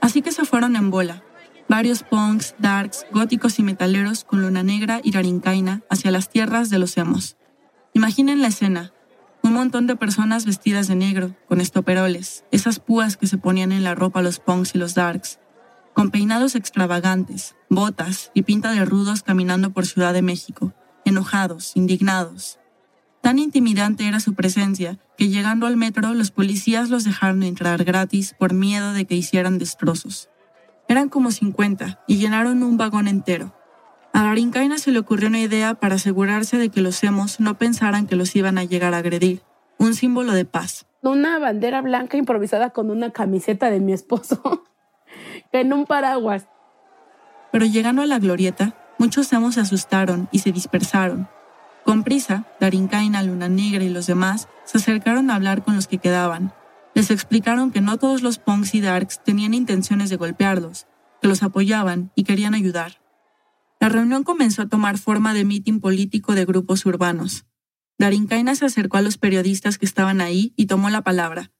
Así 0.00 0.22
que 0.22 0.30
se 0.30 0.44
fueron 0.44 0.76
en 0.76 0.90
bola, 0.90 1.24
varios 1.68 2.04
punks, 2.04 2.54
darks, 2.60 3.04
góticos 3.10 3.58
y 3.58 3.64
metaleros 3.64 4.22
con 4.22 4.40
luna 4.40 4.62
negra 4.62 5.00
y 5.02 5.10
rarincaina 5.10 5.82
hacia 5.90 6.12
las 6.12 6.30
tierras 6.30 6.70
de 6.70 6.78
los 6.78 6.96
emos. 6.96 7.38
Imaginen 7.92 8.40
la 8.40 8.48
escena, 8.48 8.92
un 9.42 9.52
montón 9.52 9.88
de 9.88 9.96
personas 9.96 10.46
vestidas 10.46 10.86
de 10.86 10.94
negro, 10.94 11.34
con 11.48 11.60
estoperoles, 11.60 12.44
esas 12.52 12.78
púas 12.78 13.16
que 13.16 13.26
se 13.26 13.36
ponían 13.36 13.72
en 13.72 13.82
la 13.82 13.96
ropa 13.96 14.22
los 14.22 14.38
punks 14.38 14.76
y 14.76 14.78
los 14.78 14.94
darks, 14.94 15.40
con 15.98 16.12
peinados 16.12 16.54
extravagantes, 16.54 17.56
botas 17.68 18.30
y 18.32 18.42
pinta 18.42 18.70
de 18.70 18.84
rudos 18.84 19.24
caminando 19.24 19.72
por 19.72 19.84
Ciudad 19.84 20.14
de 20.14 20.22
México, 20.22 20.72
enojados, 21.04 21.72
indignados. 21.74 22.60
Tan 23.20 23.40
intimidante 23.40 24.06
era 24.06 24.20
su 24.20 24.34
presencia 24.34 25.00
que 25.16 25.28
llegando 25.28 25.66
al 25.66 25.76
metro 25.76 26.14
los 26.14 26.30
policías 26.30 26.88
los 26.88 27.02
dejaron 27.02 27.42
entrar 27.42 27.82
gratis 27.82 28.36
por 28.38 28.54
miedo 28.54 28.92
de 28.92 29.06
que 29.06 29.16
hicieran 29.16 29.58
destrozos. 29.58 30.30
Eran 30.86 31.08
como 31.08 31.32
50 31.32 32.04
y 32.06 32.18
llenaron 32.18 32.62
un 32.62 32.76
vagón 32.76 33.08
entero. 33.08 33.52
A 34.12 34.22
Darinkaina 34.22 34.78
se 34.78 34.92
le 34.92 35.00
ocurrió 35.00 35.26
una 35.26 35.40
idea 35.40 35.74
para 35.74 35.96
asegurarse 35.96 36.58
de 36.58 36.68
que 36.68 36.80
los 36.80 37.02
emos 37.02 37.40
no 37.40 37.58
pensaran 37.58 38.06
que 38.06 38.14
los 38.14 38.36
iban 38.36 38.56
a 38.58 38.62
llegar 38.62 38.94
a 38.94 38.98
agredir. 38.98 39.42
Un 39.78 39.94
símbolo 39.94 40.30
de 40.30 40.44
paz. 40.44 40.86
Una 41.02 41.40
bandera 41.40 41.82
blanca 41.82 42.16
improvisada 42.16 42.70
con 42.70 42.92
una 42.92 43.10
camiseta 43.10 43.68
de 43.68 43.80
mi 43.80 43.92
esposo 43.92 44.62
en 45.52 45.72
un 45.72 45.86
paraguas. 45.86 46.46
Pero 47.52 47.64
llegando 47.64 48.02
a 48.02 48.06
la 48.06 48.18
glorieta, 48.18 48.74
muchos 48.98 49.32
emos 49.32 49.54
se 49.54 49.60
asustaron 49.60 50.28
y 50.32 50.40
se 50.40 50.52
dispersaron. 50.52 51.28
Con 51.84 52.04
prisa, 52.04 52.44
Darinkaina, 52.60 53.22
Luna 53.22 53.48
Negra 53.48 53.82
y 53.82 53.88
los 53.88 54.06
demás 54.06 54.48
se 54.64 54.78
acercaron 54.78 55.30
a 55.30 55.36
hablar 55.36 55.64
con 55.64 55.74
los 55.74 55.86
que 55.86 55.98
quedaban. 55.98 56.52
Les 56.94 57.10
explicaron 57.10 57.70
que 57.70 57.80
no 57.80 57.96
todos 57.96 58.22
los 58.22 58.38
punks 58.38 58.74
y 58.74 58.80
darks 58.80 59.22
tenían 59.24 59.54
intenciones 59.54 60.10
de 60.10 60.16
golpearlos, 60.16 60.86
que 61.22 61.28
los 61.28 61.42
apoyaban 61.42 62.12
y 62.14 62.24
querían 62.24 62.54
ayudar. 62.54 63.00
La 63.80 63.88
reunión 63.88 64.24
comenzó 64.24 64.62
a 64.62 64.68
tomar 64.68 64.98
forma 64.98 65.32
de 65.32 65.44
mitin 65.44 65.80
político 65.80 66.34
de 66.34 66.44
grupos 66.44 66.84
urbanos. 66.84 67.46
Darinkaina 67.98 68.54
se 68.54 68.66
acercó 68.66 68.96
a 68.96 69.02
los 69.02 69.18
periodistas 69.18 69.78
que 69.78 69.86
estaban 69.86 70.20
ahí 70.20 70.52
y 70.56 70.66
tomó 70.66 70.90
la 70.90 71.02
palabra. 71.02 71.52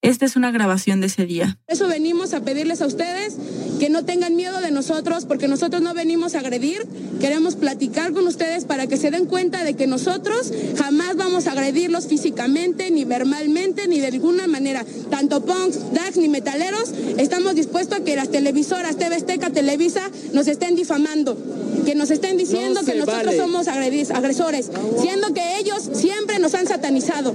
Esta 0.00 0.26
es 0.26 0.36
una 0.36 0.52
grabación 0.52 1.00
de 1.00 1.08
ese 1.08 1.26
día. 1.26 1.58
Eso 1.66 1.88
venimos 1.88 2.32
a 2.32 2.40
pedirles 2.40 2.82
a 2.82 2.86
ustedes 2.86 3.34
que 3.80 3.90
no 3.90 4.04
tengan 4.04 4.36
miedo 4.36 4.60
de 4.60 4.70
nosotros, 4.70 5.24
porque 5.24 5.48
nosotros 5.48 5.82
no 5.82 5.92
venimos 5.92 6.34
a 6.34 6.40
agredir, 6.40 6.86
queremos 7.20 7.56
platicar 7.56 8.12
con 8.12 8.26
ustedes 8.26 8.64
para 8.64 8.86
que 8.86 8.96
se 8.96 9.10
den 9.10 9.26
cuenta 9.26 9.64
de 9.64 9.74
que 9.74 9.88
nosotros 9.88 10.52
jamás 10.76 11.16
vamos 11.16 11.46
a 11.46 11.52
agredirlos 11.52 12.06
físicamente, 12.06 12.90
ni 12.92 13.04
verbalmente, 13.04 13.88
ni 13.88 13.98
de 13.98 14.12
ninguna 14.12 14.46
manera. 14.46 14.84
Tanto 15.10 15.44
punks, 15.44 15.92
dax, 15.92 16.16
ni 16.16 16.28
metaleros, 16.28 16.92
estamos 17.16 17.56
dispuestos 17.56 17.98
a 17.98 18.04
que 18.04 18.14
las 18.14 18.30
televisoras, 18.30 18.96
TV 18.96 19.16
Azteca, 19.16 19.50
Televisa, 19.50 20.10
nos 20.32 20.46
estén 20.46 20.76
difamando, 20.76 21.36
que 21.84 21.96
nos 21.96 22.10
estén 22.10 22.36
diciendo 22.36 22.82
que 22.84 22.94
nosotros 22.94 23.34
somos 23.36 23.66
agresores, 23.66 24.70
siendo 25.00 25.34
que 25.34 25.58
ellos 25.58 25.88
siempre 25.92 26.38
nos 26.38 26.54
han 26.54 26.68
satanizado. 26.68 27.34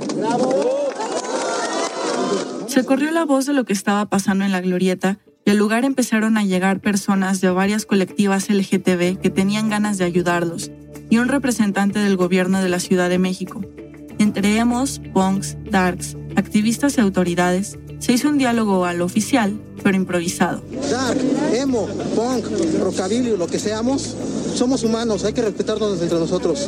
Se 2.74 2.84
corrió 2.84 3.12
la 3.12 3.24
voz 3.24 3.46
de 3.46 3.54
lo 3.54 3.66
que 3.66 3.74
estaba 3.74 4.04
pasando 4.08 4.46
en 4.46 4.52
la 4.52 4.60
glorieta 4.60 5.20
y 5.46 5.52
al 5.52 5.58
lugar 5.58 5.86
empezaron 5.86 6.40
a 6.40 6.44
llegar 6.44 6.80
personas 6.80 7.40
de 7.40 7.52
varias 7.52 7.86
colectivas 7.86 8.50
LGTB 8.50 9.22
que 9.22 9.30
tenían 9.30 9.70
ganas 9.70 10.00
de 10.00 10.06
ayudarlos 10.06 10.72
y 11.08 11.20
un 11.20 11.28
representante 11.28 12.00
del 12.00 12.18
gobierno 12.18 12.64
de 12.64 12.70
la 12.70 12.80
Ciudad 12.80 13.10
de 13.10 13.20
México. 13.20 13.62
Entre 14.18 14.58
emos, 14.58 15.00
punks, 15.14 15.56
darks, 15.70 16.18
activistas 16.36 16.98
y 16.98 17.02
autoridades, 17.02 17.78
se 18.00 18.14
hizo 18.14 18.28
un 18.28 18.40
diálogo 18.40 18.86
al 18.86 19.04
oficial, 19.04 19.56
pero 19.84 19.96
improvisado. 19.96 20.64
Dark, 20.90 21.20
emo, 21.54 21.88
punk, 22.16 22.48
rockabilly, 22.80 23.38
lo 23.38 23.46
que 23.46 23.60
seamos, 23.60 24.16
somos 24.56 24.84
humanos, 24.84 25.26
hay 25.26 25.34
que 25.34 25.44
respetarnos 25.44 26.02
entre 26.02 26.18
nosotros. 26.18 26.68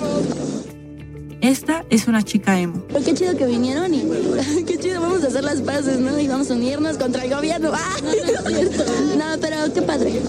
Esta 1.45 1.85
es 1.91 2.07
una 2.07 2.23
chica 2.23 2.59
emo. 2.59 2.87
Qué 2.87 3.13
chido 3.13 3.37
que 3.37 3.45
vinieron 3.45 3.93
y 3.93 4.01
qué 4.65 4.79
chido, 4.79 4.99
vamos 4.99 5.23
a 5.23 5.27
hacer 5.27 5.43
las 5.43 5.61
paces, 5.61 5.99
¿no? 5.99 6.19
Y 6.19 6.27
vamos 6.27 6.49
a 6.49 6.55
unirnos 6.55 6.97
contra 6.97 7.23
el 7.23 7.35
gobierno. 7.35 7.69
¡Ah! 7.75 7.97
No, 9.15 9.39
pero 9.39 9.71
qué 9.71 9.83
padre. 9.83 10.23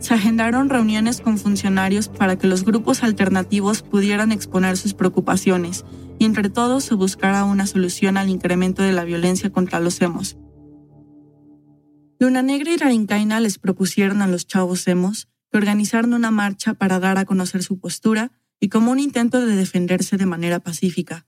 Se 0.00 0.12
agendaron 0.12 0.68
reuniones 0.68 1.22
con 1.22 1.38
funcionarios 1.38 2.10
para 2.10 2.36
que 2.36 2.46
los 2.46 2.66
grupos 2.66 3.02
alternativos 3.02 3.80
pudieran 3.80 4.30
exponer 4.30 4.76
sus 4.76 4.92
preocupaciones 4.92 5.86
y 6.18 6.26
entre 6.26 6.50
todos 6.50 6.84
se 6.84 6.94
buscara 6.94 7.44
una 7.44 7.66
solución 7.66 8.18
al 8.18 8.28
incremento 8.28 8.82
de 8.82 8.92
la 8.92 9.04
violencia 9.04 9.50
contra 9.50 9.80
los 9.80 9.98
emos. 10.02 10.36
Luna 12.20 12.42
Negra 12.42 12.70
y 12.70 12.76
Rarinkaina 12.76 13.40
les 13.40 13.58
propusieron 13.58 14.20
a 14.20 14.26
los 14.26 14.46
chavos 14.46 14.86
emos 14.88 15.30
que 15.50 15.56
organizaran 15.56 16.12
una 16.12 16.30
marcha 16.30 16.74
para 16.74 17.00
dar 17.00 17.16
a 17.16 17.24
conocer 17.24 17.62
su 17.62 17.80
postura 17.80 18.30
y 18.60 18.68
como 18.68 18.90
un 18.90 19.00
intento 19.00 19.44
de 19.44 19.56
defenderse 19.56 20.16
de 20.16 20.26
manera 20.26 20.60
pacífica. 20.60 21.26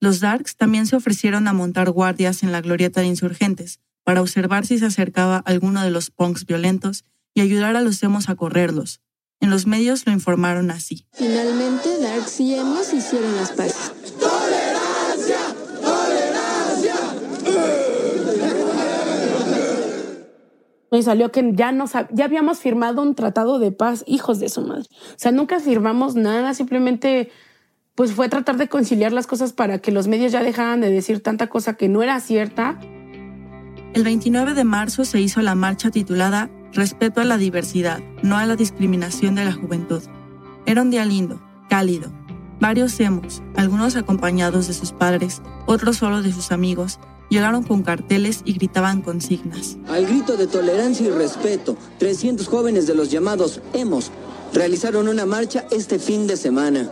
Los 0.00 0.20
Darks 0.20 0.56
también 0.56 0.86
se 0.86 0.96
ofrecieron 0.96 1.46
a 1.46 1.52
montar 1.52 1.90
guardias 1.90 2.42
en 2.42 2.52
la 2.52 2.60
glorieta 2.60 3.00
de 3.00 3.06
insurgentes 3.06 3.80
para 4.02 4.22
observar 4.22 4.66
si 4.66 4.78
se 4.78 4.86
acercaba 4.86 5.38
alguno 5.38 5.82
de 5.82 5.90
los 5.90 6.10
punks 6.10 6.46
violentos 6.46 7.04
y 7.34 7.42
ayudar 7.42 7.76
a 7.76 7.82
los 7.82 8.02
emos 8.02 8.28
a 8.28 8.34
correrlos. 8.34 9.00
En 9.40 9.50
los 9.50 9.66
medios 9.66 10.06
lo 10.06 10.12
informaron 10.12 10.70
así. 10.70 11.06
Finalmente, 11.12 11.98
Darks 12.00 12.40
y 12.40 12.54
emos 12.54 12.92
hicieron 12.92 13.36
las 13.36 13.52
paces. 13.52 13.92
Y 20.92 21.02
salió 21.02 21.30
que 21.30 21.52
ya, 21.54 21.72
nos, 21.72 21.92
ya 22.10 22.24
habíamos 22.24 22.58
firmado 22.58 23.02
un 23.02 23.14
tratado 23.14 23.58
de 23.58 23.70
paz, 23.70 24.02
hijos 24.06 24.40
de 24.40 24.48
su 24.48 24.62
madre. 24.62 24.88
O 24.90 25.18
sea, 25.18 25.30
nunca 25.30 25.60
firmamos 25.60 26.16
nada, 26.16 26.52
simplemente 26.54 27.30
pues 27.94 28.12
fue 28.12 28.28
tratar 28.28 28.56
de 28.56 28.68
conciliar 28.68 29.12
las 29.12 29.26
cosas 29.26 29.52
para 29.52 29.78
que 29.78 29.92
los 29.92 30.08
medios 30.08 30.32
ya 30.32 30.42
dejaran 30.42 30.80
de 30.80 30.90
decir 30.90 31.22
tanta 31.22 31.48
cosa 31.48 31.74
que 31.74 31.88
no 31.88 32.02
era 32.02 32.18
cierta. 32.20 32.78
El 33.92 34.04
29 34.04 34.54
de 34.54 34.64
marzo 34.64 35.04
se 35.04 35.20
hizo 35.20 35.42
la 35.42 35.54
marcha 35.54 35.90
titulada 35.90 36.50
Respeto 36.72 37.20
a 37.20 37.24
la 37.24 37.36
diversidad, 37.36 37.98
no 38.22 38.36
a 38.36 38.46
la 38.46 38.54
discriminación 38.54 39.34
de 39.34 39.44
la 39.44 39.52
juventud. 39.52 40.02
Era 40.64 40.82
un 40.82 40.90
día 40.90 41.04
lindo, 41.04 41.42
cálido. 41.68 42.12
Varios 42.60 42.98
hemos, 43.00 43.42
algunos 43.56 43.96
acompañados 43.96 44.68
de 44.68 44.74
sus 44.74 44.92
padres, 44.92 45.42
otros 45.66 45.96
solo 45.96 46.22
de 46.22 46.32
sus 46.32 46.52
amigos, 46.52 47.00
llegaron 47.30 47.62
con 47.62 47.82
carteles 47.82 48.42
y 48.44 48.52
gritaban 48.52 49.00
consignas. 49.00 49.78
Al 49.88 50.04
grito 50.04 50.36
de 50.36 50.46
tolerancia 50.46 51.06
y 51.06 51.10
respeto, 51.10 51.76
300 51.98 52.46
jóvenes 52.46 52.86
de 52.86 52.94
los 52.94 53.10
llamados 53.10 53.62
hemos 53.72 54.10
realizaron 54.52 55.08
una 55.08 55.24
marcha 55.24 55.64
este 55.70 55.98
fin 55.98 56.26
de 56.26 56.36
semana. 56.36 56.90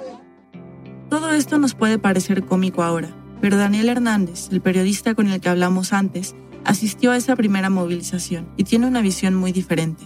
Todo 1.11 1.33
esto 1.33 1.59
nos 1.59 1.75
puede 1.75 1.99
parecer 1.99 2.45
cómico 2.45 2.83
ahora, 2.83 3.15
pero 3.41 3.57
Daniel 3.57 3.89
Hernández, 3.89 4.49
el 4.53 4.61
periodista 4.61 5.15
con 5.15 5.29
el 5.29 5.41
que 5.41 5.49
hablamos 5.49 5.93
antes, 5.93 6.35
asistió 6.65 7.11
a 7.11 7.17
esa 7.17 7.35
primera 7.35 7.71
movilización 7.71 8.49
y 8.57 8.65
tiene 8.65 8.87
una 8.87 9.01
visión 9.01 9.35
muy 9.35 9.53
diferente. 9.53 10.05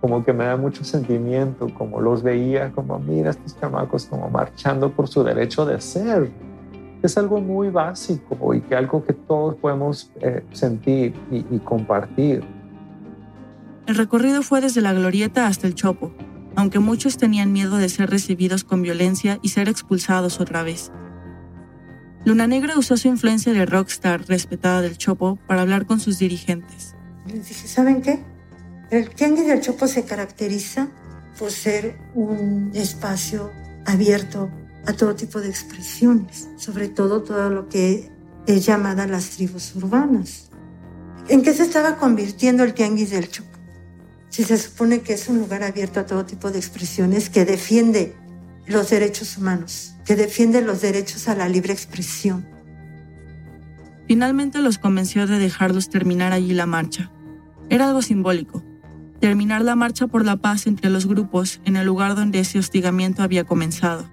Como 0.00 0.24
que 0.24 0.32
me 0.32 0.44
da 0.44 0.56
mucho 0.56 0.84
sentimiento, 0.84 1.68
como 1.74 2.00
los 2.00 2.22
veía, 2.22 2.72
como 2.72 2.98
mira 2.98 3.30
estos 3.30 3.58
chamacos 3.58 4.06
como 4.06 4.28
marchando 4.28 4.92
por 4.92 5.08
su 5.08 5.24
derecho 5.24 5.64
de 5.64 5.80
ser 5.80 6.30
es 7.06 7.18
algo 7.18 7.40
muy 7.40 7.70
básico 7.70 8.54
y 8.54 8.60
que 8.60 8.74
algo 8.74 9.04
que 9.04 9.12
todos 9.12 9.56
podemos 9.56 10.10
eh, 10.20 10.44
sentir 10.52 11.14
y, 11.30 11.44
y 11.54 11.58
compartir. 11.58 12.44
El 13.86 13.96
recorrido 13.96 14.42
fue 14.42 14.60
desde 14.60 14.80
la 14.80 14.92
glorieta 14.92 15.46
hasta 15.46 15.66
el 15.66 15.74
chopo, 15.74 16.12
aunque 16.56 16.78
muchos 16.78 17.16
tenían 17.16 17.52
miedo 17.52 17.76
de 17.76 17.88
ser 17.88 18.10
recibidos 18.10 18.64
con 18.64 18.82
violencia 18.82 19.38
y 19.42 19.50
ser 19.50 19.68
expulsados 19.68 20.40
otra 20.40 20.62
vez. 20.62 20.90
Luna 22.24 22.46
Negra 22.46 22.78
usó 22.78 22.96
su 22.96 23.08
influencia 23.08 23.52
de 23.52 23.66
rockstar 23.66 24.26
respetada 24.26 24.80
del 24.80 24.96
Chopo 24.96 25.36
para 25.46 25.60
hablar 25.60 25.84
con 25.84 26.00
sus 26.00 26.18
dirigentes. 26.18 26.94
Les 27.26 27.46
dije, 27.46 27.68
¿saben 27.68 28.00
qué? 28.00 28.24
El 28.90 29.10
Tianguis 29.10 29.46
del 29.46 29.60
Chopo 29.60 29.86
se 29.86 30.04
caracteriza 30.04 30.88
por 31.38 31.50
ser 31.50 31.98
un 32.14 32.70
espacio 32.74 33.50
abierto 33.84 34.50
a 34.86 34.92
todo 34.92 35.14
tipo 35.14 35.40
de 35.40 35.48
expresiones, 35.48 36.48
sobre 36.56 36.88
todo 36.88 37.22
todo 37.22 37.50
lo 37.50 37.68
que 37.68 38.10
es 38.46 38.66
llamada 38.66 39.06
las 39.06 39.30
tribus 39.30 39.74
urbanas. 39.76 40.50
¿En 41.28 41.42
qué 41.42 41.54
se 41.54 41.62
estaba 41.62 41.96
convirtiendo 41.96 42.64
el 42.64 42.74
Tianguis 42.74 43.10
del 43.10 43.30
Chopo? 43.30 43.48
Si 44.28 44.44
se 44.44 44.58
supone 44.58 45.00
que 45.00 45.14
es 45.14 45.28
un 45.28 45.38
lugar 45.38 45.62
abierto 45.62 46.00
a 46.00 46.06
todo 46.06 46.26
tipo 46.26 46.50
de 46.50 46.58
expresiones 46.58 47.30
que 47.30 47.44
defiende 47.44 48.14
los 48.66 48.90
derechos 48.90 49.38
humanos, 49.38 49.94
que 50.04 50.16
defiende 50.16 50.60
los 50.60 50.80
derechos 50.80 51.28
a 51.28 51.34
la 51.34 51.48
libre 51.48 51.72
expresión. 51.72 52.46
Finalmente 54.06 54.60
los 54.60 54.78
convenció 54.78 55.26
de 55.26 55.38
dejarlos 55.38 55.88
terminar 55.88 56.32
allí 56.32 56.52
la 56.52 56.66
marcha. 56.66 57.10
Era 57.70 57.88
algo 57.88 58.02
simbólico, 58.02 58.62
terminar 59.20 59.62
la 59.62 59.76
marcha 59.76 60.06
por 60.06 60.24
la 60.24 60.36
paz 60.36 60.66
entre 60.66 60.90
los 60.90 61.06
grupos 61.06 61.60
en 61.64 61.76
el 61.76 61.86
lugar 61.86 62.14
donde 62.14 62.40
ese 62.40 62.58
hostigamiento 62.58 63.22
había 63.22 63.44
comenzado. 63.44 64.10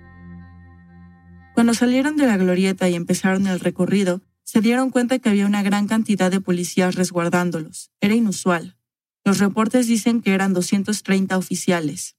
Cuando 1.62 1.76
salieron 1.76 2.18
de 2.18 2.26
la 2.26 2.38
glorieta 2.38 2.89
y 2.89 2.95
empezaron 2.95 3.45
el 3.45 3.59
recorrido, 3.59 4.24
se 4.41 4.62
dieron 4.62 4.89
cuenta 4.89 5.20
que 5.20 5.30
había 5.30 5.45
una 5.45 5.62
gran 5.62 5.88
cantidad 5.88 6.32
de 6.32 6.41
policías 6.41 6.95
resguardándolos. 6.95 7.91
Era 8.01 8.16
inusual. 8.16 8.80
Los 9.24 9.38
reportes 9.38 9.86
dicen 9.86 10.24
que 10.24 10.34
eran 10.34 10.53
230 10.53 11.38
oficiales. 11.38 12.16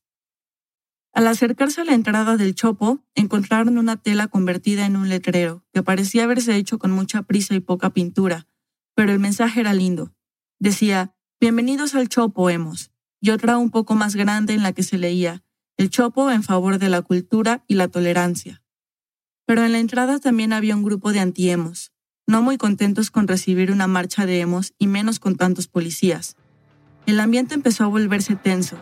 Al 1.13 1.27
acercarse 1.27 1.81
a 1.81 1.85
la 1.85 1.95
entrada 1.95 2.37
del 2.37 2.55
chopo, 2.55 3.01
encontraron 3.17 3.79
una 3.79 3.97
tela 3.97 4.29
convertida 4.29 4.87
en 4.87 4.95
un 4.95 5.09
letrero, 5.09 5.65
que 5.73 5.83
parecía 5.83 6.23
haberse 6.23 6.55
hecho 6.55 6.79
con 6.79 6.93
mucha 6.93 7.23
prisa 7.23 7.57
y 7.57 7.59
poca 7.59 7.91
pintura, 7.91 8.47
pero 8.95 9.11
el 9.11 9.19
mensaje 9.19 9.59
era 9.59 9.75
lindo. 9.75 10.15
Decía, 10.61 11.17
Bienvenidos 11.41 11.97
al 11.97 12.09
chopo, 12.09 12.49
hemos, 12.49 12.93
y 13.21 13.31
otra 13.31 13.59
un 13.59 13.73
poco 13.73 13.97
más 13.97 14.15
grande 14.15 14.55
en 14.55 14.63
la 14.63 14.73
que 14.73 14.85
se 14.85 14.99
leía, 14.99 15.43
el 15.77 15.91
chopo 15.91 16.31
en 16.31 16.45
favor 16.45 16.79
de 16.79 16.91
la 16.91 17.03
cultura 17.03 17.65
y 17.67 17.75
la 17.75 17.89
tolerancia. 17.89 18.62
Pero 19.47 19.65
en 19.65 19.73
la 19.73 19.79
entrada 19.79 20.19
también 20.19 20.53
había 20.53 20.77
un 20.77 20.83
grupo 20.83 21.13
de 21.13 21.21
antiemos, 21.21 21.93
no 22.27 22.43
muy 22.43 22.57
contentos 22.57 23.11
con 23.11 23.29
recibir 23.29 23.73
una 23.73 23.87
marcha 23.87 24.27
de 24.27 24.41
emos 24.41 24.75
y 24.79 24.87
menos 24.87 25.19
con 25.19 25.37
tantos 25.37 25.69
policías. 25.69 26.37
El 27.07 27.19
ambiente 27.19 27.55
empezó 27.55 27.85
a 27.85 27.89
volverse 27.89 28.37
tenso, 28.37 28.79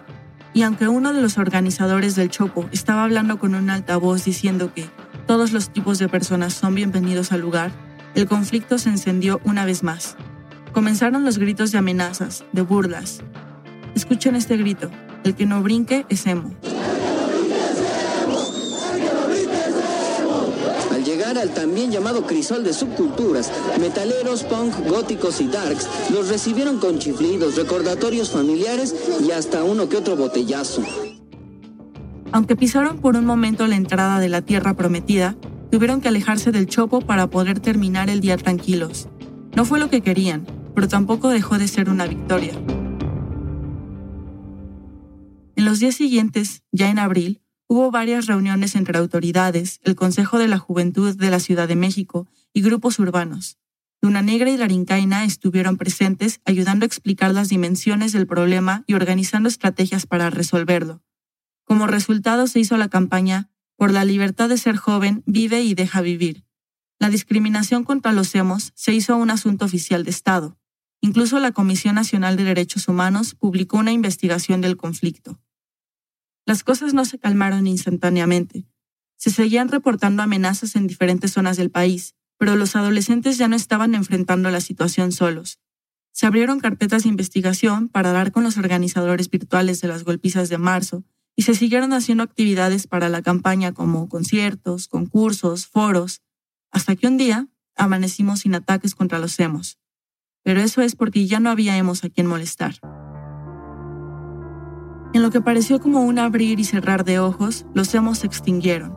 y 0.52 0.62
aunque 0.62 0.88
uno 0.88 1.12
de 1.12 1.22
los 1.22 1.38
organizadores 1.38 2.16
del 2.16 2.30
Chopo 2.30 2.68
estaba 2.72 3.04
hablando 3.04 3.38
con 3.38 3.54
un 3.54 3.70
altavoz 3.70 4.24
diciendo 4.24 4.74
que 4.74 4.86
todos 5.26 5.52
los 5.52 5.72
tipos 5.72 5.98
de 5.98 6.08
personas 6.08 6.54
son 6.54 6.74
bienvenidos 6.74 7.32
al 7.32 7.40
lugar, 7.40 7.70
el 8.14 8.26
conflicto 8.26 8.78
se 8.78 8.88
encendió 8.88 9.40
una 9.44 9.64
vez 9.64 9.82
más. 9.82 10.16
Comenzaron 10.72 11.24
los 11.24 11.38
gritos 11.38 11.72
de 11.72 11.78
amenazas, 11.78 12.44
de 12.52 12.62
burlas. 12.62 13.22
Escuchen 13.94 14.36
este 14.36 14.56
grito, 14.56 14.90
el 15.24 15.34
que 15.34 15.46
no 15.46 15.62
brinque 15.62 16.04
es 16.08 16.26
emo. 16.26 16.54
Al 21.38 21.54
también 21.54 21.90
llamado 21.90 22.26
crisol 22.26 22.64
de 22.64 22.72
subculturas, 22.72 23.50
metaleros, 23.80 24.44
punk, 24.44 24.74
góticos 24.88 25.40
y 25.40 25.48
darks 25.48 25.88
los 26.10 26.28
recibieron 26.28 26.78
con 26.78 26.98
chiflidos, 26.98 27.56
recordatorios 27.56 28.30
familiares 28.30 28.94
y 29.26 29.30
hasta 29.30 29.64
uno 29.64 29.88
que 29.88 29.96
otro 29.96 30.16
botellazo. 30.16 30.82
Aunque 32.32 32.56
pisaron 32.56 32.98
por 32.98 33.16
un 33.16 33.26
momento 33.26 33.66
la 33.66 33.76
entrada 33.76 34.20
de 34.20 34.28
la 34.28 34.42
tierra 34.42 34.74
prometida, 34.74 35.36
tuvieron 35.70 36.00
que 36.00 36.08
alejarse 36.08 36.52
del 36.52 36.66
chopo 36.66 37.00
para 37.00 37.28
poder 37.28 37.60
terminar 37.60 38.10
el 38.10 38.20
día 38.20 38.36
tranquilos. 38.36 39.08
No 39.54 39.64
fue 39.64 39.80
lo 39.80 39.90
que 39.90 40.00
querían, 40.00 40.46
pero 40.74 40.88
tampoco 40.88 41.28
dejó 41.28 41.58
de 41.58 41.68
ser 41.68 41.90
una 41.90 42.06
victoria. 42.06 42.52
En 45.56 45.64
los 45.64 45.80
días 45.80 45.94
siguientes, 45.94 46.62
ya 46.72 46.88
en 46.88 46.98
abril, 46.98 47.42
Hubo 47.72 47.92
varias 47.92 48.26
reuniones 48.26 48.74
entre 48.74 48.98
autoridades, 48.98 49.78
el 49.84 49.94
Consejo 49.94 50.40
de 50.40 50.48
la 50.48 50.58
Juventud 50.58 51.16
de 51.16 51.30
la 51.30 51.38
Ciudad 51.38 51.68
de 51.68 51.76
México 51.76 52.26
y 52.52 52.62
grupos 52.62 52.98
urbanos. 52.98 53.58
Luna 54.02 54.22
Negra 54.22 54.50
y 54.50 54.56
Larincaina 54.56 55.24
estuvieron 55.24 55.76
presentes 55.76 56.40
ayudando 56.44 56.82
a 56.84 56.88
explicar 56.88 57.32
las 57.32 57.48
dimensiones 57.48 58.10
del 58.10 58.26
problema 58.26 58.82
y 58.88 58.94
organizando 58.94 59.48
estrategias 59.48 60.04
para 60.08 60.30
resolverlo. 60.30 61.04
Como 61.62 61.86
resultado 61.86 62.48
se 62.48 62.58
hizo 62.58 62.76
la 62.76 62.88
campaña 62.88 63.50
Por 63.76 63.92
la 63.92 64.04
libertad 64.04 64.48
de 64.48 64.58
ser 64.58 64.76
joven, 64.76 65.22
vive 65.26 65.62
y 65.62 65.74
deja 65.74 66.00
vivir. 66.00 66.44
La 66.98 67.08
discriminación 67.08 67.84
contra 67.84 68.12
los 68.12 68.34
hemos 68.34 68.72
se 68.74 68.92
hizo 68.94 69.16
un 69.16 69.30
asunto 69.30 69.64
oficial 69.64 70.02
de 70.02 70.10
Estado. 70.10 70.58
Incluso 71.00 71.38
la 71.38 71.52
Comisión 71.52 71.94
Nacional 71.94 72.36
de 72.36 72.42
Derechos 72.42 72.88
Humanos 72.88 73.36
publicó 73.36 73.76
una 73.78 73.92
investigación 73.92 74.60
del 74.60 74.76
conflicto. 74.76 75.38
Las 76.46 76.64
cosas 76.64 76.94
no 76.94 77.04
se 77.04 77.18
calmaron 77.18 77.66
instantáneamente. 77.66 78.66
Se 79.16 79.30
seguían 79.30 79.68
reportando 79.68 80.22
amenazas 80.22 80.76
en 80.76 80.86
diferentes 80.86 81.32
zonas 81.32 81.56
del 81.56 81.70
país, 81.70 82.14
pero 82.38 82.56
los 82.56 82.74
adolescentes 82.74 83.36
ya 83.36 83.48
no 83.48 83.56
estaban 83.56 83.94
enfrentando 83.94 84.50
la 84.50 84.60
situación 84.60 85.12
solos. 85.12 85.60
Se 86.12 86.26
abrieron 86.26 86.58
carpetas 86.58 87.02
de 87.02 87.10
investigación 87.10 87.88
para 87.88 88.12
dar 88.12 88.32
con 88.32 88.42
los 88.44 88.56
organizadores 88.56 89.30
virtuales 89.30 89.80
de 89.80 89.88
las 89.88 90.04
golpizas 90.04 90.48
de 90.48 90.58
marzo 90.58 91.04
y 91.36 91.42
se 91.42 91.54
siguieron 91.54 91.92
haciendo 91.92 92.24
actividades 92.24 92.86
para 92.86 93.08
la 93.08 93.22
campaña 93.22 93.72
como 93.72 94.08
conciertos, 94.08 94.88
concursos, 94.88 95.66
foros, 95.66 96.22
hasta 96.70 96.96
que 96.96 97.06
un 97.06 97.16
día 97.16 97.48
amanecimos 97.76 98.40
sin 98.40 98.54
ataques 98.54 98.94
contra 98.94 99.18
los 99.18 99.38
hemos. 99.40 99.78
Pero 100.42 100.60
eso 100.60 100.82
es 100.82 100.96
porque 100.96 101.26
ya 101.26 101.40
no 101.40 101.50
había 101.50 101.76
hemos 101.76 102.04
a 102.04 102.10
quien 102.10 102.26
molestar. 102.26 102.80
En 105.12 105.22
lo 105.22 105.30
que 105.30 105.40
pareció 105.40 105.80
como 105.80 106.02
un 106.02 106.20
abrir 106.20 106.60
y 106.60 106.64
cerrar 106.64 107.04
de 107.04 107.18
ojos, 107.18 107.66
los 107.74 107.92
emos 107.94 108.18
se 108.18 108.28
extinguieron. 108.28 108.96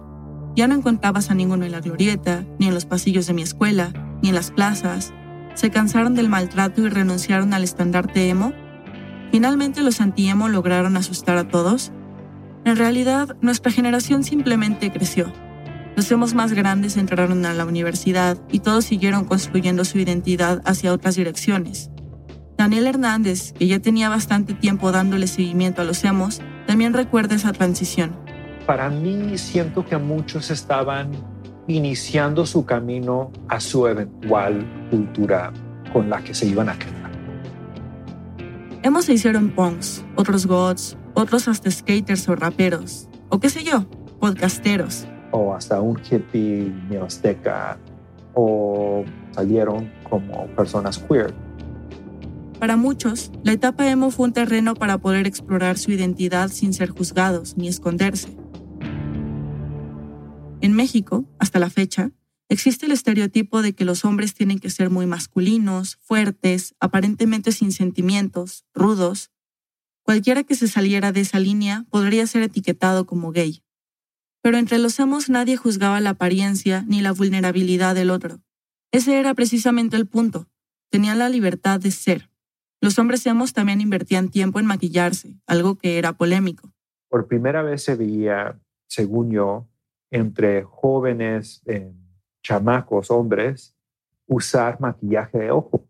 Ya 0.55 0.67
no 0.67 0.75
encontrabas 0.75 1.31
a 1.31 1.33
ninguno 1.33 1.65
en 1.65 1.71
la 1.71 1.81
glorieta, 1.81 2.45
ni 2.59 2.67
en 2.67 2.75
los 2.75 2.85
pasillos 2.85 3.25
de 3.25 3.33
mi 3.33 3.41
escuela, 3.41 3.91
ni 4.21 4.29
en 4.29 4.35
las 4.35 4.51
plazas. 4.51 5.11
Se 5.55 5.71
cansaron 5.71 6.13
del 6.13 6.29
maltrato 6.29 6.81
y 6.81 6.89
renunciaron 6.89 7.53
al 7.53 7.63
estandarte 7.63 8.29
emo. 8.29 8.53
Finalmente 9.31 9.81
los 9.81 10.01
anti-emo 10.01 10.49
lograron 10.49 10.97
asustar 10.97 11.37
a 11.37 11.47
todos. 11.47 11.91
En 12.63 12.75
realidad, 12.75 13.35
nuestra 13.41 13.71
generación 13.71 14.23
simplemente 14.23 14.91
creció. 14.91 15.33
Los 15.95 16.11
emos 16.11 16.35
más 16.35 16.53
grandes 16.53 16.95
entraron 16.97 17.43
a 17.45 17.53
la 17.53 17.65
universidad 17.65 18.37
y 18.51 18.59
todos 18.59 18.85
siguieron 18.85 19.25
construyendo 19.25 19.83
su 19.83 19.97
identidad 19.97 20.61
hacia 20.65 20.93
otras 20.93 21.15
direcciones. 21.15 21.89
Daniel 22.57 22.87
Hernández, 22.87 23.53
que 23.53 23.67
ya 23.67 23.79
tenía 23.79 24.09
bastante 24.09 24.53
tiempo 24.53 24.91
dándole 24.91 25.27
seguimiento 25.27 25.81
a 25.81 25.85
los 25.85 26.03
emos, 26.03 26.41
también 26.67 26.93
recuerda 26.93 27.35
esa 27.35 27.51
transición. 27.51 28.15
Para 28.65 28.89
mí 28.89 29.37
siento 29.37 29.85
que 29.85 29.97
muchos 29.97 30.51
estaban 30.51 31.11
iniciando 31.67 32.45
su 32.45 32.65
camino 32.65 33.31
a 33.49 33.59
su 33.59 33.87
eventual 33.87 34.65
cultura 34.89 35.51
con 35.91 36.09
la 36.09 36.23
que 36.23 36.33
se 36.33 36.47
iban 36.47 36.69
a 36.69 36.77
quedar. 36.77 37.11
Hemos 38.83 39.05
se 39.05 39.13
hicieron 39.13 39.49
punks, 39.49 40.03
otros 40.15 40.45
gods, 40.45 40.97
otros 41.13 41.47
hasta 41.47 41.71
skaters 41.71 42.27
o 42.27 42.35
raperos, 42.35 43.07
o 43.29 43.39
qué 43.39 43.49
sé 43.49 43.63
yo, 43.63 43.85
podcasteros. 44.19 45.07
O 45.31 45.53
hasta 45.53 45.81
un 45.81 45.99
hippie 45.99 46.71
neoazteca, 46.89 47.77
o 48.33 49.05
salieron 49.31 49.91
como 50.09 50.47
personas 50.47 50.99
queer 50.99 51.33
para 52.63 52.77
muchos, 52.77 53.29
la 53.43 53.51
etapa 53.51 53.89
emo 53.89 54.09
fue 54.09 54.27
un 54.27 54.31
terreno 54.31 54.73
para 54.73 54.97
poder 54.97 55.27
explorar 55.27 55.77
su 55.77 55.91
identidad 55.91 56.49
sin 56.49 56.73
ser 56.73 56.91
juzgados 56.91 57.57
ni 57.57 57.67
esconderse. 57.67 58.37
En 60.61 60.71
México, 60.71 61.25
hasta 61.39 61.59
la 61.59 61.69
fecha, 61.69 62.11
existe 62.47 62.85
el 62.85 62.93
estereotipo 62.93 63.61
de 63.61 63.73
que 63.73 63.83
los 63.83 64.05
hombres 64.05 64.33
tienen 64.33 64.59
que 64.59 64.69
ser 64.69 64.89
muy 64.89 65.05
masculinos, 65.07 65.97
fuertes, 66.03 66.73
aparentemente 66.79 67.51
sin 67.51 67.73
sentimientos, 67.73 68.63
rudos. 68.73 69.29
Cualquiera 70.03 70.45
que 70.45 70.55
se 70.55 70.69
saliera 70.69 71.11
de 71.11 71.19
esa 71.19 71.39
línea 71.39 71.85
podría 71.89 72.25
ser 72.27 72.43
etiquetado 72.43 73.05
como 73.05 73.33
gay. 73.33 73.61
Pero 74.41 74.57
entre 74.57 74.77
los 74.77 74.97
emos 74.99 75.27
nadie 75.27 75.57
juzgaba 75.57 75.99
la 75.99 76.11
apariencia 76.11 76.85
ni 76.87 77.01
la 77.01 77.11
vulnerabilidad 77.11 77.93
del 77.93 78.09
otro. 78.09 78.41
Ese 78.93 79.19
era 79.19 79.33
precisamente 79.33 79.97
el 79.97 80.07
punto. 80.07 80.47
Tenían 80.89 81.19
la 81.19 81.27
libertad 81.27 81.81
de 81.81 81.91
ser. 81.91 82.29
Los 82.83 82.99
hombres 82.99 83.25
emos 83.27 83.53
también 83.53 83.79
invertían 83.79 84.27
tiempo 84.27 84.59
en 84.59 84.65
maquillarse, 84.65 85.37
algo 85.47 85.75
que 85.75 85.97
era 85.97 86.11
polémico. 86.11 86.69
Por 87.07 87.29
primera 87.29 87.61
vez 87.61 87.81
se 87.81 87.95
veía, 87.95 88.59
según 88.87 89.31
yo, 89.31 89.69
entre 90.11 90.63
jóvenes, 90.63 91.61
eh, 91.65 91.93
chamacos, 92.43 93.09
hombres, 93.09 93.73
usar 94.27 94.81
maquillaje 94.81 95.37
de 95.37 95.51
ojo. 95.51 95.87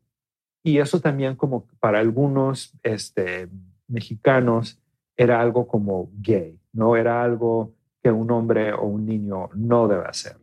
Y 0.61 0.77
eso 0.77 1.01
también 1.01 1.35
como 1.35 1.65
para 1.79 1.97
algunos 1.97 2.77
este, 2.83 3.49
mexicanos 3.87 4.79
era 5.17 5.41
algo 5.41 5.67
como 5.67 6.11
gay, 6.19 6.59
no 6.73 6.95
era 6.95 7.23
algo 7.23 7.73
que 8.03 8.11
un 8.11 8.29
hombre 8.29 8.71
o 8.71 8.83
un 8.83 9.07
niño 9.07 9.49
no 9.55 9.87
debe 9.87 10.05
hacer. 10.05 10.42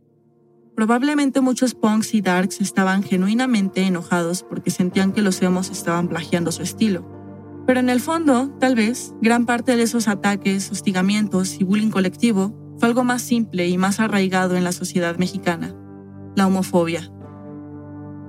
Probablemente 0.81 1.41
muchos 1.41 1.75
punks 1.75 2.15
y 2.15 2.21
darks 2.21 2.59
estaban 2.59 3.03
genuinamente 3.03 3.83
enojados 3.83 4.41
porque 4.41 4.71
sentían 4.71 5.11
que 5.11 5.21
los 5.21 5.39
emos 5.43 5.69
estaban 5.69 6.07
plagiando 6.07 6.51
su 6.51 6.63
estilo. 6.63 7.05
Pero 7.67 7.79
en 7.79 7.87
el 7.87 7.99
fondo, 7.99 8.49
tal 8.59 8.73
vez, 8.73 9.13
gran 9.21 9.45
parte 9.45 9.75
de 9.75 9.83
esos 9.83 10.07
ataques, 10.07 10.71
hostigamientos 10.71 11.59
y 11.59 11.63
bullying 11.63 11.91
colectivo 11.91 12.55
fue 12.79 12.87
algo 12.87 13.03
más 13.03 13.21
simple 13.21 13.67
y 13.67 13.77
más 13.77 13.99
arraigado 13.99 14.55
en 14.55 14.63
la 14.63 14.71
sociedad 14.71 15.17
mexicana, 15.17 15.75
la 16.35 16.47
homofobia. 16.47 17.11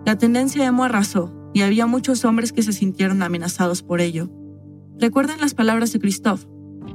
La 0.04 0.18
tendencia 0.18 0.66
emo 0.66 0.84
arrasó 0.84 1.32
y 1.54 1.62
había 1.62 1.86
muchos 1.86 2.22
hombres 2.26 2.52
que 2.52 2.62
se 2.62 2.74
sintieron 2.74 3.22
amenazados 3.22 3.82
por 3.82 4.02
ello. 4.02 4.30
Recuerden 4.98 5.40
las 5.40 5.54
palabras 5.54 5.94
de 5.94 6.00
Christoph, 6.00 6.44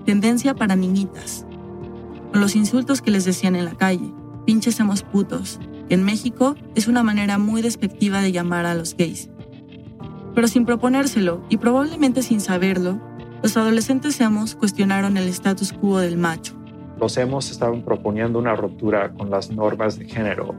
tendencia 0.06 0.54
para 0.54 0.76
niñitas, 0.76 1.48
o 2.32 2.38
los 2.38 2.56
insultos 2.56 3.02
que 3.02 3.10
les 3.10 3.26
decían 3.26 3.56
en 3.56 3.66
la 3.66 3.74
calle, 3.74 4.14
pinches 4.48 4.76
somos 4.76 5.04
putos, 5.04 5.60
en 5.90 6.06
México 6.06 6.56
es 6.74 6.88
una 6.88 7.04
manera 7.04 7.38
muy 7.38 7.62
despectiva 7.62 8.22
de 8.22 8.32
llamar 8.32 8.66
a 8.66 8.76
los 8.76 8.96
gays. 8.96 9.30
Pero 10.34 10.48
sin 10.48 10.66
proponérselo 10.66 11.42
y 11.50 11.58
probablemente 11.58 12.24
sin 12.24 12.40
saberlo, 12.40 12.98
los 13.44 13.58
adolescentes 13.58 14.22
hemos 14.22 14.56
cuestionaron 14.56 15.18
el 15.18 15.28
status 15.28 15.74
quo 15.74 16.00
del 16.00 16.16
macho. 16.18 16.54
Los 16.98 17.18
hemos 17.18 17.52
estaban 17.52 17.82
proponiendo 17.82 18.40
una 18.40 18.56
ruptura 18.56 19.12
con 19.12 19.30
las 19.30 19.52
normas 19.52 20.00
de 20.00 20.06
género 20.06 20.56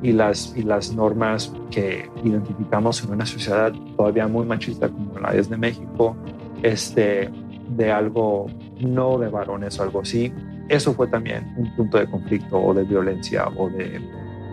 y 0.00 0.12
las, 0.12 0.54
y 0.56 0.62
las 0.62 0.94
normas 0.94 1.52
que 1.72 2.08
identificamos 2.22 3.02
en 3.02 3.14
una 3.14 3.26
sociedad 3.26 3.72
todavía 3.96 4.28
muy 4.28 4.46
machista 4.46 4.88
como 4.88 5.18
la 5.18 5.32
de 5.32 5.56
México, 5.56 6.16
este, 6.62 7.32
de 7.76 7.90
algo 7.90 8.46
no 8.78 9.18
de 9.18 9.26
varones 9.26 9.80
o 9.80 9.82
algo 9.82 10.02
así. 10.02 10.32
Eso 10.68 10.94
fue 10.94 11.06
también 11.08 11.52
un 11.56 11.74
punto 11.76 11.98
de 11.98 12.08
conflicto 12.08 12.58
o 12.58 12.72
de 12.74 12.84
violencia 12.84 13.46
o 13.48 13.68
de 13.68 14.00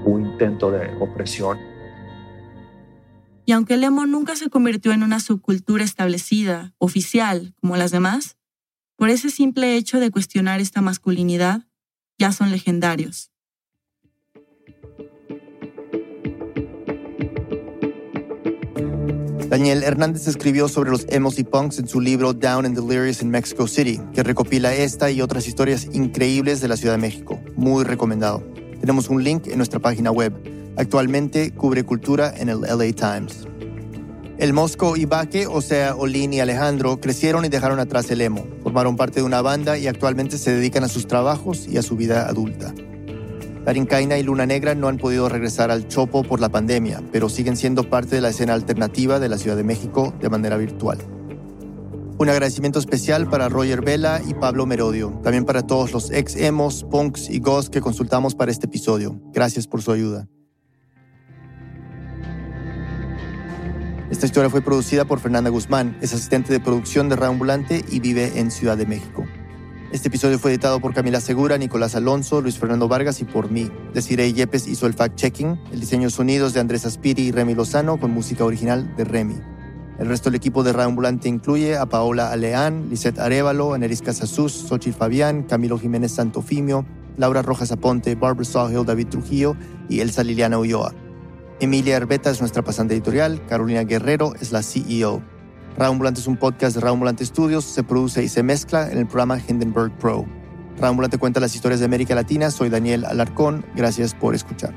un 0.05 0.25
intento 0.25 0.71
de 0.71 0.89
opresión. 0.99 1.57
Y 3.45 3.53
aunque 3.53 3.75
el 3.75 3.83
emo 3.83 4.05
nunca 4.05 4.35
se 4.35 4.49
convirtió 4.49 4.91
en 4.91 5.03
una 5.03 5.19
subcultura 5.19 5.83
establecida, 5.83 6.73
oficial, 6.77 7.53
como 7.59 7.75
las 7.77 7.91
demás, 7.91 8.37
por 8.97 9.09
ese 9.09 9.29
simple 9.29 9.75
hecho 9.75 9.99
de 9.99 10.11
cuestionar 10.11 10.59
esta 10.59 10.81
masculinidad, 10.81 11.67
ya 12.19 12.31
son 12.31 12.51
legendarios. 12.51 13.31
Daniel 19.51 19.83
Hernández 19.83 20.29
escribió 20.29 20.69
sobre 20.69 20.91
los 20.91 21.05
emos 21.09 21.37
y 21.37 21.43
punks 21.43 21.77
en 21.77 21.85
su 21.85 21.99
libro 21.99 22.31
Down 22.31 22.65
and 22.65 22.73
Delirious 22.73 23.21
in 23.21 23.29
Mexico 23.29 23.67
City, 23.67 23.99
que 24.13 24.23
recopila 24.23 24.73
esta 24.73 25.11
y 25.11 25.21
otras 25.21 25.45
historias 25.45 25.89
increíbles 25.91 26.61
de 26.61 26.69
la 26.69 26.77
Ciudad 26.77 26.93
de 26.93 27.01
México. 27.01 27.37
Muy 27.57 27.83
recomendado. 27.83 28.41
Tenemos 28.79 29.09
un 29.09 29.25
link 29.25 29.47
en 29.47 29.57
nuestra 29.57 29.81
página 29.81 30.09
web. 30.09 30.31
Actualmente 30.77 31.51
cubre 31.51 31.83
cultura 31.83 32.33
en 32.33 32.47
el 32.47 32.61
LA 32.61 32.93
Times. 32.93 33.45
El 34.37 34.53
Mosco 34.53 34.95
y 34.95 35.03
Baque, 35.03 35.47
o 35.47 35.61
sea, 35.61 35.97
Olin 35.97 36.31
y 36.31 36.39
Alejandro, 36.39 37.01
crecieron 37.01 37.43
y 37.43 37.49
dejaron 37.49 37.81
atrás 37.81 38.09
el 38.09 38.21
emo. 38.21 38.47
Formaron 38.63 38.95
parte 38.95 39.19
de 39.19 39.25
una 39.25 39.41
banda 39.41 39.77
y 39.77 39.87
actualmente 39.87 40.37
se 40.37 40.55
dedican 40.55 40.85
a 40.85 40.87
sus 40.87 41.07
trabajos 41.07 41.67
y 41.67 41.77
a 41.77 41.81
su 41.81 41.97
vida 41.97 42.29
adulta. 42.29 42.73
Kaina 43.85 44.17
y 44.17 44.23
Luna 44.23 44.45
Negra 44.45 44.75
no 44.75 44.87
han 44.87 44.97
podido 44.97 45.29
regresar 45.29 45.71
al 45.71 45.87
Chopo 45.87 46.23
por 46.23 46.39
la 46.39 46.49
pandemia, 46.49 47.01
pero 47.11 47.29
siguen 47.29 47.55
siendo 47.55 47.89
parte 47.89 48.15
de 48.15 48.21
la 48.21 48.29
escena 48.29 48.53
alternativa 48.53 49.19
de 49.19 49.29
la 49.29 49.37
Ciudad 49.37 49.55
de 49.55 49.63
México 49.63 50.13
de 50.19 50.29
manera 50.29 50.57
virtual. 50.57 50.97
Un 52.17 52.29
agradecimiento 52.29 52.79
especial 52.79 53.29
para 53.29 53.49
Roger 53.49 53.81
Vela 53.81 54.21
y 54.27 54.33
Pablo 54.33 54.65
Merodio, 54.65 55.19
también 55.23 55.45
para 55.45 55.65
todos 55.65 55.91
los 55.91 56.11
ex 56.11 56.35
emos, 56.35 56.83
punks 56.83 57.29
y 57.29 57.39
ghosts 57.39 57.69
que 57.69 57.81
consultamos 57.81 58.35
para 58.35 58.51
este 58.51 58.67
episodio. 58.67 59.19
Gracias 59.33 59.67
por 59.67 59.81
su 59.81 59.91
ayuda. 59.91 60.27
Esta 64.11 64.25
historia 64.25 64.49
fue 64.49 64.61
producida 64.61 65.05
por 65.05 65.19
Fernanda 65.19 65.49
Guzmán, 65.49 65.97
es 66.01 66.13
asistente 66.13 66.51
de 66.51 66.59
producción 66.59 67.09
de 67.09 67.25
Ambulante 67.25 67.83
y 67.89 67.99
vive 68.01 68.39
en 68.39 68.51
Ciudad 68.51 68.77
de 68.77 68.85
México. 68.85 69.23
Este 69.91 70.07
episodio 70.07 70.39
fue 70.39 70.51
editado 70.51 70.79
por 70.79 70.93
Camila 70.93 71.19
Segura, 71.19 71.57
Nicolás 71.57 71.95
Alonso, 71.95 72.39
Luis 72.39 72.57
Fernando 72.57 72.87
Vargas 72.87 73.19
y 73.19 73.25
por 73.25 73.51
mí. 73.51 73.69
Desiree 73.93 74.31
Yepes 74.31 74.65
hizo 74.67 74.87
el 74.87 74.95
fact-checking, 74.95 75.59
el 75.73 75.81
diseño 75.81 76.09
sonidos 76.09 76.53
de 76.53 76.61
Andrés 76.61 76.85
Aspiri 76.85 77.23
y 77.23 77.31
Remy 77.33 77.55
Lozano 77.55 77.99
con 77.99 78.11
música 78.11 78.45
original 78.45 78.95
de 78.95 79.03
Remy. 79.03 79.35
El 79.99 80.07
resto 80.07 80.29
del 80.29 80.37
equipo 80.37 80.63
de 80.63 80.81
Ambulante 80.81 81.27
incluye 81.27 81.75
a 81.75 81.87
Paola 81.87 82.31
Aleán, 82.31 82.89
Lisette 82.89 83.19
Arevalo, 83.19 83.73
Aneris 83.73 84.01
Casasús, 84.01 84.53
Xochitl 84.53 84.97
Fabián, 84.97 85.43
Camilo 85.43 85.77
Jiménez 85.77 86.13
Santofimio, 86.13 86.85
Laura 87.17 87.41
Rojas 87.41 87.73
Aponte, 87.73 88.15
Barbara 88.15 88.45
Sawhill, 88.45 88.85
David 88.85 89.09
Trujillo 89.09 89.57
y 89.89 89.99
Elsa 89.99 90.23
Liliana 90.23 90.57
Ulloa. 90.57 90.93
Emilia 91.59 91.97
Herbeta 91.97 92.31
es 92.31 92.39
nuestra 92.39 92.63
pasante 92.63 92.93
editorial, 92.93 93.45
Carolina 93.45 93.83
Guerrero 93.83 94.35
es 94.39 94.53
la 94.53 94.63
CEO. 94.63 95.21
Raambulante 95.77 96.19
es 96.19 96.27
un 96.27 96.37
podcast 96.37 96.75
de 96.75 96.81
Raambulante 96.81 97.25
Studios, 97.25 97.65
se 97.65 97.83
produce 97.83 98.23
y 98.23 98.29
se 98.29 98.43
mezcla 98.43 98.91
en 98.91 98.97
el 98.97 99.07
programa 99.07 99.39
Hindenburg 99.39 99.91
Pro. 99.97 100.25
Raambulante 100.77 101.17
cuenta 101.17 101.39
las 101.39 101.55
historias 101.55 101.79
de 101.79 101.85
América 101.85 102.15
Latina, 102.15 102.51
soy 102.51 102.69
Daniel 102.69 103.05
Alarcón, 103.05 103.65
gracias 103.75 104.13
por 104.13 104.35
escuchar. 104.35 104.73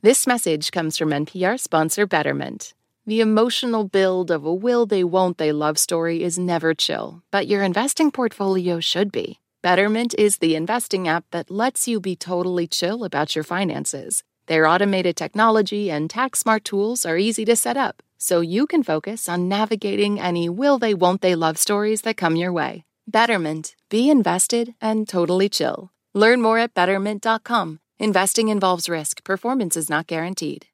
This 0.00 0.28
message 0.28 0.70
comes 0.70 0.96
from 0.96 1.10
NPR 1.10 1.58
sponsor 1.58 2.06
Betterment. 2.06 2.72
The 3.04 3.20
emotional 3.20 3.84
build 3.84 4.30
of 4.30 4.44
a 4.44 4.54
will 4.54 4.86
they 4.86 5.02
won't 5.02 5.38
they 5.38 5.50
love 5.50 5.76
story 5.76 6.22
is 6.22 6.38
never 6.38 6.72
chill, 6.72 7.22
but 7.32 7.48
your 7.48 7.64
investing 7.64 8.10
portfolio 8.12 8.80
should 8.80 9.10
be. 9.10 9.40
Betterment 9.60 10.14
is 10.16 10.36
the 10.36 10.54
investing 10.54 11.08
app 11.08 11.24
that 11.32 11.50
lets 11.50 11.88
you 11.88 11.98
be 12.00 12.14
totally 12.14 12.68
chill 12.68 13.02
about 13.02 13.34
your 13.34 13.42
finances. 13.42 14.22
Their 14.46 14.68
automated 14.68 15.16
technology 15.16 15.90
and 15.90 16.08
tax 16.08 16.38
smart 16.38 16.64
tools 16.64 17.04
are 17.04 17.18
easy 17.18 17.44
to 17.44 17.56
set 17.56 17.76
up, 17.76 18.00
so 18.18 18.40
you 18.40 18.68
can 18.68 18.84
focus 18.84 19.28
on 19.28 19.48
navigating 19.48 20.20
any 20.20 20.48
will 20.48 20.78
they, 20.78 20.94
won't 20.94 21.22
they 21.22 21.34
love 21.34 21.58
stories 21.58 22.02
that 22.02 22.16
come 22.16 22.36
your 22.36 22.52
way. 22.52 22.84
Betterment. 23.08 23.74
Be 23.90 24.08
invested 24.08 24.74
and 24.80 25.08
totally 25.08 25.48
chill. 25.48 25.90
Learn 26.14 26.40
more 26.40 26.58
at 26.58 26.72
betterment.com. 26.74 27.80
Investing 27.98 28.48
involves 28.50 28.88
risk, 28.88 29.24
performance 29.24 29.76
is 29.76 29.90
not 29.90 30.06
guaranteed. 30.06 30.66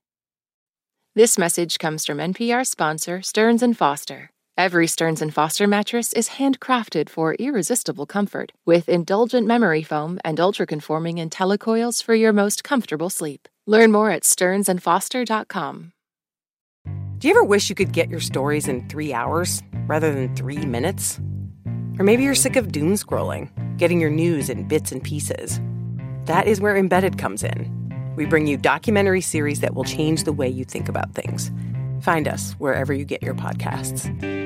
This 1.14 1.38
message 1.38 1.78
comes 1.78 2.04
from 2.04 2.18
NPR 2.18 2.66
sponsor 2.66 3.22
Stearns 3.22 3.62
and 3.62 3.78
Foster. 3.78 4.33
Every 4.56 4.86
Stearns 4.86 5.22
& 5.30 5.30
Foster 5.32 5.66
mattress 5.66 6.12
is 6.12 6.28
handcrafted 6.38 7.08
for 7.08 7.34
irresistible 7.34 8.06
comfort 8.06 8.52
with 8.64 8.88
indulgent 8.88 9.48
memory 9.48 9.82
foam 9.82 10.20
and 10.24 10.38
ultra-conforming 10.38 11.16
IntelliCoils 11.16 12.04
for 12.04 12.14
your 12.14 12.32
most 12.32 12.62
comfortable 12.62 13.10
sleep. 13.10 13.48
Learn 13.66 13.90
more 13.90 14.10
at 14.10 14.22
stearnsandfoster.com. 14.22 15.92
Do 17.18 17.28
you 17.28 17.34
ever 17.34 17.42
wish 17.42 17.68
you 17.68 17.74
could 17.74 17.92
get 17.92 18.08
your 18.08 18.20
stories 18.20 18.68
in 18.68 18.86
three 18.88 19.12
hours 19.12 19.60
rather 19.88 20.14
than 20.14 20.36
three 20.36 20.64
minutes? 20.64 21.18
Or 21.98 22.04
maybe 22.04 22.22
you're 22.22 22.36
sick 22.36 22.54
of 22.54 22.70
doom 22.70 22.94
scrolling, 22.94 23.50
getting 23.76 24.00
your 24.00 24.10
news 24.10 24.48
in 24.48 24.68
bits 24.68 24.92
and 24.92 25.02
pieces. 25.02 25.60
That 26.26 26.46
is 26.46 26.60
where 26.60 26.76
Embedded 26.76 27.18
comes 27.18 27.42
in. 27.42 27.72
We 28.14 28.24
bring 28.24 28.46
you 28.46 28.56
documentary 28.56 29.20
series 29.20 29.58
that 29.60 29.74
will 29.74 29.84
change 29.84 30.22
the 30.22 30.32
way 30.32 30.48
you 30.48 30.64
think 30.64 30.88
about 30.88 31.12
things. 31.12 31.50
Find 32.02 32.28
us 32.28 32.52
wherever 32.58 32.92
you 32.92 33.04
get 33.04 33.22
your 33.22 33.34
podcasts. 33.34 34.43